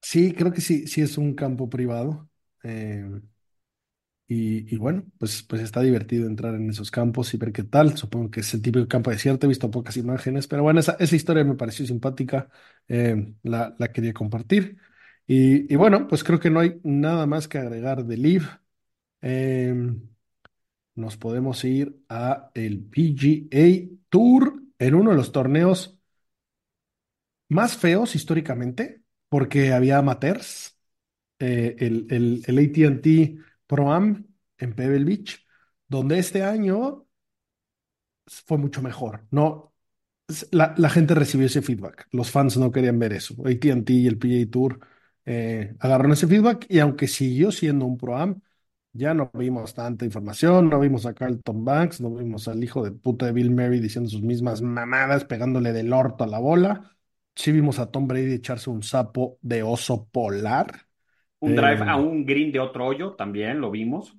Sí, 0.01 0.33
creo 0.35 0.53
que 0.53 0.61
sí, 0.61 0.87
sí 0.87 1.01
es 1.01 1.17
un 1.19 1.35
campo 1.35 1.69
privado. 1.71 2.29
Eh, 2.65 3.05
y, 4.35 4.77
bueno, 4.77 5.05
pues, 5.19 5.43
pues 5.43 5.63
está 5.63 5.81
divertido 5.81 6.27
entrar 6.27 6.55
en 6.55 6.71
esos 6.71 6.91
campos 6.91 7.33
y 7.35 7.37
ver 7.39 7.53
qué 7.53 7.65
tal. 7.65 7.97
Supongo 7.97 8.31
que 8.31 8.41
es 8.41 8.55
el 8.55 8.63
típico 8.63 8.87
campo 8.89 9.11
desierto, 9.11 9.47
he 9.47 9.49
visto 9.49 9.71
pocas 9.71 9.97
imágenes, 9.97 10.47
pero 10.49 10.63
bueno, 10.63 10.81
esa, 10.81 10.97
esa 11.01 11.17
historia 11.17 11.45
me 11.45 11.55
pareció 11.57 11.87
simpática, 11.87 12.49
eh, 12.89 13.35
la, 13.43 13.75
la 13.79 13.93
quería 13.93 14.13
compartir. 14.13 14.77
Y, 15.27 15.73
y 15.73 15.77
bueno, 15.77 16.09
pues 16.09 16.25
creo 16.25 16.41
que 16.41 16.51
no 16.51 16.61
hay 16.61 16.81
nada 16.85 17.27
más 17.27 17.49
que 17.49 17.59
agregar 17.59 18.05
de 18.05 18.17
Live. 18.17 18.47
Eh, 19.23 19.75
nos 20.95 21.17
podemos 21.17 21.65
ir 21.65 21.97
a 22.09 22.51
el 22.55 22.85
PGA 22.85 23.97
Tour 24.11 24.63
en 24.79 24.95
uno 24.95 25.11
de 25.11 25.17
los 25.17 25.33
torneos 25.33 25.99
más 27.49 27.77
feos 27.77 28.15
históricamente, 28.15 29.03
porque 29.29 29.73
había 29.73 29.99
amateurs 29.99 30.79
eh, 31.39 31.77
el, 31.81 32.07
el, 32.11 32.43
el 32.47 32.59
AT&T 32.59 33.39
Pro 33.73 33.91
Am 33.91 34.27
en 34.59 34.75
Pebble 34.75 35.05
Beach, 35.05 35.47
donde 35.89 36.19
este 36.19 36.43
año 36.43 37.07
fue 38.27 38.59
mucho 38.59 38.83
mejor. 38.83 39.27
No, 39.31 39.73
la, 40.51 40.89
gente 40.91 41.15
recibió 41.15 41.47
ese 41.47 41.63
feedback. 41.63 42.07
Los 42.13 42.31
fans 42.31 42.59
no 42.59 42.71
querían 42.71 42.99
ver 42.99 43.15
eso. 43.15 43.35
AT&T 43.47 43.93
y 43.95 44.07
el 44.07 44.19
PGA 44.19 44.51
Tour 44.51 44.81
eh, 45.25 45.75
agarraron 45.81 46.13
ese 46.13 46.27
feedback 46.27 46.67
y 46.69 46.81
aunque 46.81 47.09
siguió 47.09 47.51
siendo 47.51 47.87
un 47.87 47.97
Pro 47.97 48.19
Am, 48.19 48.43
ya 48.93 49.15
no 49.15 49.31
vimos 49.33 49.73
tanta 49.73 50.05
información, 50.05 50.69
no 50.69 50.79
vimos 50.79 51.07
a 51.07 51.15
Carlton 51.15 51.65
Banks, 51.65 52.03
no 52.03 52.15
vimos 52.15 52.49
al 52.49 52.63
hijo 52.63 52.85
de 52.85 52.93
puta 52.93 53.25
de 53.25 53.33
Bill 53.33 53.51
Murray 53.51 53.81
diciendo 53.81 54.11
sus 54.11 54.23
mismas 54.23 54.61
mamadas, 54.61 55.25
pegándole 55.25 55.73
del 55.73 55.95
orto 55.95 56.25
a 56.25 56.27
la 56.27 56.39
bola. 56.41 56.95
Sí 57.35 57.53
vimos 57.53 57.79
a 57.79 57.91
Tom 57.91 58.07
Brady 58.07 58.35
echarse 58.35 58.69
un 58.69 58.83
sapo 58.83 59.39
de 59.41 59.63
oso 59.63 60.09
polar. 60.11 60.92
Un 61.49 61.55
drive 61.55 61.83
Eh, 61.83 61.95
a 61.95 61.97
un 61.97 62.25
green 62.27 62.53
de 62.53 62.61
otro 62.61 62.87
hoyo, 62.87 63.15
también 63.17 63.61
lo 63.61 63.71
vimos, 63.71 64.17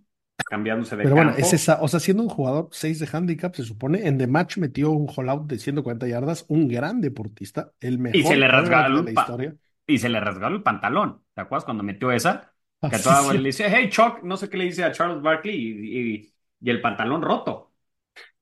cambiándose 0.47 0.95
de 0.97 1.01
Pero 1.01 1.15
bueno, 1.15 1.33
es 1.33 1.51
campo. 1.51 1.53
esa, 1.53 1.81
o 1.81 1.87
sea, 1.89 1.99
siendo 1.99 2.23
un 2.23 2.29
jugador 2.29 2.69
6 2.71 2.99
de 2.99 3.07
handicap, 3.11 3.53
se 3.55 3.63
supone, 3.63 4.07
en 4.07 4.17
The 4.17 4.27
Match 4.27 4.57
metió 4.57 4.91
un 4.91 5.07
hollout 5.13 5.47
de 5.47 5.59
140 5.59 6.07
yardas, 6.07 6.45
un 6.47 6.67
gran 6.69 7.01
deportista, 7.01 7.73
el 7.81 7.99
Y 8.11 8.23
se 8.23 8.35
mejor 8.35 8.37
le 8.37 8.47
de 8.47 9.01
la 9.01 9.11
historia. 9.11 9.55
y 9.87 9.97
se 9.99 10.09
le 10.09 10.19
rasgó 10.19 10.47
el 10.47 10.63
pantalón. 10.63 11.23
¿Te 11.33 11.41
acuerdas 11.41 11.65
cuando 11.65 11.83
metió 11.83 12.11
esa? 12.11 12.53
Que 12.87 12.97
a 12.97 13.01
Así 13.01 13.03
toda 13.03 13.21
hora 13.23 13.39
sí. 13.39 13.39
le 13.39 13.49
dice, 13.49 13.65
hey 13.69 13.89
Chuck, 13.89 14.23
no 14.23 14.37
sé 14.37 14.49
qué 14.49 14.57
le 14.57 14.65
dice 14.65 14.83
a 14.83 14.91
Charles 14.91 15.21
Barkley 15.21 15.55
y, 15.55 16.15
y- 16.27 16.33
y 16.61 16.69
el 16.69 16.81
pantalón 16.81 17.21
roto. 17.21 17.73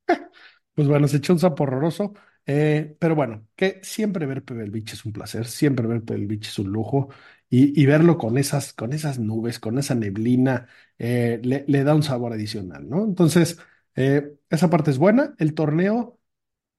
Pues 0.73 0.87
bueno, 0.87 1.07
se 1.07 1.17
echó 1.17 1.33
un 1.33 1.39
sapo 1.39 1.63
horroroso. 1.63 2.13
eh, 2.45 2.95
pero 2.99 3.15
bueno, 3.15 3.47
que 3.55 3.79
siempre 3.83 4.25
ver 4.25 4.43
Pebble 4.43 4.69
Beach 4.69 4.93
es 4.93 5.05
un 5.05 5.13
placer, 5.13 5.45
siempre 5.47 5.85
ver 5.87 6.03
Pebble 6.03 6.25
Beach 6.27 6.47
es 6.47 6.59
un 6.59 6.71
lujo. 6.71 7.09
Y, 7.51 7.79
y 7.81 7.87
verlo 7.87 8.17
con 8.19 8.39
esas, 8.39 8.73
con 8.73 8.93
esas 8.93 9.19
nubes, 9.19 9.59
con 9.59 9.79
esa 9.79 9.95
neblina, 9.95 10.69
eh, 10.99 11.41
le, 11.43 11.65
le 11.67 11.85
da 11.85 11.95
un 11.95 12.03
sabor 12.03 12.33
adicional, 12.33 12.89
¿no? 12.89 13.05
Entonces, 13.05 13.59
eh, 13.95 14.35
esa 14.49 14.71
parte 14.71 14.91
es 14.91 14.99
buena. 14.99 15.35
El 15.39 15.55
torneo, 15.55 16.19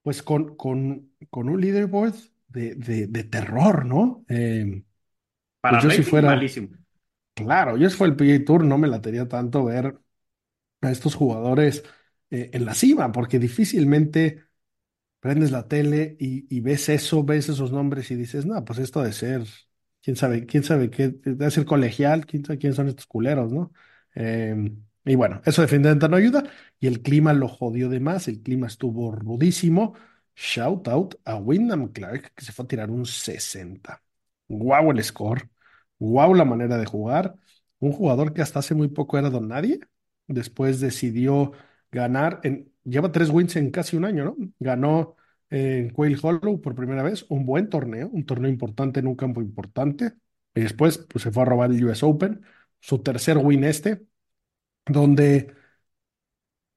pues 0.03 0.23
con, 0.23 0.57
con, 0.57 1.13
con 1.31 1.49
un 1.51 1.61
leaderboard 1.61 2.15
de, 2.49 2.75
de, 2.77 3.07
de 3.09 3.25
terror, 3.25 3.87
¿no? 3.87 4.25
Eh, 4.29 4.85
Para 5.61 5.81
pues 5.81 5.83
yo 5.83 5.91
si 5.91 6.03
rating, 6.03 6.03
fuera, 6.03 6.29
malísimo. 6.29 6.69
claro, 7.35 7.77
yo 7.77 7.91
si 7.91 7.97
fuera 7.97 8.13
el 8.13 8.17
PGA 8.17 8.45
Tour 8.45 8.65
no 8.65 8.79
me 8.79 8.89
latería 8.89 9.29
tanto 9.29 9.65
ver 9.65 9.99
a 10.83 10.91
estos 10.91 11.15
jugadores 11.15 11.85
en 12.31 12.65
la 12.67 12.75
cima, 12.75 13.13
porque 13.13 13.39
difícilmente 13.39 14.45
prendes 15.21 15.51
la 15.53 15.69
tele 15.69 16.17
y, 16.21 16.47
y 16.55 16.61
ves 16.61 16.89
eso, 16.91 17.25
ves 17.25 17.49
esos 17.49 17.73
nombres 17.73 18.11
y 18.11 18.17
dices, 18.17 18.47
no, 18.47 18.65
pues 18.65 18.79
esto 18.81 19.03
de 19.03 19.13
ser, 19.13 19.45
quién 20.03 20.17
sabe, 20.17 20.47
quién 20.47 20.65
sabe 20.65 20.91
qué, 20.91 21.09
debe 21.09 21.51
ser 21.51 21.65
colegial, 21.65 22.27
quién 22.27 22.45
sabe 22.45 22.59
quiénes 22.59 22.77
son 22.77 22.88
estos 22.88 23.07
culeros, 23.07 23.53
¿no? 23.53 23.73
Eh, 24.15 24.73
y 25.05 25.15
bueno, 25.17 25.41
eso 25.45 25.62
definitivamente 25.62 26.09
no 26.09 26.17
ayuda. 26.17 26.45
Y 26.79 26.87
el 26.87 27.03
clima 27.03 27.33
lo 27.33 27.49
jodió 27.49 27.88
de 27.88 28.01
más, 28.01 28.29
el 28.29 28.43
clima 28.43 28.67
estuvo 28.67 29.12
rudísimo. 29.12 29.95
Shout 30.35 30.88
out 30.88 31.15
a 31.25 31.37
Wyndham 31.37 31.88
Clark, 31.93 32.33
que 32.35 32.45
se 32.45 32.53
fue 32.53 32.65
a 32.65 32.69
tirar 32.69 32.91
un 32.91 33.07
60. 33.07 34.03
Wow 34.49 34.91
el 34.93 35.03
score, 35.05 35.49
wow 35.99 36.35
la 36.35 36.45
manera 36.45 36.79
de 36.79 36.87
jugar. 36.87 37.37
Un 37.79 37.93
jugador 37.93 38.33
que 38.33 38.43
hasta 38.43 38.61
hace 38.61 38.75
muy 38.75 38.88
poco 38.88 39.19
era 39.19 39.31
don 39.31 39.49
nadie, 39.49 39.81
después 40.29 40.81
decidió 40.81 41.53
ganar, 41.91 42.41
en, 42.45 42.73
lleva 42.85 43.12
tres 43.12 43.31
wins 43.31 43.57
en 43.57 43.71
casi 43.71 43.97
un 43.97 44.05
año, 44.05 44.25
¿no? 44.25 44.37
Ganó 44.61 45.17
en 45.53 45.91
Quail 45.91 46.19
Hollow 46.21 46.62
por 46.62 46.75
primera 46.75 47.03
vez, 47.03 47.27
un 47.29 47.45
buen 47.45 47.69
torneo, 47.69 48.09
un 48.09 48.25
torneo 48.25 48.51
importante 48.51 49.01
en 49.01 49.07
un 49.07 49.17
campo 49.17 49.43
importante. 49.43 50.12
Y 50.55 50.62
después 50.62 51.07
pues, 51.11 51.23
se 51.23 51.31
fue 51.31 51.43
a 51.43 51.47
robar 51.47 51.71
el 51.71 51.85
US 51.85 52.03
Open, 52.03 52.41
su 52.81 53.03
tercer 53.03 53.37
win 53.37 53.65
este, 53.65 54.01
donde 54.87 55.55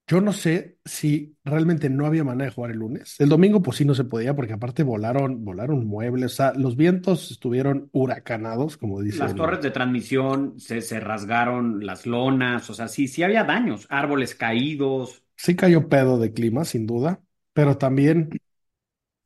yo 0.08 0.20
no 0.20 0.34
sé 0.34 0.78
si 0.84 1.38
realmente 1.46 1.90
no 1.90 2.06
había 2.06 2.26
manera 2.26 2.50
de 2.50 2.54
jugar 2.54 2.72
el 2.72 2.80
lunes. 2.80 3.16
El 3.20 3.30
domingo 3.30 3.62
pues 3.62 3.78
sí 3.78 3.86
no 3.86 3.96
se 3.96 4.04
podía 4.04 4.36
porque 4.36 4.54
aparte 4.54 4.84
volaron, 4.84 5.46
volaron 5.46 5.88
muebles, 5.88 6.34
o 6.34 6.36
sea, 6.36 6.54
los 6.54 6.76
vientos 6.76 7.32
estuvieron 7.32 7.90
huracanados, 7.94 8.76
como 8.76 9.02
dice 9.02 9.20
Las 9.20 9.36
torres 9.36 9.62
de 9.62 9.72
transmisión 9.72 10.60
se, 10.60 10.82
se 10.82 11.00
rasgaron, 11.00 11.86
las 11.86 12.06
lonas, 12.06 12.70
o 12.70 12.74
sea, 12.74 12.90
sí, 12.90 13.08
sí 13.08 13.24
había 13.24 13.46
daños, 13.46 13.88
árboles 13.90 14.36
caídos. 14.36 15.24
Sí 15.38 15.56
cayó 15.56 15.88
pedo 15.88 16.20
de 16.20 16.34
clima, 16.34 16.66
sin 16.66 16.86
duda, 16.86 17.22
pero 17.54 17.78
también 17.78 18.30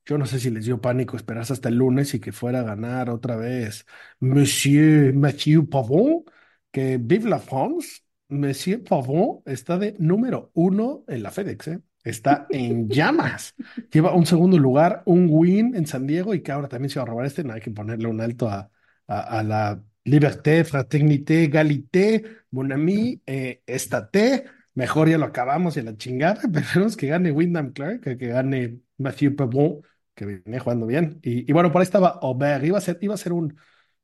yo 0.09 0.17
no 0.17 0.25
sé 0.25 0.39
si 0.39 0.49
les 0.49 0.65
dio 0.65 0.81
pánico 0.81 1.15
esperarse 1.15 1.53
hasta 1.53 1.69
el 1.69 1.75
lunes 1.75 2.15
y 2.15 2.19
que 2.19 2.31
fuera 2.31 2.61
a 2.61 2.63
ganar 2.63 3.11
otra 3.11 3.35
vez 3.35 3.85
Monsieur 4.19 5.13
Mathieu 5.13 5.69
Pavon, 5.69 6.23
que 6.71 6.97
vive 6.97 7.29
la 7.29 7.37
France. 7.39 8.01
Monsieur 8.27 8.83
Pavon 8.83 9.41
está 9.45 9.77
de 9.77 9.95
número 9.99 10.49
uno 10.55 11.03
en 11.07 11.21
la 11.21 11.29
FedEx, 11.31 11.67
¿eh? 11.67 11.81
Está 12.03 12.47
en 12.49 12.89
llamas. 12.89 13.53
Lleva 13.91 14.15
un 14.15 14.25
segundo 14.25 14.57
lugar, 14.57 15.03
un 15.05 15.27
win 15.29 15.75
en 15.75 15.85
San 15.85 16.07
Diego 16.07 16.33
y 16.33 16.41
que 16.41 16.51
ahora 16.51 16.67
también 16.69 16.89
se 16.89 16.99
va 16.99 17.03
a 17.03 17.05
robar 17.05 17.27
este. 17.27 17.43
No 17.43 17.53
hay 17.53 17.61
que 17.61 17.69
ponerle 17.71 18.07
un 18.07 18.19
alto 18.19 18.49
a, 18.49 18.71
a, 19.05 19.43
la 19.43 19.83
liberté, 20.05 20.63
fraternité, 20.63 21.47
galité, 21.49 22.23
mon 22.51 22.71
ami, 22.71 23.21
eh, 23.27 23.61
estaté. 23.67 24.45
Mejor 24.73 25.09
ya 25.09 25.19
lo 25.19 25.25
acabamos 25.25 25.77
y 25.77 25.83
la 25.83 25.97
chingada. 25.97 26.41
Preferimos 26.51 26.97
que 26.97 27.07
gane 27.07 27.31
Wyndham 27.31 27.73
Clark 27.73 28.01
que 28.01 28.17
que 28.17 28.27
gane 28.27 28.79
Mathieu 28.97 29.35
Pavon, 29.35 29.81
que 30.19 30.25
viene 30.43 30.59
jugando 30.59 30.85
bien. 30.87 31.19
Y, 31.23 31.51
bueno, 31.53 31.71
por 31.71 31.81
ahí 31.81 31.83
estaba 31.85 32.19
Aubert. 32.21 32.63
Iba 32.65 32.77
a 32.77 32.81
ser, 32.81 32.97
iba 33.01 33.13
a 33.15 33.17
ser 33.17 33.33
un, 33.33 33.57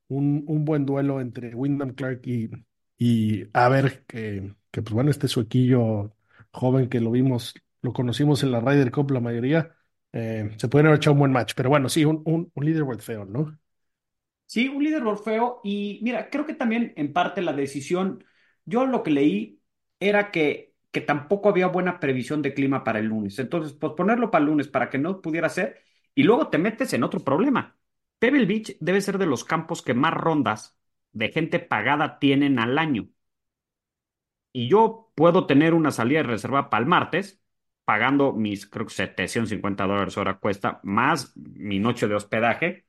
un, 0.08 0.44
un 0.48 0.64
buen 0.64 0.86
duelo 0.86 1.20
entre 1.20 1.54
Wyndham 1.54 1.94
Clark 1.94 2.22
y, 2.26 2.50
y 2.98 3.44
a 3.52 3.68
ver 3.68 4.04
que, 4.06 4.54
que, 4.70 4.82
pues 4.82 4.94
bueno, 4.94 5.10
este 5.10 5.28
suequillo 5.28 6.16
joven 6.52 6.88
que 6.88 7.00
lo 7.00 7.10
vimos, 7.12 7.54
lo 7.82 7.92
conocimos 7.92 8.42
en 8.42 8.52
la 8.52 8.60
Ryder 8.60 8.90
Cup 8.92 9.10
la 9.12 9.20
mayoría, 9.20 9.76
eh, 10.12 10.50
se 10.58 10.68
pueden 10.68 10.86
haber 10.88 10.98
echado 10.98 11.14
un 11.14 11.20
buen 11.20 11.32
match. 11.32 11.54
Pero 11.56 11.70
bueno, 11.70 11.88
sí, 11.88 12.04
un, 12.04 12.22
un, 12.26 12.50
un 12.54 12.64
leaderboard 12.64 13.00
feo, 13.00 13.24
¿no? 13.26 13.58
Sí, 14.46 14.68
un 14.68 14.82
líder 14.84 15.02
feo 15.24 15.60
y 15.64 15.98
mira, 16.02 16.30
creo 16.30 16.46
que 16.46 16.54
también 16.54 16.92
en 16.96 17.12
parte 17.12 17.42
la 17.42 17.52
decisión, 17.52 18.24
yo 18.64 18.86
lo 18.86 19.02
que 19.02 19.10
leí 19.10 19.60
era 19.98 20.30
que, 20.30 20.74
que 20.92 21.00
tampoco 21.00 21.48
había 21.48 21.66
buena 21.66 21.98
previsión 21.98 22.42
de 22.42 22.54
clima 22.54 22.84
para 22.84 23.00
el 23.00 23.06
lunes. 23.06 23.38
Entonces, 23.40 23.72
posponerlo 23.72 24.30
para 24.30 24.44
el 24.44 24.50
lunes 24.50 24.68
para 24.68 24.88
que 24.88 24.98
no 24.98 25.20
pudiera 25.20 25.48
ser 25.48 25.82
y 26.16 26.24
luego 26.24 26.48
te 26.50 26.58
metes 26.58 26.94
en 26.94 27.04
otro 27.04 27.20
problema. 27.20 27.78
Pebble 28.18 28.46
Beach 28.46 28.76
debe 28.80 29.02
ser 29.02 29.18
de 29.18 29.26
los 29.26 29.44
campos 29.44 29.82
que 29.82 29.94
más 29.94 30.14
rondas 30.14 30.76
de 31.12 31.30
gente 31.30 31.60
pagada 31.60 32.18
tienen 32.18 32.58
al 32.58 32.78
año. 32.78 33.10
Y 34.52 34.68
yo 34.68 35.12
puedo 35.14 35.46
tener 35.46 35.74
una 35.74 35.90
salida 35.90 36.20
de 36.20 36.28
reserva 36.28 36.70
para 36.70 36.82
el 36.82 36.88
martes, 36.88 37.40
pagando 37.84 38.32
mis, 38.32 38.66
creo 38.66 38.86
que 38.86 38.94
750 38.94 39.86
dólares 39.86 40.16
hora 40.16 40.38
cuesta, 40.38 40.80
más 40.82 41.36
mi 41.36 41.78
noche 41.78 42.08
de 42.08 42.14
hospedaje, 42.14 42.86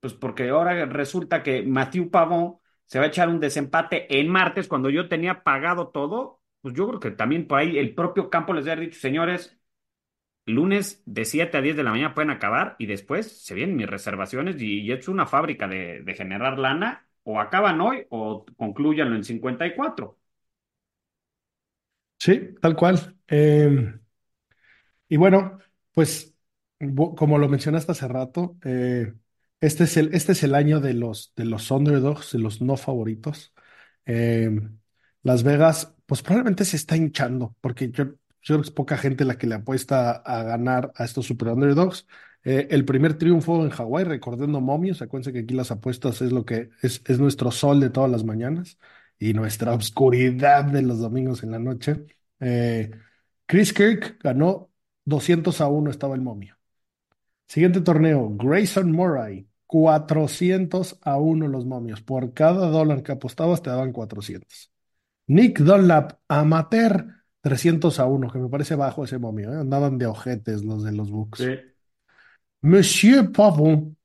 pues 0.00 0.14
porque 0.14 0.48
ahora 0.50 0.86
resulta 0.86 1.42
que 1.42 1.62
Matthew 1.62 2.10
Pavón 2.10 2.58
se 2.86 2.98
va 2.98 3.06
a 3.06 3.08
echar 3.08 3.28
un 3.28 3.40
desempate 3.40 4.20
en 4.20 4.28
martes 4.28 4.68
cuando 4.68 4.90
yo 4.90 5.08
tenía 5.08 5.44
pagado 5.44 5.88
todo, 5.88 6.42
pues 6.62 6.74
yo 6.74 6.88
creo 6.88 7.00
que 7.00 7.10
también 7.12 7.46
por 7.48 7.58
ahí 7.60 7.78
el 7.78 7.94
propio 7.94 8.30
campo 8.30 8.54
les 8.54 8.66
había 8.68 8.86
dicho, 8.86 9.00
señores, 9.00 9.58
lunes 10.46 11.02
de 11.06 11.24
7 11.24 11.58
a 11.58 11.60
10 11.62 11.76
de 11.76 11.82
la 11.84 11.90
mañana 11.90 12.14
pueden 12.14 12.30
acabar 12.30 12.76
y 12.78 12.86
después 12.86 13.30
se 13.44 13.54
vienen 13.54 13.76
mis 13.76 13.88
reservaciones 13.88 14.60
y, 14.60 14.80
y 14.80 14.92
es 14.92 15.08
una 15.08 15.26
fábrica 15.26 15.68
de, 15.68 16.02
de 16.02 16.14
generar 16.14 16.58
lana, 16.58 17.06
o 17.24 17.40
acaban 17.40 17.80
hoy 17.80 18.06
o 18.10 18.46
concluyanlo 18.56 19.16
en 19.16 19.24
54. 19.24 20.18
Sí, 22.18 22.54
tal 22.60 22.76
cual. 22.76 23.16
Eh, 23.28 23.94
y 25.08 25.16
bueno, 25.16 25.58
pues 25.92 26.34
como 27.16 27.38
lo 27.38 27.48
mencionaste 27.48 27.92
hace 27.92 28.08
rato, 28.08 28.56
eh, 28.64 29.14
este 29.60 29.84
es 29.84 29.96
el, 29.96 30.14
este 30.14 30.32
es 30.32 30.42
el 30.42 30.54
año 30.54 30.80
de 30.80 30.94
los, 30.94 31.32
de 31.36 31.44
los 31.44 31.70
underdogs, 31.70 32.32
de 32.32 32.38
los 32.40 32.60
no 32.60 32.76
favoritos. 32.76 33.54
Eh, 34.06 34.50
Las 35.22 35.42
Vegas, 35.42 35.94
pues 36.06 36.22
probablemente 36.22 36.64
se 36.64 36.76
está 36.76 36.96
hinchando, 36.96 37.56
porque 37.60 37.90
yo, 37.90 38.06
yo 38.46 38.54
creo 38.54 38.62
que 38.62 38.68
es 38.68 38.74
poca 38.74 38.96
gente 38.96 39.24
la 39.24 39.38
que 39.38 39.48
le 39.48 39.56
apuesta 39.56 40.12
a 40.12 40.44
ganar 40.44 40.92
a 40.94 41.04
estos 41.04 41.26
super 41.26 41.48
underdogs. 41.48 42.06
Eh, 42.44 42.68
el 42.70 42.84
primer 42.84 43.18
triunfo 43.18 43.64
en 43.64 43.70
Hawái, 43.70 44.04
recordando 44.04 44.60
momios, 44.60 45.02
acuérdense 45.02 45.32
que 45.32 45.40
aquí 45.40 45.52
las 45.52 45.72
apuestas 45.72 46.22
es 46.22 46.30
lo 46.30 46.44
que 46.44 46.70
es, 46.80 47.02
es 47.06 47.18
nuestro 47.18 47.50
sol 47.50 47.80
de 47.80 47.90
todas 47.90 48.08
las 48.08 48.22
mañanas 48.22 48.78
y 49.18 49.34
nuestra 49.34 49.74
obscuridad 49.74 50.64
de 50.64 50.82
los 50.82 51.00
domingos 51.00 51.42
en 51.42 51.50
la 51.50 51.58
noche. 51.58 52.06
Eh, 52.38 52.92
Chris 53.46 53.72
Kirk 53.72 54.22
ganó 54.22 54.70
200 55.06 55.60
a 55.60 55.66
1, 55.66 55.90
estaba 55.90 56.14
el 56.14 56.20
momio. 56.20 56.56
Siguiente 57.48 57.80
torneo, 57.80 58.30
Grayson 58.36 58.92
Murray, 58.92 59.48
400 59.66 61.00
a 61.02 61.16
1 61.18 61.48
los 61.48 61.66
momios. 61.66 62.00
Por 62.00 62.32
cada 62.32 62.68
dólar 62.68 63.02
que 63.02 63.10
apostabas 63.10 63.60
te 63.60 63.70
daban 63.70 63.92
400. 63.92 64.70
Nick 65.26 65.58
Dunlap, 65.58 66.20
amateur, 66.28 67.15
300 67.46 68.00
a 68.00 68.06
1, 68.06 68.32
que 68.32 68.40
me 68.40 68.48
parece 68.48 68.74
bajo 68.74 69.04
ese 69.04 69.20
momio. 69.20 69.52
¿eh? 69.52 69.60
Andaban 69.60 69.98
de 69.98 70.06
ojetes 70.06 70.64
los 70.64 70.82
de 70.82 70.90
los 70.90 71.12
Bucks. 71.12 71.38
Sí. 71.38 71.54
Monsieur 72.60 73.30
Pavon, 73.30 73.96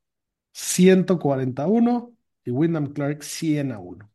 141 0.52 2.14
y 2.46 2.52
Wyndham 2.52 2.94
Clark 2.94 3.24
100 3.24 3.72
a 3.72 3.80
1. 3.80 4.12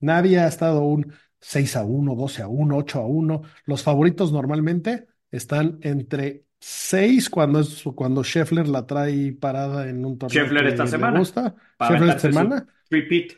Nadie 0.00 0.38
ha 0.38 0.48
estado 0.48 0.80
un 0.80 1.12
6 1.40 1.76
a 1.76 1.84
1, 1.84 2.14
12 2.14 2.40
a 2.40 2.48
1, 2.48 2.74
8 2.74 3.00
a 3.00 3.06
1. 3.06 3.42
Los 3.66 3.82
favoritos 3.82 4.32
normalmente 4.32 5.08
están 5.30 5.78
entre 5.82 6.44
6 6.58 7.28
cuando, 7.28 7.60
es, 7.60 7.82
cuando 7.94 8.24
Scheffler 8.24 8.66
la 8.66 8.86
trae 8.86 9.34
parada 9.34 9.90
en 9.90 10.06
un 10.06 10.16
torneo 10.16 10.42
Scheffler 10.42 10.66
esta 10.68 10.86
semana. 10.86 11.18
gusta. 11.18 11.54
Scheffler 11.82 12.08
esta 12.08 12.32
semana 12.32 12.66
repeat. 12.88 13.32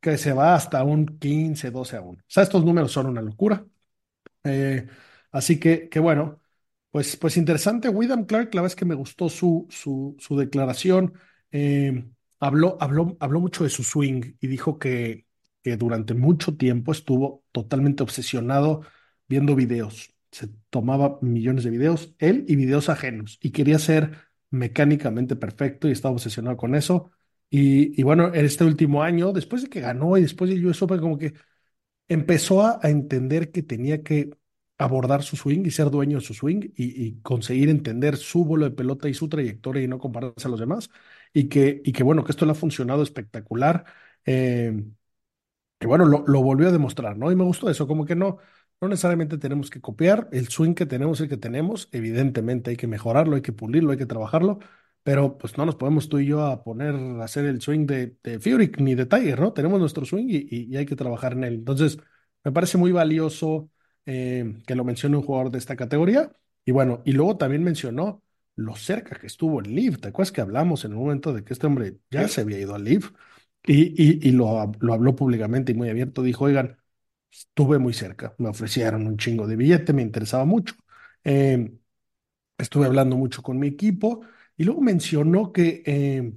que 0.00 0.18
se 0.18 0.34
va 0.34 0.54
hasta 0.54 0.84
un 0.84 1.06
15, 1.18 1.70
12 1.70 1.96
a 1.96 2.02
1. 2.02 2.10
O 2.10 2.22
sea, 2.26 2.42
estos 2.42 2.62
números 2.62 2.92
son 2.92 3.06
una 3.06 3.22
locura. 3.22 3.64
Eh, 4.44 4.86
así 5.30 5.58
que, 5.60 5.88
que 5.88 6.00
bueno, 6.00 6.40
pues, 6.90 7.16
pues 7.16 7.36
interesante. 7.36 7.88
Wyndham 7.88 8.24
Clark, 8.26 8.54
la 8.54 8.62
verdad 8.62 8.72
es 8.72 8.76
que 8.76 8.84
me 8.84 8.94
gustó 8.94 9.28
su, 9.28 9.66
su, 9.70 10.16
su 10.18 10.36
declaración. 10.36 11.14
Eh, 11.50 12.04
habló, 12.40 12.76
habló, 12.80 13.16
habló 13.20 13.40
mucho 13.40 13.64
de 13.64 13.70
su 13.70 13.82
swing 13.84 14.34
y 14.40 14.46
dijo 14.46 14.78
que, 14.78 15.26
que 15.62 15.76
durante 15.76 16.14
mucho 16.14 16.56
tiempo 16.56 16.92
estuvo 16.92 17.44
totalmente 17.52 18.02
obsesionado 18.02 18.82
viendo 19.28 19.54
videos. 19.54 20.14
Se 20.30 20.48
tomaba 20.70 21.18
millones 21.22 21.64
de 21.64 21.70
videos, 21.70 22.14
él 22.18 22.44
y 22.48 22.56
videos 22.56 22.88
ajenos, 22.88 23.38
y 23.42 23.50
quería 23.50 23.78
ser 23.78 24.16
mecánicamente 24.50 25.36
perfecto 25.36 25.88
y 25.88 25.92
estaba 25.92 26.14
obsesionado 26.14 26.56
con 26.56 26.74
eso. 26.74 27.10
Y, 27.50 27.98
y 28.00 28.02
bueno, 28.02 28.32
en 28.34 28.44
este 28.46 28.64
último 28.64 29.02
año, 29.02 29.32
después 29.32 29.62
de 29.62 29.68
que 29.68 29.80
ganó 29.80 30.16
y 30.16 30.22
después 30.22 30.50
del 30.50 30.64
US 30.66 30.82
Open, 30.84 31.00
como 31.00 31.18
que 31.18 31.34
empezó 32.08 32.62
a, 32.62 32.80
entender 32.84 33.50
que 33.52 33.62
tenía 33.62 34.02
que 34.02 34.30
abordar 34.78 35.22
su 35.22 35.36
swing 35.36 35.64
y 35.66 35.70
ser 35.70 35.90
dueño 35.90 36.18
de 36.18 36.24
su 36.24 36.34
swing 36.34 36.70
y, 36.76 37.20
conseguir 37.22 37.68
entender 37.68 38.16
su 38.16 38.44
vuelo 38.44 38.64
de 38.66 38.72
pelota 38.72 39.08
y 39.08 39.14
su 39.14 39.28
trayectoria 39.28 39.82
y 39.82 39.88
no 39.88 39.98
compararse 39.98 40.48
a 40.48 40.50
los 40.50 40.60
demás. 40.60 40.90
Y 41.32 41.48
que, 41.48 41.80
y 41.84 41.92
que 41.92 42.02
bueno, 42.02 42.24
que 42.24 42.32
esto 42.32 42.44
le 42.46 42.52
ha 42.52 42.54
funcionado 42.54 43.02
espectacular. 43.02 43.84
Eh, 44.26 44.84
y 45.80 45.86
bueno, 45.86 46.04
lo, 46.06 46.24
lo 46.26 46.42
volvió 46.42 46.68
a 46.68 46.72
demostrar, 46.72 47.16
¿no? 47.18 47.32
Y 47.32 47.36
me 47.36 47.44
gustó 47.44 47.68
eso, 47.68 47.88
como 47.88 48.04
que 48.04 48.14
no, 48.14 48.38
no 48.80 48.88
necesariamente 48.88 49.38
tenemos 49.38 49.70
que 49.70 49.80
copiar, 49.80 50.28
el 50.32 50.48
swing 50.48 50.74
que 50.74 50.86
tenemos 50.86 51.20
el 51.20 51.28
que 51.28 51.36
tenemos, 51.36 51.88
evidentemente 51.92 52.70
hay 52.70 52.76
que 52.76 52.86
mejorarlo, 52.88 53.36
hay 53.36 53.42
que 53.42 53.52
pulirlo, 53.52 53.92
hay 53.92 53.98
que 53.98 54.06
trabajarlo, 54.06 54.58
pero 55.02 55.36
pues 55.38 55.56
no 55.58 55.66
nos 55.66 55.76
podemos 55.76 56.08
tú 56.08 56.18
y 56.18 56.26
yo 56.26 56.44
a 56.46 56.62
poner 56.64 56.94
a 56.94 57.24
hacer 57.24 57.44
el 57.46 57.60
swing 57.60 57.86
de, 57.86 58.16
de 58.22 58.38
Furyk 58.40 58.78
ni 58.80 58.94
de 58.94 59.06
Tiger, 59.06 59.40
¿no? 59.40 59.52
Tenemos 59.52 59.80
nuestro 59.80 60.04
swing 60.04 60.26
y, 60.28 60.36
y- 60.50 60.68
y 60.72 60.76
hay 60.76 60.86
que 60.86 60.96
trabajar 60.96 61.32
en 61.32 61.44
él. 61.44 61.54
Entonces, 61.54 61.98
me 62.44 62.52
parece 62.52 62.78
muy 62.78 62.92
valioso 62.92 63.70
eh, 64.06 64.62
que 64.66 64.74
lo 64.74 64.84
mencione 64.84 65.16
un 65.16 65.22
jugador 65.24 65.50
de 65.50 65.58
esta 65.58 65.76
categoría. 65.76 66.30
Y 66.64 66.70
bueno, 66.72 67.02
y 67.04 67.12
luego 67.12 67.36
también 67.36 67.62
mencionó 67.64 68.22
lo 68.56 68.76
cerca 68.76 69.18
que 69.18 69.26
estuvo 69.26 69.60
el 69.60 69.74
Live. 69.74 69.96
¿Te 69.98 70.08
acuerdas 70.08 70.32
que 70.32 70.40
hablamos 70.40 70.84
en 70.84 70.92
un 70.94 71.00
momento 71.00 71.32
de 71.32 71.44
que 71.44 71.52
este 71.52 71.66
hombre 71.66 71.98
ya 72.10 72.28
se 72.28 72.40
había 72.42 72.58
ido 72.58 72.74
al 72.74 72.84
Live? 72.84 73.06
Y, 73.64 73.82
y, 74.02 74.28
y 74.28 74.32
lo, 74.32 74.72
lo 74.80 74.92
habló 74.94 75.14
públicamente 75.16 75.72
y 75.72 75.74
muy 75.74 75.88
abierto. 75.88 76.22
Dijo, 76.22 76.44
oigan, 76.44 76.78
estuve 77.30 77.78
muy 77.78 77.92
cerca, 77.94 78.34
me 78.38 78.48
ofrecieron 78.48 79.06
un 79.06 79.16
chingo 79.16 79.46
de 79.46 79.56
billete, 79.56 79.92
me 79.92 80.02
interesaba 80.02 80.44
mucho. 80.44 80.74
Eh, 81.24 81.72
estuve 82.58 82.86
hablando 82.86 83.16
mucho 83.16 83.42
con 83.42 83.58
mi 83.58 83.68
equipo 83.68 84.22
y 84.62 84.64
luego 84.64 84.80
mencionó 84.80 85.52
que 85.52 85.82
eh, 85.86 86.32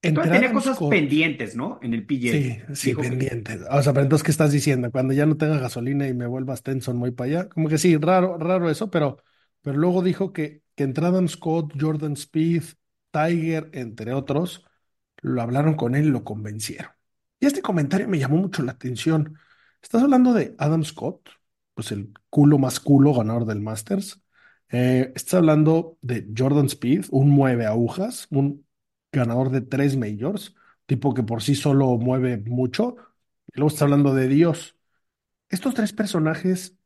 tenía 0.00 0.52
cosas 0.52 0.78
pendientes, 0.88 1.56
¿no? 1.56 1.78
En 1.82 1.94
el 1.94 2.06
PGA. 2.06 2.32
sí, 2.32 2.58
sí, 2.74 2.90
Dijo 2.90 3.02
que- 3.02 3.08
pendiente. 3.08 3.58
O 3.70 3.82
sea, 3.82 3.92
pero 3.92 4.04
entonces, 4.04 4.24
¿qué 4.24 4.30
estás 4.30 4.52
diciendo? 4.52 4.90
Cuando 4.90 5.12
ya 5.14 5.26
no 5.26 5.36
tenga 5.36 5.58
gasolina 5.58 6.06
y 6.08 6.14
me 6.14 6.26
vuelva 6.26 6.56
Stenson 6.56 6.96
muy 6.96 7.10
para 7.12 7.30
allá. 7.30 7.48
Como 7.48 7.68
que 7.68 7.78
sí, 7.78 7.96
raro, 7.96 8.38
raro 8.38 8.70
eso, 8.70 8.90
pero, 8.90 9.18
pero 9.62 9.76
luego 9.78 10.02
dijo 10.02 10.32
que, 10.32 10.62
que 10.74 10.84
entre 10.84 11.06
Adam 11.06 11.28
Scott, 11.28 11.72
Jordan 11.80 12.16
Spieth, 12.16 12.74
Tiger, 13.10 13.70
entre 13.72 14.12
otros, 14.14 14.64
lo 15.22 15.42
hablaron 15.42 15.74
con 15.74 15.94
él 15.94 16.06
y 16.06 16.10
lo 16.10 16.24
convencieron. 16.24 16.90
Y 17.40 17.46
este 17.46 17.62
comentario 17.62 18.08
me 18.08 18.18
llamó 18.18 18.36
mucho 18.36 18.62
la 18.62 18.72
atención. 18.72 19.38
Estás 19.82 20.02
hablando 20.02 20.32
de 20.34 20.54
Adam 20.58 20.84
Scott, 20.84 21.30
pues 21.74 21.92
el 21.92 22.12
culo 22.30 22.58
más 22.58 22.80
culo 22.80 23.14
ganador 23.14 23.46
del 23.46 23.60
Masters. 23.60 24.22
Eh, 24.72 25.12
estás 25.16 25.34
hablando 25.34 25.98
de 26.02 26.26
Jordan 26.36 26.68
Spieth, 26.68 27.08
un 27.10 27.30
mueve 27.30 27.66
agujas, 27.66 28.26
un 28.30 28.66
ganador 29.12 29.50
de 29.50 29.60
tres 29.62 29.96
majors, 29.96 30.54
tipo 30.86 31.14
que 31.14 31.22
por 31.22 31.42
sí 31.42 31.54
solo 31.54 31.96
mueve 31.98 32.38
mucho. 32.38 32.96
Y 33.48 33.58
luego 33.58 33.68
estás 33.68 33.82
hablando 33.82 34.14
de 34.14 34.28
Dios. 34.28 34.76
Estos 35.50 35.74
tres 35.74 35.92
personajes 35.92 36.76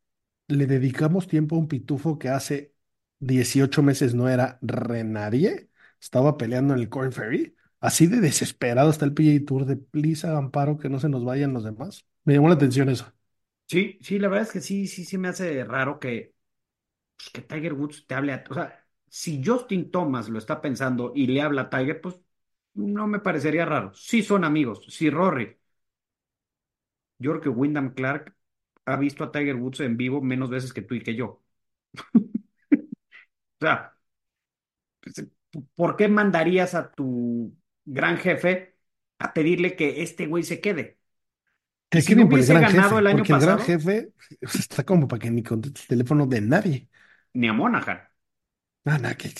le 0.48 0.66
dedicamos 0.66 1.28
tiempo 1.28 1.56
a 1.56 1.58
un 1.60 1.68
pitufo 1.68 2.18
que 2.18 2.28
hace 2.30 2.74
18 3.20 3.82
meses 3.82 4.14
no 4.14 4.28
era 4.28 4.58
re 4.62 5.04
nadie, 5.04 5.70
estaba 6.00 6.36
peleando 6.38 6.74
en 6.74 6.80
el 6.80 6.88
Corn 6.88 7.12
Ferry. 7.12 7.56
Así 7.80 8.06
de 8.06 8.20
desesperado 8.20 8.90
está 8.90 9.04
el 9.06 9.14
PGA 9.14 9.46
Tour 9.46 9.66
de 9.66 9.76
please 9.76 10.26
hagan 10.26 10.50
paro 10.50 10.78
que 10.78 10.88
no 10.90 11.00
se 11.00 11.08
nos 11.10 11.24
vayan 11.24 11.52
los 11.54 11.64
demás. 11.64 12.06
Me 12.24 12.34
llamó 12.34 12.48
la 12.48 12.54
atención 12.54 12.88
eso. 12.90 13.12
Sí, 13.66 13.98
sí, 14.02 14.18
la 14.18 14.28
verdad 14.28 14.46
es 14.46 14.52
que 14.52 14.60
sí, 14.60 14.86
sí, 14.86 15.04
sí 15.04 15.18
me 15.18 15.28
hace 15.28 15.64
raro 15.64 15.98
que, 15.98 16.33
que 17.32 17.42
Tiger 17.42 17.72
Woods 17.74 18.06
te 18.06 18.14
hable 18.14 18.32
a... 18.32 18.44
O 18.50 18.54
sea, 18.54 18.84
si 19.08 19.42
Justin 19.44 19.90
Thomas 19.90 20.28
lo 20.28 20.38
está 20.38 20.60
pensando 20.60 21.12
y 21.14 21.26
le 21.26 21.42
habla 21.42 21.62
a 21.62 21.70
Tiger, 21.70 22.00
pues 22.00 22.16
no 22.74 23.06
me 23.06 23.20
parecería 23.20 23.64
raro. 23.64 23.92
Sí 23.94 24.22
son 24.22 24.44
amigos, 24.44 24.84
sí 24.88 25.10
Rory. 25.10 25.56
Yo 27.18 27.30
creo 27.32 27.40
que 27.42 27.48
Wyndham 27.48 27.94
Clark 27.94 28.34
ha 28.86 28.96
visto 28.96 29.24
a 29.24 29.32
Tiger 29.32 29.56
Woods 29.56 29.80
en 29.80 29.96
vivo 29.96 30.20
menos 30.20 30.50
veces 30.50 30.72
que 30.72 30.82
tú 30.82 30.94
y 30.94 31.02
que 31.02 31.14
yo. 31.14 31.42
O 33.60 33.66
sea, 33.66 33.94
pues, 35.00 35.26
¿por 35.74 35.96
qué 35.96 36.08
mandarías 36.08 36.74
a 36.74 36.90
tu 36.90 37.56
gran 37.84 38.18
jefe 38.18 38.76
a 39.18 39.32
pedirle 39.32 39.76
que 39.76 40.02
este 40.02 40.26
güey 40.26 40.42
se 40.42 40.60
quede? 40.60 40.98
Que 41.88 42.02
si 42.02 42.14
no 42.14 42.26
hubiese 42.26 42.52
gran 42.54 42.72
ganado 42.72 42.88
jefe, 42.90 42.98
el 42.98 43.06
año 43.06 43.18
porque 43.18 43.32
el 43.32 43.40
gran 43.40 43.56
pasado- 43.56 43.66
jefe 43.66 44.12
pues, 44.40 44.54
está 44.56 44.84
como 44.84 45.06
para 45.06 45.20
que 45.20 45.30
ni 45.30 45.42
conteste 45.42 45.80
el 45.82 45.86
teléfono 45.88 46.26
de 46.26 46.40
nadie. 46.40 46.88
Ni 47.34 47.48
a 47.48 47.52
Monahan. 47.52 48.00
Nada, 48.84 48.98
nada, 48.98 49.14
que 49.16 49.30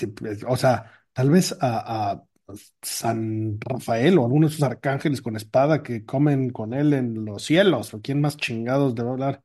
o 0.48 0.56
sea, 0.56 0.90
tal 1.12 1.30
vez 1.30 1.54
a, 1.60 2.12
a 2.12 2.24
San 2.82 3.58
Rafael 3.60 4.16
o 4.18 4.24
alguno 4.24 4.46
de 4.48 4.54
esos 4.54 4.62
arcángeles 4.64 5.20
con 5.20 5.36
espada 5.36 5.82
que 5.82 6.04
comen 6.04 6.48
con 6.50 6.72
él 6.72 6.92
en 6.94 7.24
los 7.26 7.42
cielos, 7.44 7.92
o 7.94 8.00
quién 8.00 8.20
más 8.22 8.36
chingados 8.38 8.94
debe 8.94 9.10
hablar. 9.10 9.42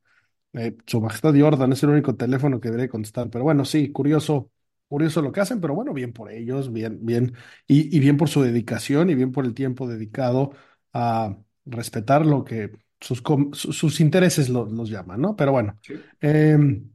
Eh, 0.54 0.78
Su 0.88 1.02
Majestad 1.02 1.36
Jordan 1.40 1.74
es 1.74 1.84
el 1.84 1.90
único 1.92 2.16
teléfono 2.16 2.60
que 2.62 2.70
debería 2.70 2.90
contestar. 2.90 3.30
Pero 3.30 3.44
bueno, 3.46 3.66
sí, 3.66 3.92
curioso, 3.92 4.52
curioso 4.90 5.22
lo 5.22 5.32
que 5.34 5.42
hacen, 5.42 5.62
pero 5.62 5.76
bueno, 5.76 5.94
bien 5.94 6.14
por 6.14 6.32
ellos, 6.32 6.72
bien, 6.74 7.00
bien, 7.06 7.36
y, 7.68 7.96
y 7.96 8.00
bien 8.02 8.18
por 8.18 8.30
su 8.30 8.42
dedicación 8.44 9.10
y 9.10 9.16
bien 9.16 9.32
por 9.34 9.46
el 9.46 9.54
tiempo 9.56 9.88
dedicado 9.88 10.52
a 10.94 11.38
respetar 11.66 12.26
lo 12.26 12.44
que 12.46 12.72
sus, 13.02 13.24
sus 13.54 14.00
intereses 14.02 14.50
lo- 14.50 14.66
los 14.68 14.90
llaman, 14.90 15.22
¿no? 15.22 15.36
Pero 15.36 15.52
bueno. 15.54 15.78
em, 16.22 16.92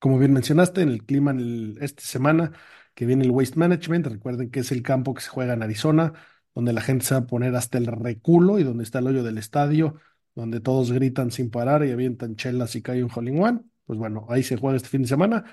como 0.00 0.18
bien 0.18 0.32
mencionaste, 0.34 0.82
en 0.82 0.90
el 0.90 1.04
clima 1.06 1.34
esta 1.80 2.02
semana 2.04 2.52
que 2.94 3.06
viene 3.06 3.24
el 3.24 3.30
Waste 3.32 3.58
Management, 3.58 4.06
recuerden 4.08 4.50
que 4.50 4.60
es 4.60 4.72
el 4.72 4.82
campo 4.82 5.14
que 5.14 5.22
se 5.22 5.30
juega 5.30 5.54
en 5.54 5.62
Arizona, 5.62 6.14
donde 6.54 6.72
la 6.74 6.82
gente 6.82 7.04
se 7.06 7.14
va 7.14 7.20
a 7.22 7.26
poner 7.26 7.54
hasta 7.56 7.78
el 7.78 7.86
reculo 7.86 8.58
y 8.58 8.64
donde 8.64 8.84
está 8.84 9.00
el 9.00 9.08
hoyo 9.08 9.22
del 9.24 9.38
estadio, 9.38 9.96
donde 10.34 10.60
todos 10.60 10.92
gritan 10.92 11.30
sin 11.30 11.50
parar 11.50 11.84
y 11.86 11.92
avientan 11.92 12.36
chelas 12.36 12.76
y 12.76 12.82
cae 12.82 13.04
un 13.04 13.10
hole 13.14 13.40
one. 13.40 13.60
Pues 13.86 13.98
bueno, 13.98 14.26
ahí 14.30 14.42
se 14.42 14.56
juega 14.56 14.76
este 14.76 14.88
fin 14.88 15.02
de 15.02 15.08
semana 15.08 15.44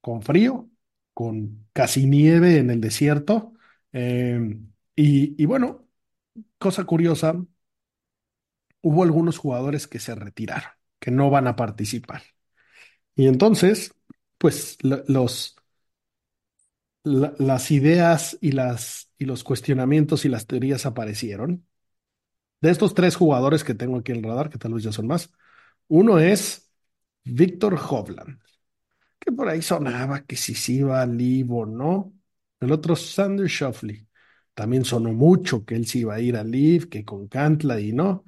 con 0.00 0.22
frío, 0.22 0.70
con 1.14 1.66
casi 1.72 2.06
nieve 2.06 2.58
en 2.58 2.70
el 2.70 2.80
desierto. 2.80 3.54
y, 4.96 5.42
y 5.42 5.46
bueno, 5.46 5.86
cosa 6.58 6.84
curiosa, 6.84 7.34
hubo 8.82 9.02
algunos 9.02 9.38
jugadores 9.38 9.86
que 9.88 9.98
se 9.98 10.14
retiraron, 10.14 10.70
que 11.00 11.10
no 11.10 11.30
van 11.30 11.46
a 11.48 11.56
participar. 11.56 12.22
Y 13.16 13.26
entonces, 13.26 13.94
pues 14.38 14.76
los, 14.82 15.56
la- 17.04 17.34
las 17.38 17.70
ideas 17.70 18.38
y, 18.40 18.52
las, 18.52 19.10
y 19.18 19.24
los 19.24 19.44
cuestionamientos 19.44 20.24
y 20.24 20.28
las 20.28 20.46
teorías 20.46 20.86
aparecieron. 20.86 21.66
De 22.60 22.70
estos 22.70 22.94
tres 22.94 23.16
jugadores 23.16 23.64
que 23.64 23.74
tengo 23.74 23.98
aquí 23.98 24.12
en 24.12 24.18
el 24.18 24.24
radar, 24.24 24.50
que 24.50 24.58
tal 24.58 24.74
vez 24.74 24.84
ya 24.84 24.92
son 24.92 25.06
más, 25.08 25.32
uno 25.88 26.18
es 26.20 26.72
Víctor 27.24 27.74
Hovland, 27.76 28.40
que 29.20 29.32
por 29.32 29.48
ahí 29.48 29.62
sonaba 29.62 30.24
que 30.26 30.36
si 30.36 30.54
sí 30.54 30.78
iba 30.78 31.02
al 31.02 31.18
Live 31.18 31.48
o 31.52 31.66
no. 31.66 32.14
El 32.60 32.72
otro, 32.72 32.96
Sander 32.96 33.48
Schauffele, 33.48 34.06
también 34.54 34.84
sonó 34.86 35.12
mucho 35.14 35.64
que 35.66 35.76
él 35.76 35.86
sí 35.86 36.00
iba 36.00 36.14
a 36.16 36.20
ir 36.20 36.36
al 36.36 36.50
Live, 36.50 36.88
que 36.90 37.04
con 37.04 37.28
Cantla 37.28 37.80
y 37.80 37.92
no. 37.92 38.24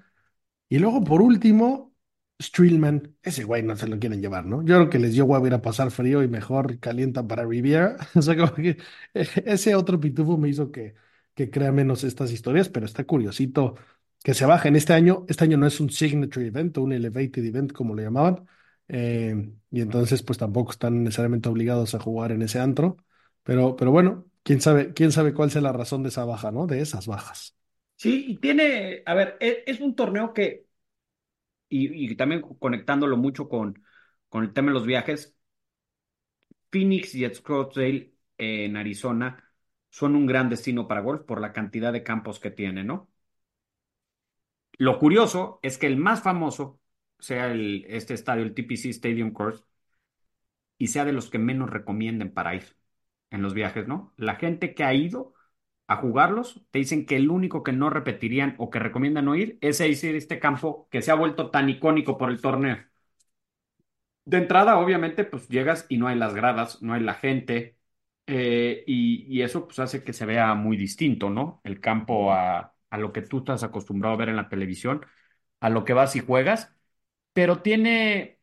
Y 0.70 0.78
luego, 0.80 1.04
por 1.04 1.22
último, 1.22 1.93
Streelman, 2.42 3.16
ese 3.22 3.44
güey 3.44 3.62
no 3.62 3.76
se 3.76 3.86
lo 3.88 3.98
quieren 3.98 4.20
llevar, 4.20 4.44
¿no? 4.44 4.62
Yo 4.64 4.76
creo 4.76 4.90
que 4.90 4.98
les 4.98 5.12
dio 5.12 5.24
huevo 5.24 5.46
ir 5.46 5.54
a 5.54 5.62
pasar 5.62 5.90
frío 5.90 6.22
y 6.22 6.28
mejor 6.28 6.78
calientan 6.80 7.28
para 7.28 7.44
Riviera. 7.46 7.96
O 8.14 8.22
sea, 8.22 8.36
como 8.36 8.54
que 8.54 8.76
ese 9.14 9.74
otro 9.74 10.00
pitufo 10.00 10.36
me 10.36 10.48
hizo 10.48 10.70
que, 10.72 10.94
que 11.34 11.50
crea 11.50 11.70
menos 11.72 12.02
estas 12.04 12.32
historias, 12.32 12.68
pero 12.68 12.86
está 12.86 13.04
curiosito 13.04 13.76
que 14.22 14.34
se 14.34 14.46
bajen. 14.46 14.74
Este 14.76 14.92
año, 14.94 15.24
este 15.28 15.44
año 15.44 15.56
no 15.58 15.66
es 15.66 15.80
un 15.80 15.90
signature 15.90 16.46
event 16.46 16.76
o 16.78 16.82
un 16.82 16.92
elevated 16.92 17.44
event, 17.44 17.72
como 17.72 17.94
le 17.94 18.02
llamaban. 18.02 18.46
eh, 18.88 19.52
y 19.70 19.80
entonces, 19.80 20.22
pues 20.22 20.38
tampoco 20.38 20.72
están 20.72 21.02
necesariamente 21.04 21.48
obligados 21.48 21.94
a 21.94 22.00
jugar 22.00 22.32
en 22.32 22.42
ese 22.42 22.58
antro. 22.60 22.96
Pero, 23.44 23.76
pero 23.76 23.90
bueno, 23.92 24.26
quién 24.42 24.60
sabe, 24.60 24.92
quién 24.92 25.12
sabe 25.12 25.34
cuál 25.34 25.50
sea 25.50 25.60
la 25.62 25.72
razón 25.72 26.02
de 26.02 26.08
esa 26.08 26.24
baja, 26.24 26.50
¿no? 26.50 26.66
De 26.66 26.80
esas 26.80 27.06
bajas. 27.06 27.54
Sí, 27.96 28.24
y 28.28 28.36
tiene, 28.38 29.02
a 29.06 29.14
ver, 29.14 29.36
e- 29.40 29.62
es, 29.66 29.80
un 29.80 29.94
torneo 29.94 30.32
que, 30.34 30.63
y, 31.76 32.14
también 32.16 32.42
conectándolo 32.42 33.16
mucho 33.16 33.48
con, 33.48 33.82
con 34.28 34.44
el 34.44 34.52
tema 34.52 34.68
de 34.68 34.74
los 34.74 34.86
viajes, 34.86 35.36
Phoenix 36.70 37.14
y 37.14 37.24
Scottsdale 37.34 38.14
en 38.38 38.76
Arizona 38.76 39.42
son 39.90 40.16
un 40.16 40.26
gran 40.26 40.48
destino 40.48 40.88
para 40.88 41.00
golf 41.00 41.22
por 41.22 41.40
la 41.40 41.52
cantidad 41.52 41.92
de 41.92 42.02
campos 42.02 42.40
que 42.40 42.50
tiene, 42.50 42.84
¿no? 42.84 43.10
Lo 44.78 44.98
curioso 44.98 45.60
es 45.62 45.78
que 45.78 45.86
el 45.86 45.96
más 45.96 46.22
famoso 46.22 46.80
sea 47.18 47.50
el, 47.52 47.84
este 47.88 48.14
estadio, 48.14 48.42
el 48.44 48.54
TPC 48.54 48.86
Stadium 48.90 49.32
Course, 49.32 49.64
y 50.78 50.88
sea 50.88 51.04
de 51.04 51.12
los 51.12 51.30
que 51.30 51.38
menos 51.38 51.70
recomienden 51.70 52.32
para 52.32 52.54
ir 52.54 52.76
en 53.30 53.42
los 53.42 53.54
viajes, 53.54 53.86
¿no? 53.88 54.12
La 54.16 54.36
gente 54.36 54.74
que 54.74 54.84
ha 54.84 54.94
ido 54.94 55.33
a 55.86 55.96
jugarlos 55.96 56.62
te 56.70 56.78
dicen 56.80 57.06
que 57.06 57.16
el 57.16 57.30
único 57.30 57.62
que 57.62 57.72
no 57.72 57.90
repetirían 57.90 58.54
o 58.58 58.70
que 58.70 58.78
recomiendan 58.78 59.26
no 59.26 59.36
ir 59.36 59.58
es 59.60 59.80
ese- 59.80 60.16
este 60.16 60.38
campo 60.40 60.88
que 60.90 61.02
se 61.02 61.10
ha 61.10 61.14
vuelto 61.14 61.50
tan 61.50 61.68
icónico 61.68 62.18
por 62.18 62.30
el 62.30 62.40
torneo. 62.40 62.78
De 64.24 64.38
entrada, 64.38 64.78
obviamente, 64.78 65.24
pues 65.24 65.48
llegas 65.48 65.84
y 65.90 65.98
no 65.98 66.08
hay 66.08 66.16
las 66.16 66.34
gradas, 66.34 66.80
no 66.82 66.94
hay 66.94 67.02
la 67.02 67.12
gente, 67.14 67.76
eh, 68.26 68.82
y, 68.86 69.26
y 69.28 69.42
eso 69.42 69.66
pues 69.66 69.78
hace 69.80 70.02
que 70.02 70.14
se 70.14 70.24
vea 70.24 70.54
muy 70.54 70.76
distinto, 70.78 71.28
¿no? 71.28 71.60
El 71.64 71.78
campo 71.80 72.32
a, 72.32 72.74
a 72.90 72.98
lo 72.98 73.12
que 73.12 73.20
tú 73.22 73.38
estás 73.38 73.62
acostumbrado 73.64 74.14
a 74.14 74.18
ver 74.18 74.30
en 74.30 74.36
la 74.36 74.48
televisión, 74.48 75.04
a 75.60 75.68
lo 75.70 75.84
que 75.84 75.92
vas 75.92 76.16
y 76.16 76.20
juegas, 76.20 76.74
pero 77.34 77.62
tiene, 77.62 78.40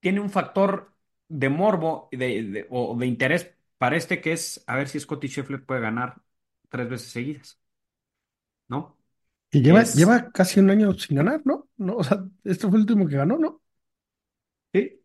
tiene 0.00 0.20
un 0.20 0.30
factor 0.30 0.94
de 1.28 1.48
morbo 1.50 2.08
de, 2.12 2.66
o 2.70 2.96
de 2.98 3.06
interés 3.06 3.54
para 3.78 3.96
este 3.96 4.20
que 4.22 4.32
es 4.32 4.64
a 4.68 4.76
ver 4.76 4.88
si 4.88 5.00
Scottie 5.00 5.30
Scheffler 5.30 5.64
puede 5.66 5.80
ganar 5.82 6.22
tres 6.68 6.88
veces 6.88 7.10
seguidas, 7.12 7.60
¿no? 8.68 8.96
Y 9.50 9.62
lleva, 9.62 9.90
Es, 9.90 9.94
lleva 9.94 10.30
casi 10.32 10.60
un 10.60 10.70
año 10.70 10.92
sin 10.94 11.16
ganar, 11.16 11.40
¿no? 11.44 11.68
No, 11.78 11.96
o 11.96 12.04
sea, 12.04 12.24
este 12.44 12.68
fue 12.68 12.76
el 12.78 12.82
último 12.82 13.06
que 13.08 13.16
ganó, 13.16 13.38
¿no? 13.38 13.62
sí, 14.72 15.00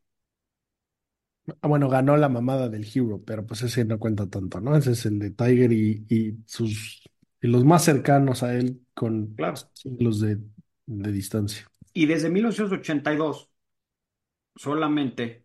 Ah, 1.61 1.67
bueno, 1.67 1.89
ganó 1.89 2.15
la 2.15 2.29
mamada 2.29 2.69
del 2.69 2.85
Hero, 2.93 3.21
pero 3.25 3.45
pues 3.45 3.61
ese 3.63 3.83
no 3.83 3.99
cuenta 3.99 4.29
tanto, 4.29 4.61
¿no? 4.61 4.77
Ese 4.77 4.91
es 4.91 5.05
el 5.05 5.19
de 5.19 5.31
Tiger 5.31 5.71
y, 5.73 6.05
y 6.09 6.37
sus 6.45 7.03
y 7.41 7.47
los 7.47 7.65
más 7.65 7.83
cercanos 7.83 8.43
a 8.43 8.55
él 8.55 8.81
con 8.93 9.35
claro. 9.35 9.69
siglos 9.73 10.21
de, 10.21 10.37
de 10.85 11.11
distancia. 11.11 11.69
Y 11.93 12.05
desde 12.05 12.29
1982 12.29 13.49
solamente 14.55 15.42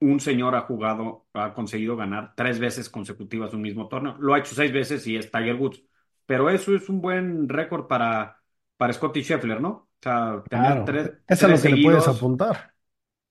un 0.00 0.20
señor 0.20 0.54
ha 0.54 0.62
jugado, 0.62 1.26
ha 1.34 1.54
conseguido 1.54 1.96
ganar 1.96 2.34
tres 2.36 2.58
veces 2.58 2.90
consecutivas 2.90 3.54
un 3.54 3.62
mismo 3.62 3.88
torneo. 3.88 4.16
Lo 4.18 4.34
ha 4.34 4.38
hecho 4.38 4.54
seis 4.54 4.72
veces 4.72 5.06
y 5.06 5.16
es 5.16 5.30
Tiger 5.30 5.54
Woods. 5.56 5.82
Pero 6.26 6.50
eso 6.50 6.74
es 6.74 6.88
un 6.88 7.00
buen 7.00 7.48
récord 7.48 7.86
para, 7.86 8.40
para 8.76 8.92
Scottie 8.92 9.22
Scheffler, 9.22 9.60
¿no? 9.60 9.68
O 9.70 9.88
sea, 10.02 10.44
tener 10.48 10.82
Claro, 10.82 10.84
tres, 10.84 11.12
es 11.26 11.42
a 11.44 11.48
lo 11.48 11.60
que 11.60 11.68
le 11.68 11.76
puedes 11.78 12.08
apuntar. 12.08 12.74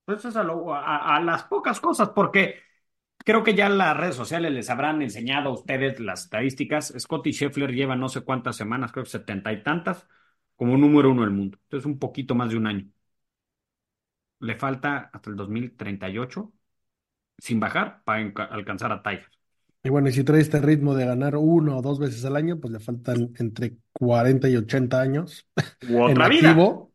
Pues 0.05 0.25
es 0.25 0.35
a, 0.35 0.43
lo- 0.43 0.73
a- 0.73 1.15
a 1.15 1.19
las 1.21 1.43
pocas 1.43 1.79
cosas, 1.79 2.09
porque 2.09 2.59
creo 3.19 3.43
que 3.43 3.53
ya 3.55 3.69
las 3.69 3.95
redes 3.97 4.15
sociales 4.15 4.51
les 4.51 4.69
habrán 4.69 5.01
enseñado 5.01 5.49
a 5.49 5.53
ustedes 5.53 5.99
las 5.99 6.23
estadísticas. 6.25 6.93
Scottie 6.99 7.33
Scheffler 7.33 7.71
lleva 7.73 7.95
no 7.95 8.09
sé 8.09 8.21
cuántas 8.21 8.55
semanas, 8.57 8.91
creo 8.91 9.05
que 9.05 9.11
setenta 9.11 9.53
y 9.53 9.63
tantas, 9.63 10.07
como 10.55 10.77
número 10.77 11.11
uno 11.11 11.21
del 11.21 11.31
mundo. 11.31 11.57
Entonces, 11.63 11.85
un 11.87 11.99
poquito 11.99 12.35
más 12.35 12.49
de 12.51 12.57
un 12.57 12.67
año. 12.67 12.89
Le 14.49 14.55
falta 14.55 15.09
hasta 15.13 15.29
el 15.31 15.35
2038 15.35 16.53
sin 17.39 17.59
bajar 17.61 18.03
para 18.05 18.21
alcanzar 18.51 18.91
a 18.93 19.03
Tiger. 19.03 19.29
Y 19.85 19.89
bueno, 19.89 20.07
y 20.09 20.13
si 20.13 20.23
trae 20.23 20.39
este 20.41 20.61
ritmo 20.61 20.95
de 20.95 21.05
ganar 21.05 21.35
uno 21.35 21.77
o 21.77 21.81
dos 21.81 21.99
veces 21.99 22.23
al 22.25 22.37
año, 22.37 22.59
pues 22.59 22.71
le 22.71 22.79
faltan 22.79 23.33
entre 23.37 23.77
40 23.91 24.47
y 24.49 24.55
80 24.55 25.01
años 25.01 25.45
U 25.81 26.01
otra 26.03 26.27
vida. 26.27 26.53
activo, 26.55 26.91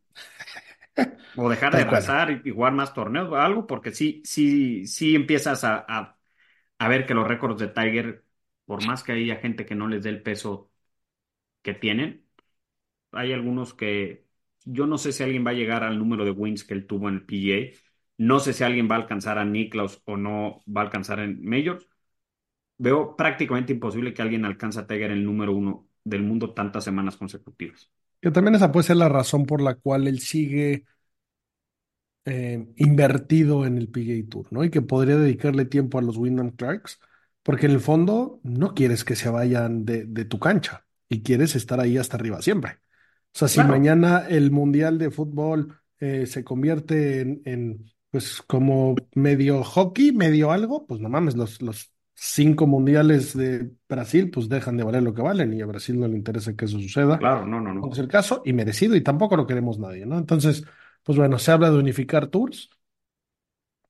O 1.35 1.49
dejar 1.49 1.75
de 1.75 1.85
tal 1.85 2.41
y, 2.45 2.49
y 2.49 2.51
jugar 2.53 2.73
más 2.73 2.93
torneos 2.93 3.29
o 3.29 3.35
algo, 3.37 3.65
porque 3.67 3.91
sí, 3.91 4.21
sí, 4.25 4.85
sí 4.87 5.15
empiezas 5.15 5.63
a, 5.63 5.85
a, 5.87 6.17
a 6.79 6.87
ver 6.89 7.05
que 7.05 7.13
los 7.13 7.27
récords 7.27 7.59
de 7.59 7.67
Tiger, 7.69 8.25
por 8.65 8.81
más 8.81 9.03
que 9.03 9.13
haya 9.13 9.37
gente 9.37 9.65
que 9.65 9.75
no 9.75 9.87
les 9.87 10.03
dé 10.03 10.09
el 10.09 10.23
peso 10.23 10.71
que 11.63 11.73
tienen, 11.75 12.27
hay 13.13 13.33
algunos 13.33 13.73
que 13.75 14.27
yo 14.65 14.85
no 14.87 14.97
sé 14.97 15.11
si 15.11 15.23
alguien 15.23 15.45
va 15.45 15.51
a 15.51 15.53
llegar 15.53 15.83
al 15.83 15.97
número 15.99 16.25
de 16.25 16.31
wins 16.31 16.63
que 16.63 16.73
él 16.73 16.87
tuvo 16.87 17.09
en 17.09 17.15
el 17.15 17.25
PGA. 17.25 17.77
No 18.17 18.39
sé 18.39 18.53
si 18.53 18.63
alguien 18.63 18.89
va 18.89 18.95
a 18.95 18.99
alcanzar 18.99 19.37
a 19.37 19.45
Nicklaus 19.45 20.01
o 20.05 20.17
no 20.17 20.61
va 20.67 20.81
a 20.81 20.83
alcanzar 20.85 21.19
en 21.19 21.43
Majors. 21.43 21.87
Veo 22.77 23.15
prácticamente 23.15 23.73
imposible 23.73 24.13
que 24.13 24.21
alguien 24.21 24.45
alcance 24.45 24.79
a 24.79 24.87
Tiger 24.87 25.11
el 25.11 25.25
número 25.25 25.53
uno 25.53 25.87
del 26.03 26.23
mundo 26.23 26.53
tantas 26.53 26.83
semanas 26.83 27.17
consecutivas. 27.17 27.91
Que 28.21 28.31
también 28.31 28.55
esa 28.55 28.71
puede 28.71 28.87
ser 28.87 28.97
la 28.97 29.09
razón 29.09 29.45
por 29.45 29.61
la 29.61 29.75
cual 29.75 30.07
él 30.07 30.19
sigue 30.19 30.85
eh, 32.25 32.67
invertido 32.77 33.65
en 33.65 33.77
el 33.77 33.89
PGA 33.89 34.29
Tour, 34.29 34.47
¿no? 34.51 34.63
Y 34.63 34.69
que 34.69 34.81
podría 34.81 35.17
dedicarle 35.17 35.65
tiempo 35.65 35.97
a 35.99 36.01
los 36.01 36.17
Wyndham 36.17 36.51
Clarks, 36.51 36.99
porque 37.43 37.65
en 37.67 37.71
el 37.73 37.79
fondo 37.79 38.39
no 38.43 38.73
quieres 38.75 39.03
que 39.03 39.15
se 39.15 39.29
vayan 39.29 39.85
de, 39.85 40.05
de 40.05 40.25
tu 40.25 40.39
cancha 40.39 40.85
y 41.07 41.23
quieres 41.23 41.55
estar 41.55 41.79
ahí 41.79 41.97
hasta 41.97 42.17
arriba 42.17 42.41
siempre. 42.41 42.79
O 43.35 43.37
sea, 43.39 43.47
si 43.47 43.63
Claro, 43.63 43.63
mañana 43.63 44.25
el 44.27 44.51
Mundial 44.51 44.97
de 44.97 45.11
Fútbol 45.11 45.79
eh, 45.99 46.25
se 46.25 46.43
convierte 46.43 47.21
en, 47.21 47.41
en, 47.45 47.91
pues, 48.11 48.41
como 48.43 48.95
medio 49.15 49.63
hockey, 49.63 50.11
medio 50.11 50.51
algo, 50.51 50.85
pues 50.87 50.99
no 51.01 51.09
mames, 51.09 51.35
los, 51.37 51.61
los 51.61 51.93
cinco 52.15 52.67
mundiales 52.67 53.35
de 53.37 53.71
Brasil, 53.87 54.29
pues 54.31 54.49
dejan 54.49 54.77
de 54.77 54.83
valer 54.83 55.03
lo 55.03 55.13
que 55.13 55.21
valen 55.21 55.53
y 55.53 55.61
a 55.61 55.65
Brasil 55.65 55.99
no 55.99 56.07
le 56.07 56.17
interesa 56.17 56.55
que 56.55 56.65
eso 56.65 56.79
suceda. 56.79 57.21
claro, 57.21 57.45
no, 57.45 57.59
no, 57.61 57.73
No 57.81 57.89
no. 57.89 57.93
es 57.93 57.99
el 57.99 58.07
caso 58.09 58.41
y 58.45 58.53
merecido 58.53 58.95
y 58.95 59.01
tampoco 59.03 59.37
lo 59.37 59.47
queremos 59.47 59.79
nadie, 59.79 60.05
¿no? 60.05 60.17
Entonces, 60.17 60.63
pues 61.03 61.17
bueno, 61.17 61.39
se 61.39 61.51
habla 61.51 61.69
de 61.71 61.79
unificar 61.79 62.27
tours. 62.27 62.69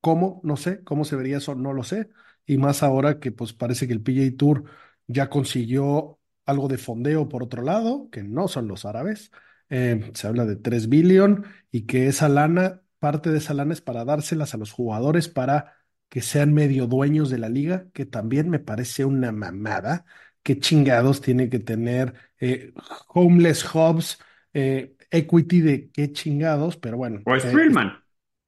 ¿Cómo? 0.02 0.40
No 0.44 0.56
sé. 0.58 0.84
¿Cómo 0.84 1.06
se 1.06 1.16
vería 1.16 1.38
eso? 1.38 1.56
No 1.56 1.74
lo 1.74 1.84
sé. 1.84 2.10
Y 2.46 2.58
más 2.58 2.84
ahora 2.84 3.20
que 3.20 3.32
pues 3.32 3.54
parece 3.54 3.88
que 3.88 3.94
el 3.94 4.02
PGA 4.02 4.38
Tour 4.38 4.64
ya 5.08 5.30
consiguió 5.30 6.19
algo 6.50 6.68
de 6.68 6.78
fondeo 6.78 7.30
por 7.30 7.44
otro 7.44 7.62
lado, 7.64 8.10
que 8.12 8.24
no 8.24 8.48
son 8.48 8.68
los 8.68 8.86
árabes. 8.86 9.32
Eh, 9.70 10.12
se 10.14 10.28
habla 10.28 10.46
de 10.46 10.56
3 10.56 10.90
billion 10.90 11.46
y 11.72 11.82
que 11.86 12.08
esa 12.08 12.30
lana, 12.30 12.82
parte 13.00 13.32
de 13.32 13.38
esa 13.38 13.54
lana 13.54 13.74
es 13.74 13.82
para 13.82 14.06
dárselas 14.06 14.54
a 14.54 14.58
los 14.58 14.72
jugadores 14.72 15.28
para 15.30 15.76
que 16.10 16.22
sean 16.22 16.54
medio 16.54 16.88
dueños 16.88 17.30
de 17.30 17.38
la 17.38 17.50
liga, 17.50 17.88
que 17.94 18.06
también 18.06 18.50
me 18.50 18.60
parece 18.60 19.06
una 19.06 19.32
mamada. 19.32 20.06
¿Qué 20.42 20.60
chingados 20.60 21.22
tiene 21.22 21.50
que 21.50 21.60
tener 21.60 22.14
eh, 22.40 22.74
homeless 23.10 23.64
hubs, 23.74 24.18
eh, 24.54 24.96
equity 25.12 25.62
de 25.62 25.92
qué 25.92 26.12
chingados? 26.12 26.78
Pero 26.78 26.98
bueno, 26.98 27.22
O 27.26 27.36
eh, 27.36 27.40
Streelman. 27.40 28.04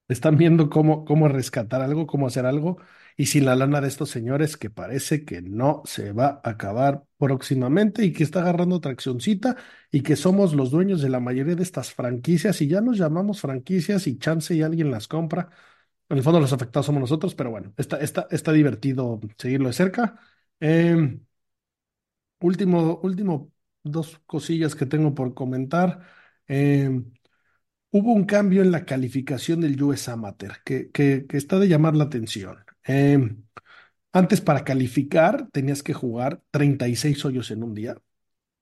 Están 0.08 0.38
viendo 0.38 0.70
cómo, 0.70 1.06
cómo 1.06 1.28
rescatar 1.28 1.82
algo, 1.82 2.08
cómo 2.08 2.28
hacer 2.28 2.46
algo, 2.46 2.78
y 3.16 3.28
sin 3.28 3.46
la 3.46 3.56
lana 3.56 3.80
de 3.82 3.88
estos 3.88 4.10
señores 4.10 4.58
que 4.58 4.70
parece 4.70 5.24
que 5.24 5.42
no 5.42 5.84
se 5.86 6.12
va 6.12 6.42
a 6.44 6.50
acabar 6.50 7.04
próximamente 7.22 8.04
y 8.06 8.14
que 8.14 8.24
está 8.24 8.42
agarrando 8.42 8.82
traccioncita 8.82 9.56
y 9.92 10.02
que 10.02 10.16
somos 10.16 10.56
los 10.56 10.72
dueños 10.72 11.02
de 11.02 11.10
la 11.10 11.20
mayoría 11.20 11.56
de 11.56 11.64
estas 11.64 11.94
franquicias 11.94 12.62
y 12.62 12.68
ya 12.68 12.82
nos 12.82 12.98
llamamos 12.98 13.42
franquicias 13.42 14.08
y 14.08 14.18
chance 14.18 14.56
y 14.56 14.64
alguien 14.64 14.92
las 14.92 15.08
compra. 15.08 15.50
En 16.10 16.18
el 16.18 16.24
fondo 16.24 16.40
los 16.40 16.54
afectados 16.54 16.88
somos 16.88 17.02
nosotros, 17.02 17.36
pero 17.36 17.52
bueno, 17.52 17.74
está, 17.78 17.98
está, 17.98 18.28
está 18.32 18.52
divertido 18.54 19.20
seguirlo 19.38 19.68
de 19.70 19.74
cerca. 19.74 20.20
Eh, 20.60 21.20
último, 22.40 23.00
último, 23.04 23.52
dos 23.84 24.20
cosillas 24.26 24.76
que 24.76 24.86
tengo 24.86 25.14
por 25.14 25.34
comentar. 25.34 26.02
Eh, 26.48 26.90
hubo 27.92 28.14
un 28.14 28.26
cambio 28.26 28.62
en 28.62 28.72
la 28.72 28.86
calificación 28.86 29.62
del 29.62 29.82
US 29.84 30.10
Amateur 30.10 30.62
que, 30.64 30.92
que, 30.92 31.26
está 31.32 31.60
de 31.60 31.68
llamar 31.68 31.96
la 31.96 32.06
atención. 32.06 32.58
Eh, 32.88 33.20
antes 34.14 34.42
para 34.42 34.64
calificar 34.64 35.48
tenías 35.52 35.84
que 35.84 35.94
jugar 35.94 36.42
36 36.52 37.24
hoyos 37.26 37.52
en 37.52 37.64
un 37.64 37.74
día 37.74 37.96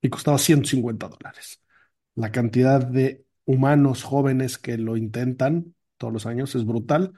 y 0.00 0.08
costaba 0.08 0.38
150 0.38 1.08
dólares. 1.08 1.62
La 2.14 2.32
cantidad 2.32 2.84
de 2.84 3.24
humanos 3.44 4.02
jóvenes 4.02 4.58
que 4.58 4.78
lo 4.78 4.96
intentan 4.96 5.74
todos 5.96 6.12
los 6.12 6.26
años 6.26 6.54
es 6.54 6.64
brutal 6.64 7.12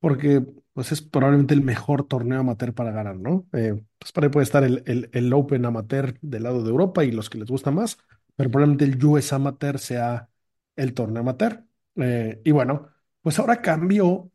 porque 0.00 0.44
pues 0.72 0.92
es 0.92 1.00
probablemente 1.02 1.54
el 1.54 1.62
mejor 1.62 2.06
torneo 2.06 2.40
amateur 2.40 2.74
para 2.74 2.90
ganar, 2.92 3.16
¿no? 3.16 3.46
Eh, 3.52 3.82
pues 3.98 4.12
para 4.12 4.26
ahí 4.26 4.30
puede 4.30 4.44
estar 4.44 4.62
el, 4.62 4.82
el, 4.86 5.08
el 5.12 5.32
Open 5.32 5.64
Amateur 5.64 6.18
del 6.20 6.42
lado 6.42 6.62
de 6.62 6.70
Europa 6.70 7.04
y 7.04 7.12
los 7.12 7.30
que 7.30 7.38
les 7.38 7.48
gusta 7.48 7.70
más, 7.70 7.96
pero 8.34 8.50
probablemente 8.50 8.84
el 8.84 9.02
US 9.04 9.32
Amateur 9.32 9.78
sea 9.78 10.28
el 10.76 10.92
torneo 10.94 11.22
amateur. 11.22 11.64
Eh, 11.96 12.40
y 12.44 12.50
bueno, 12.52 12.88
pues 13.22 13.38
ahora 13.38 13.62
cambió 13.62 14.30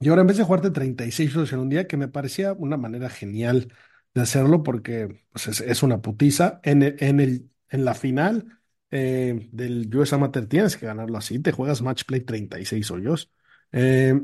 y 0.00 0.08
ahora 0.08 0.22
en 0.22 0.28
vez 0.28 0.36
de 0.36 0.44
jugarte 0.44 0.70
36 0.70 1.36
horas 1.36 1.52
en 1.52 1.60
un 1.60 1.68
día, 1.68 1.86
que 1.86 1.96
me 1.96 2.08
parecía 2.08 2.52
una 2.52 2.76
manera 2.76 3.08
genial 3.10 3.72
de 4.14 4.20
hacerlo 4.22 4.62
porque 4.62 5.24
pues, 5.32 5.60
es, 5.60 5.82
una 5.82 6.00
putiza, 6.00 6.60
en 6.62 6.82
en 6.82 7.20
el, 7.20 7.50
en 7.70 7.84
la 7.84 7.94
final 7.94 8.58
eh, 8.90 9.48
del 9.52 9.94
US 9.94 10.12
Amateur 10.12 10.46
tienes 10.46 10.76
que 10.76 10.86
ganarlo 10.86 11.18
así, 11.18 11.38
te 11.40 11.52
juegas 11.52 11.82
match 11.82 12.04
play 12.04 12.20
36 12.22 12.90
hoyos. 12.90 13.30
Eh, 13.72 14.20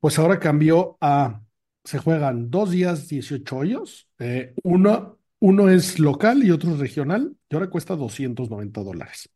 pues 0.00 0.18
ahora 0.18 0.38
cambió 0.40 0.96
a, 1.00 1.42
se 1.84 1.98
juegan 1.98 2.50
dos 2.50 2.70
días 2.70 3.08
18 3.08 3.56
hoyos, 3.56 4.08
eh, 4.18 4.54
uno, 4.62 5.18
uno 5.40 5.70
es 5.70 5.98
local 5.98 6.44
y 6.44 6.50
otro 6.50 6.72
es 6.72 6.78
regional, 6.78 7.36
y 7.48 7.54
ahora 7.54 7.70
cuesta 7.70 7.96
290 7.96 8.82
dólares. 8.82 9.30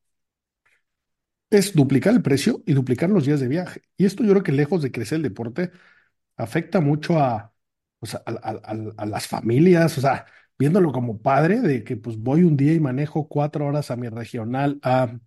Es 1.51 1.75
duplicar 1.75 2.13
el 2.15 2.23
precio 2.23 2.63
y 2.67 2.75
duplicar 2.75 3.09
los 3.11 3.25
días 3.25 3.41
de 3.41 3.49
viaje. 3.49 3.83
Y 3.97 4.05
esto 4.05 4.23
yo 4.23 4.31
creo 4.33 4.43
que 4.43 4.53
lejos 4.53 4.83
de 4.83 4.93
crecer 4.93 5.17
el 5.17 5.23
deporte, 5.23 5.71
afecta 6.37 6.81
mucho 6.81 7.19
a, 7.21 7.55
pues, 8.01 8.17
las 9.07 9.27
familias, 9.29 9.99
o 9.99 10.01
sea, 10.03 10.27
viéndolo 10.59 10.93
como 10.93 11.21
padre, 11.23 11.61
de 11.61 11.85
que 11.85 11.97
pues 11.97 12.19
voy 12.19 12.45
un 12.45 12.57
día 12.57 12.75
y 12.75 12.81
manejo 12.81 13.29
cuatro 13.29 13.67
horas 13.67 13.91
a 13.91 13.97
mi 13.97 14.09
regional 14.09 14.79
a 14.83 15.19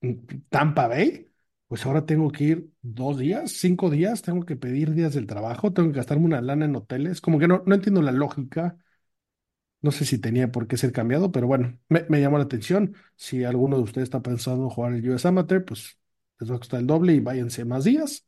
mm, 0.00 0.12
Tampa 0.48 0.88
Bay, 0.88 1.26
pues 1.68 1.86
ahora 1.86 2.04
tengo 2.06 2.30
que 2.32 2.44
ir 2.44 2.70
dos 2.82 3.18
días, 3.18 3.52
cinco 3.52 3.90
días, 3.90 4.22
tengo 4.22 4.44
que 4.44 4.56
pedir 4.56 4.92
días 4.94 5.14
del 5.14 5.26
trabajo, 5.26 5.72
tengo 5.72 5.90
que 5.90 5.96
gastarme 5.98 6.24
una 6.26 6.40
lana 6.40 6.64
en 6.66 6.76
hoteles, 6.76 7.20
como 7.20 7.38
que 7.38 7.48
no, 7.48 7.62
no 7.66 7.74
entiendo 7.74 8.02
la 8.02 8.12
lógica, 8.12 8.76
no 9.82 9.90
sé 9.92 10.04
si 10.04 10.18
tenía 10.18 10.52
por 10.52 10.66
qué 10.68 10.76
ser 10.76 10.92
cambiado, 10.92 11.32
pero 11.32 11.46
bueno, 11.46 11.78
me, 11.88 12.04
me 12.08 12.20
llamó 12.20 12.38
la 12.38 12.44
atención, 12.44 12.94
si 13.16 13.44
alguno 13.44 13.76
de 13.76 13.82
ustedes 13.84 14.04
está 14.06 14.22
pensando 14.22 14.64
en 14.64 14.70
jugar 14.70 14.94
el 14.94 15.08
US 15.10 15.26
Amateur, 15.28 15.64
pues 15.64 15.98
les 16.38 16.50
va 16.50 16.56
a 16.56 16.58
costar 16.58 16.80
el 16.80 16.86
doble 16.86 17.14
y 17.14 17.20
váyanse 17.20 17.64
más 17.64 17.84
días. 17.84 18.26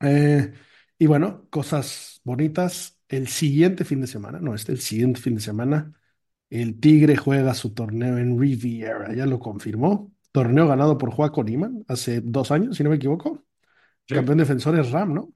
Eh, 0.00 0.52
y 0.98 1.06
bueno, 1.06 1.48
cosas 1.50 2.20
bonitas. 2.24 2.98
El 3.08 3.28
siguiente 3.28 3.84
fin 3.84 4.00
de 4.00 4.06
semana, 4.06 4.38
no, 4.40 4.54
este 4.54 4.72
el 4.72 4.80
siguiente 4.80 5.20
fin 5.20 5.34
de 5.34 5.40
semana, 5.42 5.92
el 6.50 6.80
Tigre 6.80 7.16
juega 7.16 7.54
su 7.54 7.74
torneo 7.74 8.18
en 8.18 8.38
Riviera, 8.40 9.14
ya 9.14 9.26
lo 9.26 9.38
confirmó. 9.40 10.12
Torneo 10.32 10.68
ganado 10.68 10.98
por 10.98 11.10
Joaquín 11.12 11.48
Iman 11.48 11.84
hace 11.88 12.20
dos 12.22 12.50
años, 12.52 12.76
si 12.76 12.84
no 12.84 12.90
me 12.90 12.96
equivoco. 12.96 13.44
Sí. 14.08 14.16
Campeón 14.16 14.38
defensor 14.38 14.78
es 14.78 14.90
Ram, 14.92 15.14
¿no? 15.14 15.34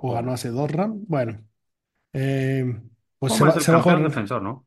O 0.00 0.10
Ojo. 0.10 0.12
ganó 0.12 0.32
hace 0.32 0.48
dos 0.50 0.70
Ram. 0.70 1.04
Bueno, 1.08 1.46
eh, 2.12 2.64
pues 3.26 3.38
se 3.38 3.44
va, 3.44 3.58
el 3.58 3.66
se 3.66 3.70
campeón 3.70 4.02
jugar. 4.02 4.04
defensor, 4.04 4.42
¿no? 4.42 4.66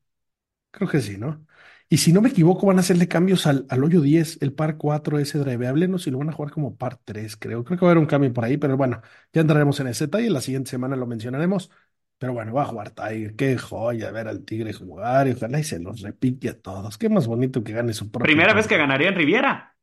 Creo 0.71 0.89
que 0.89 1.01
sí, 1.01 1.17
¿no? 1.17 1.45
Y 1.89 1.97
si 1.97 2.11
no 2.13 2.21
me 2.21 2.29
equivoco, 2.29 2.67
van 2.67 2.77
a 2.77 2.81
hacerle 2.81 3.07
cambios 3.07 3.47
al, 3.47 3.65
al 3.69 3.83
hoyo 3.83 4.01
10, 4.01 4.37
el 4.41 4.53
par 4.53 4.77
4 4.77 5.19
ese 5.19 5.39
driveable, 5.39 5.87
no 5.87 5.97
si 5.97 6.11
lo 6.11 6.17
van 6.19 6.29
a 6.29 6.33
jugar 6.33 6.51
como 6.51 6.75
par 6.77 6.97
3, 7.03 7.37
creo. 7.37 7.63
Creo 7.63 7.79
que 7.79 7.85
va 7.85 7.91
a 7.91 7.93
haber 7.93 8.01
un 8.03 8.07
cambio 8.07 8.33
por 8.33 8.43
ahí, 8.45 8.57
pero 8.57 8.75
bueno, 8.77 9.01
ya 9.33 9.41
entraremos 9.41 9.79
en 9.79 9.87
ese 9.87 10.05
detalle. 10.05 10.29
La 10.29 10.41
siguiente 10.41 10.69
semana 10.69 10.95
lo 10.95 11.07
mencionaremos. 11.07 11.71
Pero 12.17 12.33
bueno, 12.33 12.53
va 12.53 12.63
a 12.63 12.65
jugar 12.65 12.91
Tiger. 12.91 13.35
Qué 13.35 13.57
joya 13.57 14.11
ver 14.11 14.27
al 14.27 14.43
Tigre 14.43 14.73
jugar 14.73 15.27
y 15.27 15.31
ojalá 15.31 15.59
y 15.59 15.63
se 15.63 15.79
los 15.79 16.01
repite 16.01 16.49
a 16.49 16.59
todos. 16.59 16.97
Qué 16.97 17.09
más 17.09 17.27
bonito 17.27 17.63
que 17.63 17.73
gane 17.73 17.93
su 17.93 18.11
propio 18.11 18.25
Primera 18.25 18.53
vez 18.53 18.67
que 18.67 18.77
ganaría 18.77 19.09
en 19.09 19.15
Riviera. 19.15 19.75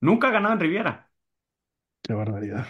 Nunca 0.00 0.28
ha 0.28 0.30
ganado 0.32 0.54
en 0.54 0.60
Riviera. 0.60 1.10
Qué 2.02 2.12
barbaridad. 2.14 2.66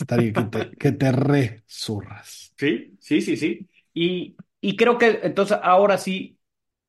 Estaría 0.00 0.32
que 0.32 0.44
te, 0.44 0.70
que 0.80 0.90
te 0.92 1.12
resurras. 1.12 2.54
Sí, 2.56 2.96
sí, 3.00 3.20
sí, 3.22 3.36
sí. 3.36 3.69
Y, 3.94 4.36
y 4.60 4.76
creo 4.76 4.98
que 4.98 5.20
entonces 5.22 5.58
ahora 5.62 5.98
sí, 5.98 6.40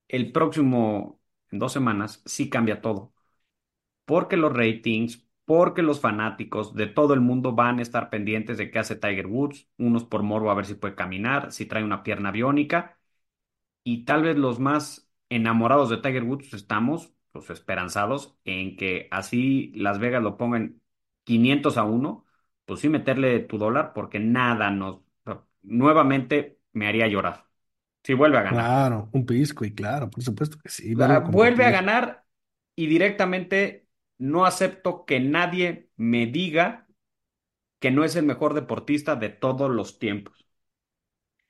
el 0.10 0.32
próximo, 0.32 1.22
en 1.52 1.60
dos 1.60 1.74
semanas, 1.74 2.22
sí 2.26 2.50
cambia 2.50 2.82
todo. 2.82 3.14
Porque 4.06 4.38
los 4.38 4.54
ratings, 4.54 5.28
porque 5.46 5.82
los 5.82 6.00
fanáticos 6.02 6.76
de 6.76 6.88
todo 6.88 7.14
el 7.14 7.22
mundo 7.22 7.54
van 7.54 7.80
a 7.80 7.82
estar 7.82 8.10
pendientes 8.10 8.58
de 8.58 8.72
qué 8.72 8.80
hace 8.80 8.96
Tiger 8.96 9.28
Woods, 9.28 9.68
unos 9.78 10.04
por 10.06 10.24
morbo 10.24 10.52
a 10.52 10.56
ver 10.56 10.66
si 10.66 10.76
puede 10.76 10.96
caminar, 10.96 11.52
si 11.52 11.66
trae 11.66 11.84
una 11.84 12.04
pierna 12.04 12.32
biónica. 12.32 13.00
Y 13.84 14.06
tal 14.06 14.24
vez 14.24 14.38
los 14.38 14.60
más 14.60 15.10
enamorados 15.30 15.90
de 15.90 15.98
Tiger 15.98 16.24
Woods 16.24 16.54
estamos, 16.54 17.14
pues, 17.32 17.50
esperanzados 17.50 18.38
en 18.46 18.76
que 18.78 19.08
así 19.12 19.72
Las 19.76 20.00
Vegas 20.00 20.24
lo 20.24 20.38
pongan 20.38 20.82
500 21.24 21.78
a 21.78 21.84
1, 21.84 22.26
pues 22.66 22.80
sí 22.82 22.90
meterle 22.90 23.40
tu 23.40 23.58
dólar 23.58 23.94
porque 23.94 24.20
nada 24.20 24.70
nos... 24.72 25.02
nuevamente 25.64 26.60
me 26.74 26.88
haría 26.88 27.08
llorar. 27.08 27.48
Si 28.04 28.14
vuelve 28.14 28.38
a 28.40 28.44
ganar. 28.44 28.66
Claro, 28.66 29.10
un 29.14 29.26
pisco 29.26 29.64
y 29.66 29.74
claro, 29.74 30.10
por 30.10 30.24
supuesto 30.24 30.58
que 30.60 30.70
sí, 30.70 30.94
Ah, 31.00 31.20
Vuelve 31.20 31.66
a 31.66 31.72
competir. 31.72 31.72
ganar 31.72 32.26
y 32.76 32.88
directamente 32.88 33.88
no 34.18 34.46
acepto 34.46 35.06
que 35.06 35.20
nadie 35.20 35.90
me 35.98 36.28
diga 36.28 36.88
que 37.80 37.92
no 37.92 38.04
es 38.06 38.16
el 38.18 38.26
mejor 38.26 38.54
deportista 38.56 39.16
de 39.18 39.30
todos 39.30 39.70
los 39.72 40.00
tiempos. 40.00 40.48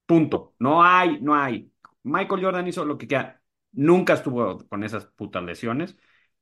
Punto. 0.06 0.56
No 0.60 0.84
hay, 0.84 1.20
no 1.22 1.36
hay. 1.36 1.72
Michael 2.04 2.44
Jordan 2.44 2.68
hizo 2.68 2.86
lo 2.86 2.98
que 2.98 3.08
quiera. 3.08 3.42
Nunca 3.72 4.14
estuvo 4.14 4.68
con 4.68 4.84
esas 4.84 5.06
putas 5.06 5.44
lesiones 5.44 5.98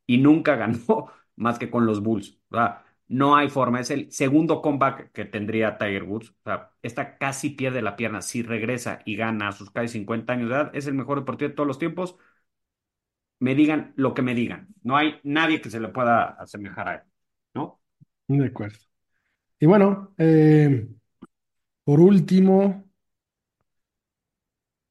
y 0.06 0.18
nunca 0.18 0.56
ganó 0.56 1.12
más 1.36 1.60
que 1.60 1.70
con 1.70 1.86
los 1.86 2.02
Bulls. 2.02 2.40
O 2.50 2.56
sea, 2.56 2.86
no 3.10 3.36
hay 3.36 3.50
forma. 3.50 3.82
Es 3.82 3.92
el 3.92 4.12
segundo 4.12 4.62
comeback 4.62 5.12
que 5.12 5.26
tendría 5.26 5.78
Tiger 5.78 6.04
Woods. 6.04 6.32
O 6.32 6.44
sea, 6.46 6.72
esta 6.82 7.18
casi 7.18 7.52
pierde 7.52 7.82
la 7.82 7.96
pierna. 7.98 8.22
Si 8.22 8.44
regresa 8.44 9.02
y 9.06 9.16
gana 9.16 9.50
a 9.50 9.52
sus 9.52 9.72
casi 9.72 9.90
50 9.90 10.34
años 10.34 10.50
de 10.50 10.56
edad, 10.56 10.72
es 10.76 10.88
el 10.88 10.94
mejor 10.94 11.20
deportista 11.20 11.50
de 11.50 11.56
todos 11.56 11.68
los 11.68 11.80
tiempos. 11.80 12.18
Me 13.40 13.56
digan 13.56 13.94
lo 13.96 14.14
que 14.14 14.22
me 14.22 14.36
digan. 14.36 14.68
No 14.84 14.98
hay 14.98 15.20
nadie 15.24 15.62
que 15.62 15.70
se 15.70 15.80
le 15.80 15.90
pueda 15.90 16.26
asemejar 16.26 16.88
a 16.88 16.96
él. 16.96 17.02
¿No? 17.54 17.82
De 18.28 18.46
acuerdo. 18.46 18.78
Y 19.60 19.66
bueno, 19.66 20.14
eh, 20.18 20.88
por 21.84 22.00
último, 22.00 22.90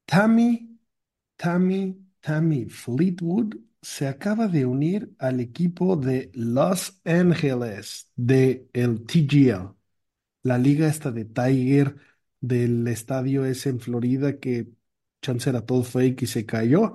Tammy, 0.05 0.79
Tammy, 1.37 1.97
Tammy 2.19 2.65
Fleetwood 2.65 3.55
se 3.81 4.07
acaba 4.07 4.47
de 4.47 4.65
unir 4.65 5.13
al 5.19 5.39
equipo 5.39 5.95
de 5.95 6.31
Los 6.33 7.01
Angeles 7.05 8.11
de 8.15 8.67
el 8.73 9.05
TGL, 9.05 9.75
la 10.43 10.57
liga 10.57 10.87
esta 10.87 11.11
de 11.11 11.25
Tiger 11.25 11.95
del 12.41 12.87
estadio 12.87 13.45
ese 13.45 13.69
en 13.69 13.79
Florida 13.79 14.39
que 14.39 14.69
chance 15.21 15.49
era 15.49 15.65
todo 15.65 15.83
fake 15.83 16.23
y 16.23 16.27
se 16.27 16.45
cayó. 16.45 16.93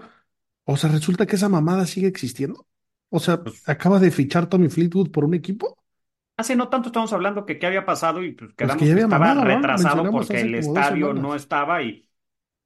O 0.64 0.76
sea, 0.76 0.90
resulta 0.90 1.26
que 1.26 1.36
esa 1.36 1.48
mamada 1.50 1.86
sigue 1.86 2.08
existiendo. 2.08 2.66
O 3.10 3.20
sea, 3.20 3.42
Pues 3.42 3.64
acaba 3.66 3.98
de 4.00 4.10
fichar 4.10 4.48
Tommy 4.48 4.68
Fleetwood 4.70 5.10
por 5.10 5.24
un 5.24 5.34
equipo. 5.34 5.78
hace 6.36 6.56
no 6.56 6.68
tanto 6.68 6.88
estamos 6.88 7.12
hablando 7.12 7.46
que 7.46 7.58
qué 7.58 7.66
había 7.66 7.84
pasado 7.86 8.22
y 8.24 8.32
pues 8.32 8.54
Pues 8.58 8.74
que 8.76 8.76
quedamos 8.76 8.92
que 8.92 8.92
había 8.92 9.06
estaba 9.06 9.34
retrasado 9.34 10.10
porque 10.10 10.40
el 10.40 10.54
estadio 10.54 11.14
no 11.14 11.34
estaba 11.34 11.82
y 11.82 12.08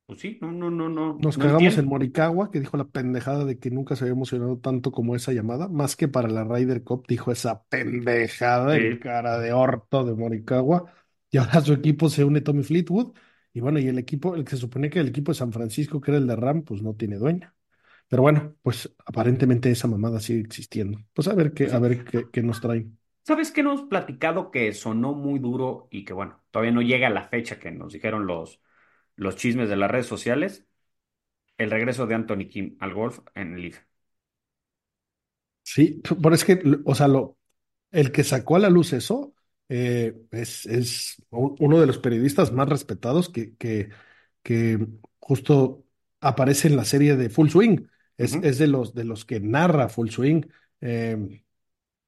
pues 0.08 0.20
sí, 0.20 0.38
no, 0.42 0.52
no, 0.52 0.70
no, 0.70 0.88
no, 0.88 1.14
Nos 1.18 1.36
no 1.36 1.46
cagamos 1.46 1.78
en. 1.78 1.86
Morikawa, 1.86 2.50
que 2.50 2.60
dijo 2.60 2.76
la 2.76 2.84
pendejada 2.88 3.44
de 3.44 3.58
que 3.58 3.70
nunca 3.72 3.96
se 3.96 4.04
había 4.04 4.12
emocionado 4.14 4.58
tanto 4.58 4.92
como 4.92 5.16
esa 5.16 5.32
llamada, 5.32 5.68
más 5.68 5.96
que 5.96 6.06
para 6.08 6.28
la 6.28 6.44
Ryder 6.44 6.84
Cup, 6.84 7.04
dijo 7.08 7.32
esa 7.32 7.64
pendejada 7.64 8.76
en 8.78 8.94
Sí. 8.94 9.00
cara 9.00 9.38
de 9.40 9.52
orto 9.52 10.04
de 10.04 10.14
Morikawa. 10.14 10.92
Y 11.30 11.38
ahora 11.38 11.60
su 11.60 11.72
equipo 11.72 12.08
se 12.08 12.24
une 12.24 12.40
Tommy 12.40 12.62
Fleetwood. 12.62 13.14
Y 13.52 13.60
bueno, 13.60 13.80
y 13.80 13.88
el 13.88 13.98
equipo, 13.98 14.36
el 14.36 14.44
que 14.44 14.50
se 14.52 14.56
supone 14.58 14.90
que 14.90 15.00
el 15.00 15.08
equipo 15.08 15.32
de 15.32 15.38
San 15.38 15.52
Francisco, 15.52 16.00
que 16.00 16.12
era 16.12 16.18
el 16.18 16.26
de 16.28 16.36
Ram, 16.36 16.62
pues 16.62 16.82
no 16.82 16.94
tiene 16.94 17.16
dueña. 17.16 17.54
Pero 18.08 18.22
bueno, 18.22 18.56
pues 18.62 18.94
aparentemente 19.06 19.70
esa 19.70 19.88
mamada 19.88 20.20
sigue 20.20 20.40
existiendo. 20.40 20.98
Pues 21.14 21.28
a 21.28 21.34
ver 21.34 21.52
qué, 21.54 21.72
a 21.72 21.78
ver 21.80 22.04
qué, 22.04 22.30
qué 22.30 22.42
nos 22.42 22.60
traen. 22.60 22.98
¿Sabes 23.22 23.50
qué 23.52 23.62
nos 23.62 23.78
hemos 23.80 23.88
platicado 23.90 24.50
que 24.50 24.72
sonó 24.72 25.12
muy 25.12 25.38
duro 25.38 25.88
y 25.90 26.04
que 26.04 26.12
bueno, 26.14 26.42
todavía 26.50 26.72
no 26.72 26.80
llega 26.82 27.10
la 27.10 27.24
fecha 27.28 27.58
que 27.58 27.70
nos 27.70 27.92
dijeron 27.92 28.26
los, 28.26 28.60
los 29.18 29.36
chismes 29.36 29.70
de 29.70 29.76
las 29.76 29.90
redes 29.92 30.06
sociales? 30.08 30.66
El 31.58 31.70
regreso 31.70 32.06
de 32.06 32.14
Anthony 32.16 32.48
Kim 32.50 32.76
al 32.80 32.94
golf 32.94 33.20
en 33.34 33.54
el 33.54 33.62
Leaf. 33.62 33.80
Sí, 35.62 36.00
pero 36.22 36.34
es 36.34 36.44
que, 36.44 36.60
o 36.84 36.94
sea, 36.94 37.08
lo, 37.08 37.36
el 37.92 38.12
que 38.12 38.24
sacó 38.24 38.56
a 38.56 38.58
la 38.60 38.70
luz 38.70 38.92
eso 38.94 39.34
eh, 39.68 40.16
es, 40.32 40.66
es 40.66 41.16
uno 41.30 41.80
de 41.80 41.86
los 41.86 41.98
periodistas 41.98 42.52
más 42.52 42.68
respetados 42.68 43.28
que, 43.30 43.56
que, 43.56 43.90
que 44.42 44.86
justo 45.20 45.84
aparece 46.20 46.68
en 46.68 46.76
la 46.76 46.84
serie 46.86 47.16
de 47.16 47.30
Full 47.30 47.50
Swing. 47.50 47.86
Es, 48.18 48.34
es 48.42 48.58
de 48.58 48.68
los, 48.68 48.94
de 48.94 49.04
los 49.04 49.24
que 49.26 49.40
narra 49.40 49.88
Full 49.90 50.10
Swing. 50.10 50.42
Eh, 50.82 51.42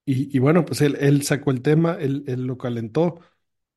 y, 0.05 0.37
y 0.37 0.39
bueno, 0.41 0.65
pues 0.65 0.81
él, 0.83 0.97
él 1.01 1.23
sacó 1.23 1.51
el 1.51 1.63
tema, 1.63 1.97
él, 2.01 2.25
él 2.27 2.45
lo 2.47 2.59
calentó. 2.59 3.21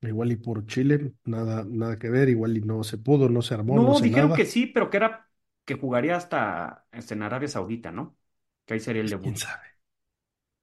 Igual 0.04 0.32
y 0.34 0.36
por 0.38 0.66
Chile, 0.68 1.14
nada, 1.26 1.66
nada 1.68 1.97
que 1.97 2.10
ver, 2.10 2.30
igual 2.30 2.58
y 2.58 2.62
no 2.62 2.84
se 2.84 2.97
pudo, 2.97 3.30
no 3.30 3.41
se 3.41 3.54
armó, 3.56 3.80
no 3.80 3.93
No, 3.93 3.99
dijeron 4.01 4.34
que 4.34 4.45
sí, 4.45 4.68
pero 4.68 4.89
que 4.89 4.97
era 4.97 5.30
que 5.66 5.76
jugaría 5.76 6.16
hasta, 6.18 6.86
hasta 6.91 7.14
en 7.14 7.24
Arabia 7.24 7.47
Saudita, 7.47 7.91
¿no? 7.91 8.18
Que 8.66 8.74
ahí 8.76 8.80
sería 8.80 9.01
el 9.01 9.10
Pues 9.10 9.16
quién 9.22 9.36
debut. 9.36 9.38
sabe. 9.38 9.68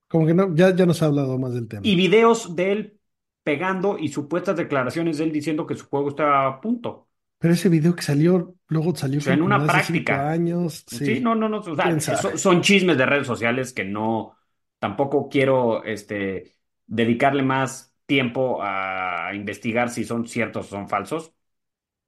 Como 0.09 0.27
que 0.27 0.35
no, 0.35 0.55
ya, 0.55 0.75
ya 0.77 0.85
nos 0.87 1.03
ha 1.03 1.07
hablado 1.07 1.39
más 1.39 1.55
del 1.55 1.67
Y 1.83 1.95
tema. 1.95 1.97
videos 1.97 2.57
de 2.57 2.73
él 2.73 3.01
pegando 3.43 3.99
y 3.99 4.09
supuestas 4.09 4.57
declaraciones 4.57 5.19
de 5.19 5.25
él 5.25 5.33
diciendo 5.33 5.67
que 5.67 5.77
su 5.77 5.89
juego 5.89 6.11
está 6.11 6.47
a 6.47 6.61
punto. 6.61 7.09
Pero 7.39 7.55
ese 7.55 7.69
video 7.69 7.95
que 7.97 8.03
salió, 8.03 8.55
luego 8.69 8.95
salió 8.97 9.19
O 9.19 9.23
sea, 9.23 9.35
en 9.35 9.43
una 9.43 9.67
cinco 9.67 9.67
práctica. 9.67 10.27
años. 10.27 10.85
Sí, 10.87 11.05
Sí, 11.05 11.21
no, 11.21 11.35
no, 11.35 11.49
no. 11.49 11.59
O 11.61 11.77
sea, 11.77 11.97
quién 11.97 12.01
sabe. 12.01 12.21
so- 12.21 12.37
son 12.39 12.63
chismes 12.63 12.97
de 12.99 13.07
redes 13.07 13.27
sociales 13.27 13.73
que 13.73 13.85
no, 13.85 14.37
tampoco 14.79 15.29
quiero, 15.29 15.85
este, 15.85 16.57
dedicarle 16.87 17.43
más 17.43 17.90
tiempo 18.11 18.61
a 18.63 19.33
investigar 19.35 19.91
si 19.91 20.05
son 20.05 20.27
ciertos 20.29 20.67
o 20.69 20.71
son 20.71 20.91
falsos. 20.91 21.33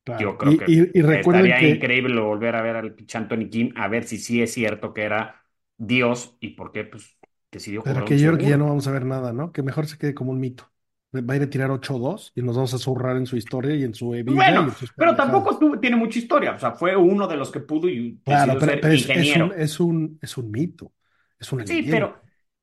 Yo 0.07 0.39
creo 0.39 0.57
Y, 0.57 0.59
que 0.59 0.67
y, 0.67 0.91
estaría 1.13 1.63
que, 1.63 1.65
increíble 1.65 2.21
volver 2.21 2.57
a 2.57 2.63
ver 2.63 2.77
al 2.77 2.95
pinche 2.95 3.19
Anthony 3.19 3.49
Kim, 3.51 3.73
a 3.77 3.89
ver 3.89 4.05
si 4.05 4.19
sí 4.19 4.43
es 4.43 4.53
cierto 4.55 4.95
que 4.95 5.03
era 5.05 5.45
Dios 5.79 6.37
y 6.41 6.51
por 6.51 6.73
qué, 6.73 6.85
pues, 6.85 7.19
decidió 7.53 7.83
pero 7.83 8.05
que 8.05 8.19
yo 8.19 8.29
creo 8.29 8.39
que 8.39 8.47
ya 8.47 8.57
no 8.57 8.67
vamos 8.67 8.87
a 8.87 8.93
ver 8.93 9.05
nada, 9.05 9.33
¿no? 9.33 9.53
Que 9.53 9.63
mejor 9.63 9.87
se 9.87 9.99
quede 9.99 10.15
como 10.15 10.31
un 10.33 10.41
mito. 10.41 10.71
Va 11.15 11.35
a 11.35 11.37
ir 11.37 11.43
a 11.43 11.51
tirar 11.51 11.71
8-2 11.71 12.33
y 12.35 12.43
nos 12.43 12.57
vamos 12.57 12.73
a 12.75 12.79
zurrar 12.79 13.17
en 13.17 13.27
su 13.27 13.37
historia 13.37 13.75
y 13.77 13.83
en 13.85 13.95
su 13.95 14.11
vida 14.11 14.25
Bueno, 14.25 14.75
pero 14.97 15.17
tampoco 15.17 15.59
tuvo- 15.59 15.79
tiene 15.81 15.97
mucha 15.97 16.19
historia. 16.19 16.53
O 16.53 16.59
sea, 16.59 16.73
fue 16.73 16.97
uno 16.97 17.27
de 17.27 17.37
los 17.37 17.51
que 17.51 17.61
pudo 17.61 17.89
y 17.89 18.21
Claro, 18.25 18.57
pero, 18.59 18.79
ser 18.79 18.81
pero 18.81 18.95
es, 18.95 19.11
es 19.15 19.35
un, 19.37 19.51
ingeniero. 19.51 19.57
es 19.57 19.81
un, 19.81 20.19
es 20.23 20.37
un 20.37 20.51
mito, 20.51 20.95
es 21.41 21.53
una 21.53 21.65
Sí, 21.65 21.83
leyenda. 21.83 21.91
pero, 21.91 22.22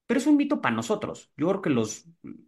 pero 0.09 0.19
es 0.19 0.27
un 0.27 0.37
mito 0.37 0.61
para 0.61 0.75
nosotros. 0.75 1.31
Yo 1.37 1.47
creo 1.49 1.61
que 1.61 1.69
los, 1.69 2.05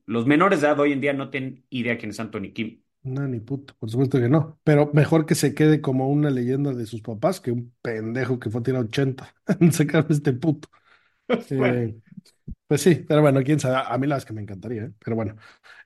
los 0.08 0.26
menores 0.26 0.62
de 0.62 0.68
edad 0.68 0.80
hoy 0.82 0.94
en 0.94 1.02
día 1.02 1.14
no 1.14 1.30
tienen 1.30 1.66
idea 1.70 1.98
quién 1.98 2.12
es 2.12 2.20
Anthony 2.20 2.54
Kim. 2.54 2.84
No, 3.04 3.28
ni 3.28 3.40
puto, 3.40 3.74
por 3.80 3.90
supuesto 3.90 4.20
que 4.20 4.30
no. 4.30 4.60
Pero 4.64 4.92
mejor 4.94 5.26
que 5.26 5.34
se 5.36 5.56
quede 5.56 5.82
como 5.82 6.10
una 6.10 6.30
leyenda 6.30 6.72
de 6.74 6.86
sus 6.86 7.02
papás 7.02 7.42
que 7.42 7.52
un 7.52 7.74
pendejo 7.82 8.40
que 8.40 8.52
fue 8.52 8.62
a 8.62 8.64
tirar 8.64 8.84
80 8.84 9.34
en 9.60 9.72
sacar 9.74 10.06
este 10.10 10.34
puto. 10.34 10.70
Bueno, 11.56 11.82
Eh, 11.92 12.00
pues 12.68 12.82
sí, 12.82 12.96
pero 13.08 13.22
bueno, 13.22 13.42
quién 13.44 13.60
sabe. 13.60 13.78
A 13.88 13.98
mí 13.98 14.08
la 14.08 14.16
verdad 14.16 14.18
es 14.20 14.26
que 14.26 14.34
me 14.34 14.42
encantaría, 14.42 14.84
¿eh? 14.86 14.94
Pero 15.04 15.16
bueno. 15.16 15.36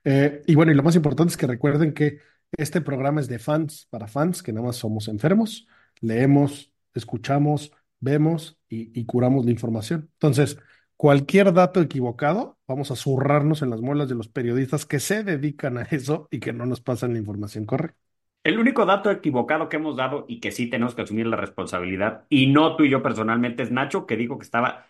Eh, 0.04 0.44
y 0.48 0.56
bueno, 0.56 0.72
y 0.72 0.76
lo 0.76 0.84
más 0.84 0.96
importante 0.96 1.32
es 1.32 1.38
que 1.38 1.48
recuerden 1.48 1.94
que 1.94 2.20
este 2.58 2.82
programa 2.82 3.22
es 3.22 3.28
de 3.30 3.40
fans 3.40 3.88
para 3.92 4.08
fans, 4.08 4.44
que 4.44 4.54
nada 4.54 4.68
más 4.68 4.78
somos 4.78 5.08
enfermos, 5.10 5.68
leemos, 6.02 6.74
escuchamos, 6.94 7.72
vemos 8.00 8.60
y, 8.70 9.00
y 9.00 9.06
curamos 9.06 9.46
la 9.46 9.52
información. 9.52 10.10
Entonces, 10.14 10.58
cualquier 10.98 11.54
dato 11.54 11.82
equivocado, 11.82 12.58
vamos 12.68 12.92
a 12.92 12.96
zurrarnos 12.96 13.62
en 13.62 13.70
las 13.70 13.82
muelas 13.82 14.10
de 14.10 14.16
los 14.16 14.28
periodistas 14.30 14.86
que 14.86 15.00
se 15.00 15.24
dedican 15.24 15.78
a 15.78 15.84
eso 15.84 16.28
y 16.32 16.40
que 16.40 16.54
no 16.54 16.66
nos 16.66 16.82
pasan 16.82 17.14
la 17.14 17.20
información 17.20 17.66
correcta. 17.66 17.98
el 18.44 18.60
único 18.60 18.86
dato 18.86 19.10
equivocado 19.12 19.70
que 19.70 19.78
hemos 19.78 19.96
dado 19.98 20.26
y 20.28 20.40
que 20.40 20.52
sí 20.52 20.70
tenemos 20.70 20.96
que 20.96 21.02
asumir 21.04 21.26
la 21.28 21.38
responsabilidad, 21.38 22.26
y 22.30 22.48
no 22.48 22.76
tú 22.76 22.84
y 22.84 22.90
yo 22.90 23.02
personalmente, 23.04 23.64
es 23.64 23.72
Nacho, 23.72 24.06
que 24.06 24.18
dijo 24.18 24.38
que 24.38 24.44
estaba 24.46 24.88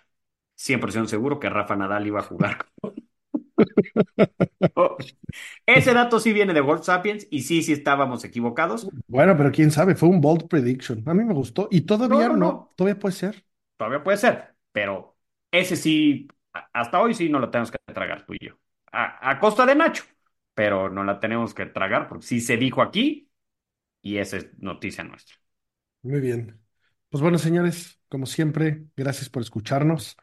100% 0.56 1.10
seguro 1.10 1.40
que 1.40 1.50
Rafa 1.50 1.76
Nadal 1.76 2.08
iba 2.08 2.20
a 2.20 2.24
jugar. 2.24 2.68
Ese 5.66 5.94
dato 5.94 6.20
sí 6.20 6.34
viene 6.34 6.54
de 6.54 6.62
Wolf 6.62 6.84
Sapiens 6.86 7.28
y 7.30 7.42
sí, 7.44 7.64
sí 7.64 7.74
estábamos 7.74 8.24
equivocados. 8.24 8.92
Bueno, 9.08 9.36
pero 9.38 9.52
quién 9.52 9.72
sabe, 9.72 9.96
fue 9.96 10.10
un 10.10 10.22
bold 10.22 10.48
prediction. 10.48 11.04
A 11.08 11.14
mí 11.14 11.24
me 11.24 11.34
gustó 11.34 11.68
y 11.72 11.82
todavía 11.82 12.30
no, 12.30 12.38
no, 12.38 12.38
no, 12.38 12.74
todavía 12.76 13.00
puede 13.00 13.16
ser. 13.16 13.46
todavía 13.78 14.04
puede 14.04 14.18
ser, 14.18 14.56
pero 14.72 15.15
ese 15.60 15.76
sí, 15.76 16.28
hasta 16.74 17.02
hoy 17.02 17.14
sí 17.14 17.30
no 17.30 17.40
lo 17.40 17.50
tenemos 17.50 17.72
que 17.72 17.78
tragar 17.94 18.26
tú 18.26 18.34
y 18.34 18.48
yo. 18.48 18.58
A, 18.92 19.40
costa 19.40 19.66
de 19.66 19.76
Nacho, 19.76 20.04
pero 20.54 20.90
no 20.90 21.04
la 21.04 21.20
tenemos 21.20 21.54
que 21.54 21.66
tragar 21.66 22.08
porque 22.08 22.26
sí 22.26 22.40
se 22.40 22.56
dijo 22.56 22.82
aquí 22.82 23.30
y 24.02 24.18
esa 24.18 24.38
es 24.38 24.58
noticia 24.58 25.04
nuestra. 25.04 25.36
Muy 26.02 26.22
bien. 26.22 26.62
Pues 27.10 27.22
bueno, 27.22 27.38
señores, 27.38 28.00
como 28.08 28.26
siempre, 28.26 28.86
gracias 28.96 29.30
por 29.30 29.42
escucharnos. 29.42 30.16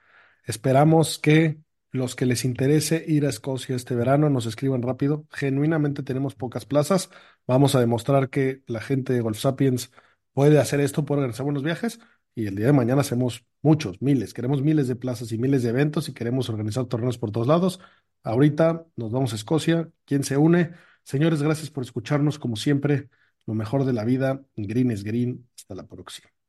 Esperamos 0.45 1.19
que 1.19 1.59
los 1.91 2.17
que 2.17 2.25
les 2.25 2.45
interese 2.47 3.05
ir 3.07 3.27
a 3.27 3.29
Escocia 3.29 3.77
este 3.77 3.95
verano 3.95 4.31
nos 4.31 4.47
escriban 4.47 4.83
rápido. 4.83 5.27
Genuinamente 5.31 6.03
tenemos 6.03 6.35
pocas 6.35 6.65
plazas. 6.65 7.11
Vamos 7.47 7.75
a 7.75 7.81
demostrar 7.81 8.31
que 8.31 8.63
la 8.67 8.81
gente 8.81 9.13
de 9.13 9.21
Golf 9.21 9.39
Sapiens 9.39 9.93
puede 10.33 10.59
hacer 10.59 10.81
esto, 10.81 11.05
puede 11.05 11.21
organizar 11.21 11.45
buenos 11.45 11.63
viajes 11.63 12.01
y 12.35 12.47
el 12.47 12.57
día 12.57 12.67
de 12.67 12.73
mañana 12.73 13.03
hacemos 13.03 13.45
muchos, 13.63 14.01
miles. 14.03 14.35
Queremos 14.35 14.63
miles 14.63 14.89
de 14.89 14.97
plazas 14.97 15.33
y 15.33 15.39
miles 15.39 15.63
de 15.63 15.71
eventos 15.71 16.09
y 16.09 16.15
queremos 16.15 16.49
organizar 16.51 16.87
torneos 16.87 17.19
por 17.19 17.31
todos 17.33 17.47
lados. 17.47 17.81
Ahorita 18.23 18.87
nos 18.97 19.11
vamos 19.13 19.33
a 19.33 19.37
Escocia. 19.37 19.91
¿Quién 20.05 20.25
se 20.25 20.37
une? 20.37 20.73
Señores, 21.05 21.43
gracias 21.43 21.71
por 21.71 21.85
escucharnos 21.85 22.39
como 22.39 22.57
siempre. 22.57 23.09
Lo 23.47 23.55
mejor 23.55 23.85
de 23.85 23.93
la 23.93 24.05
vida, 24.05 24.45
green 24.57 24.91
es 24.91 25.05
green. 25.05 25.49
Hasta 25.57 25.75
la 25.75 25.87
próxima. 25.87 26.42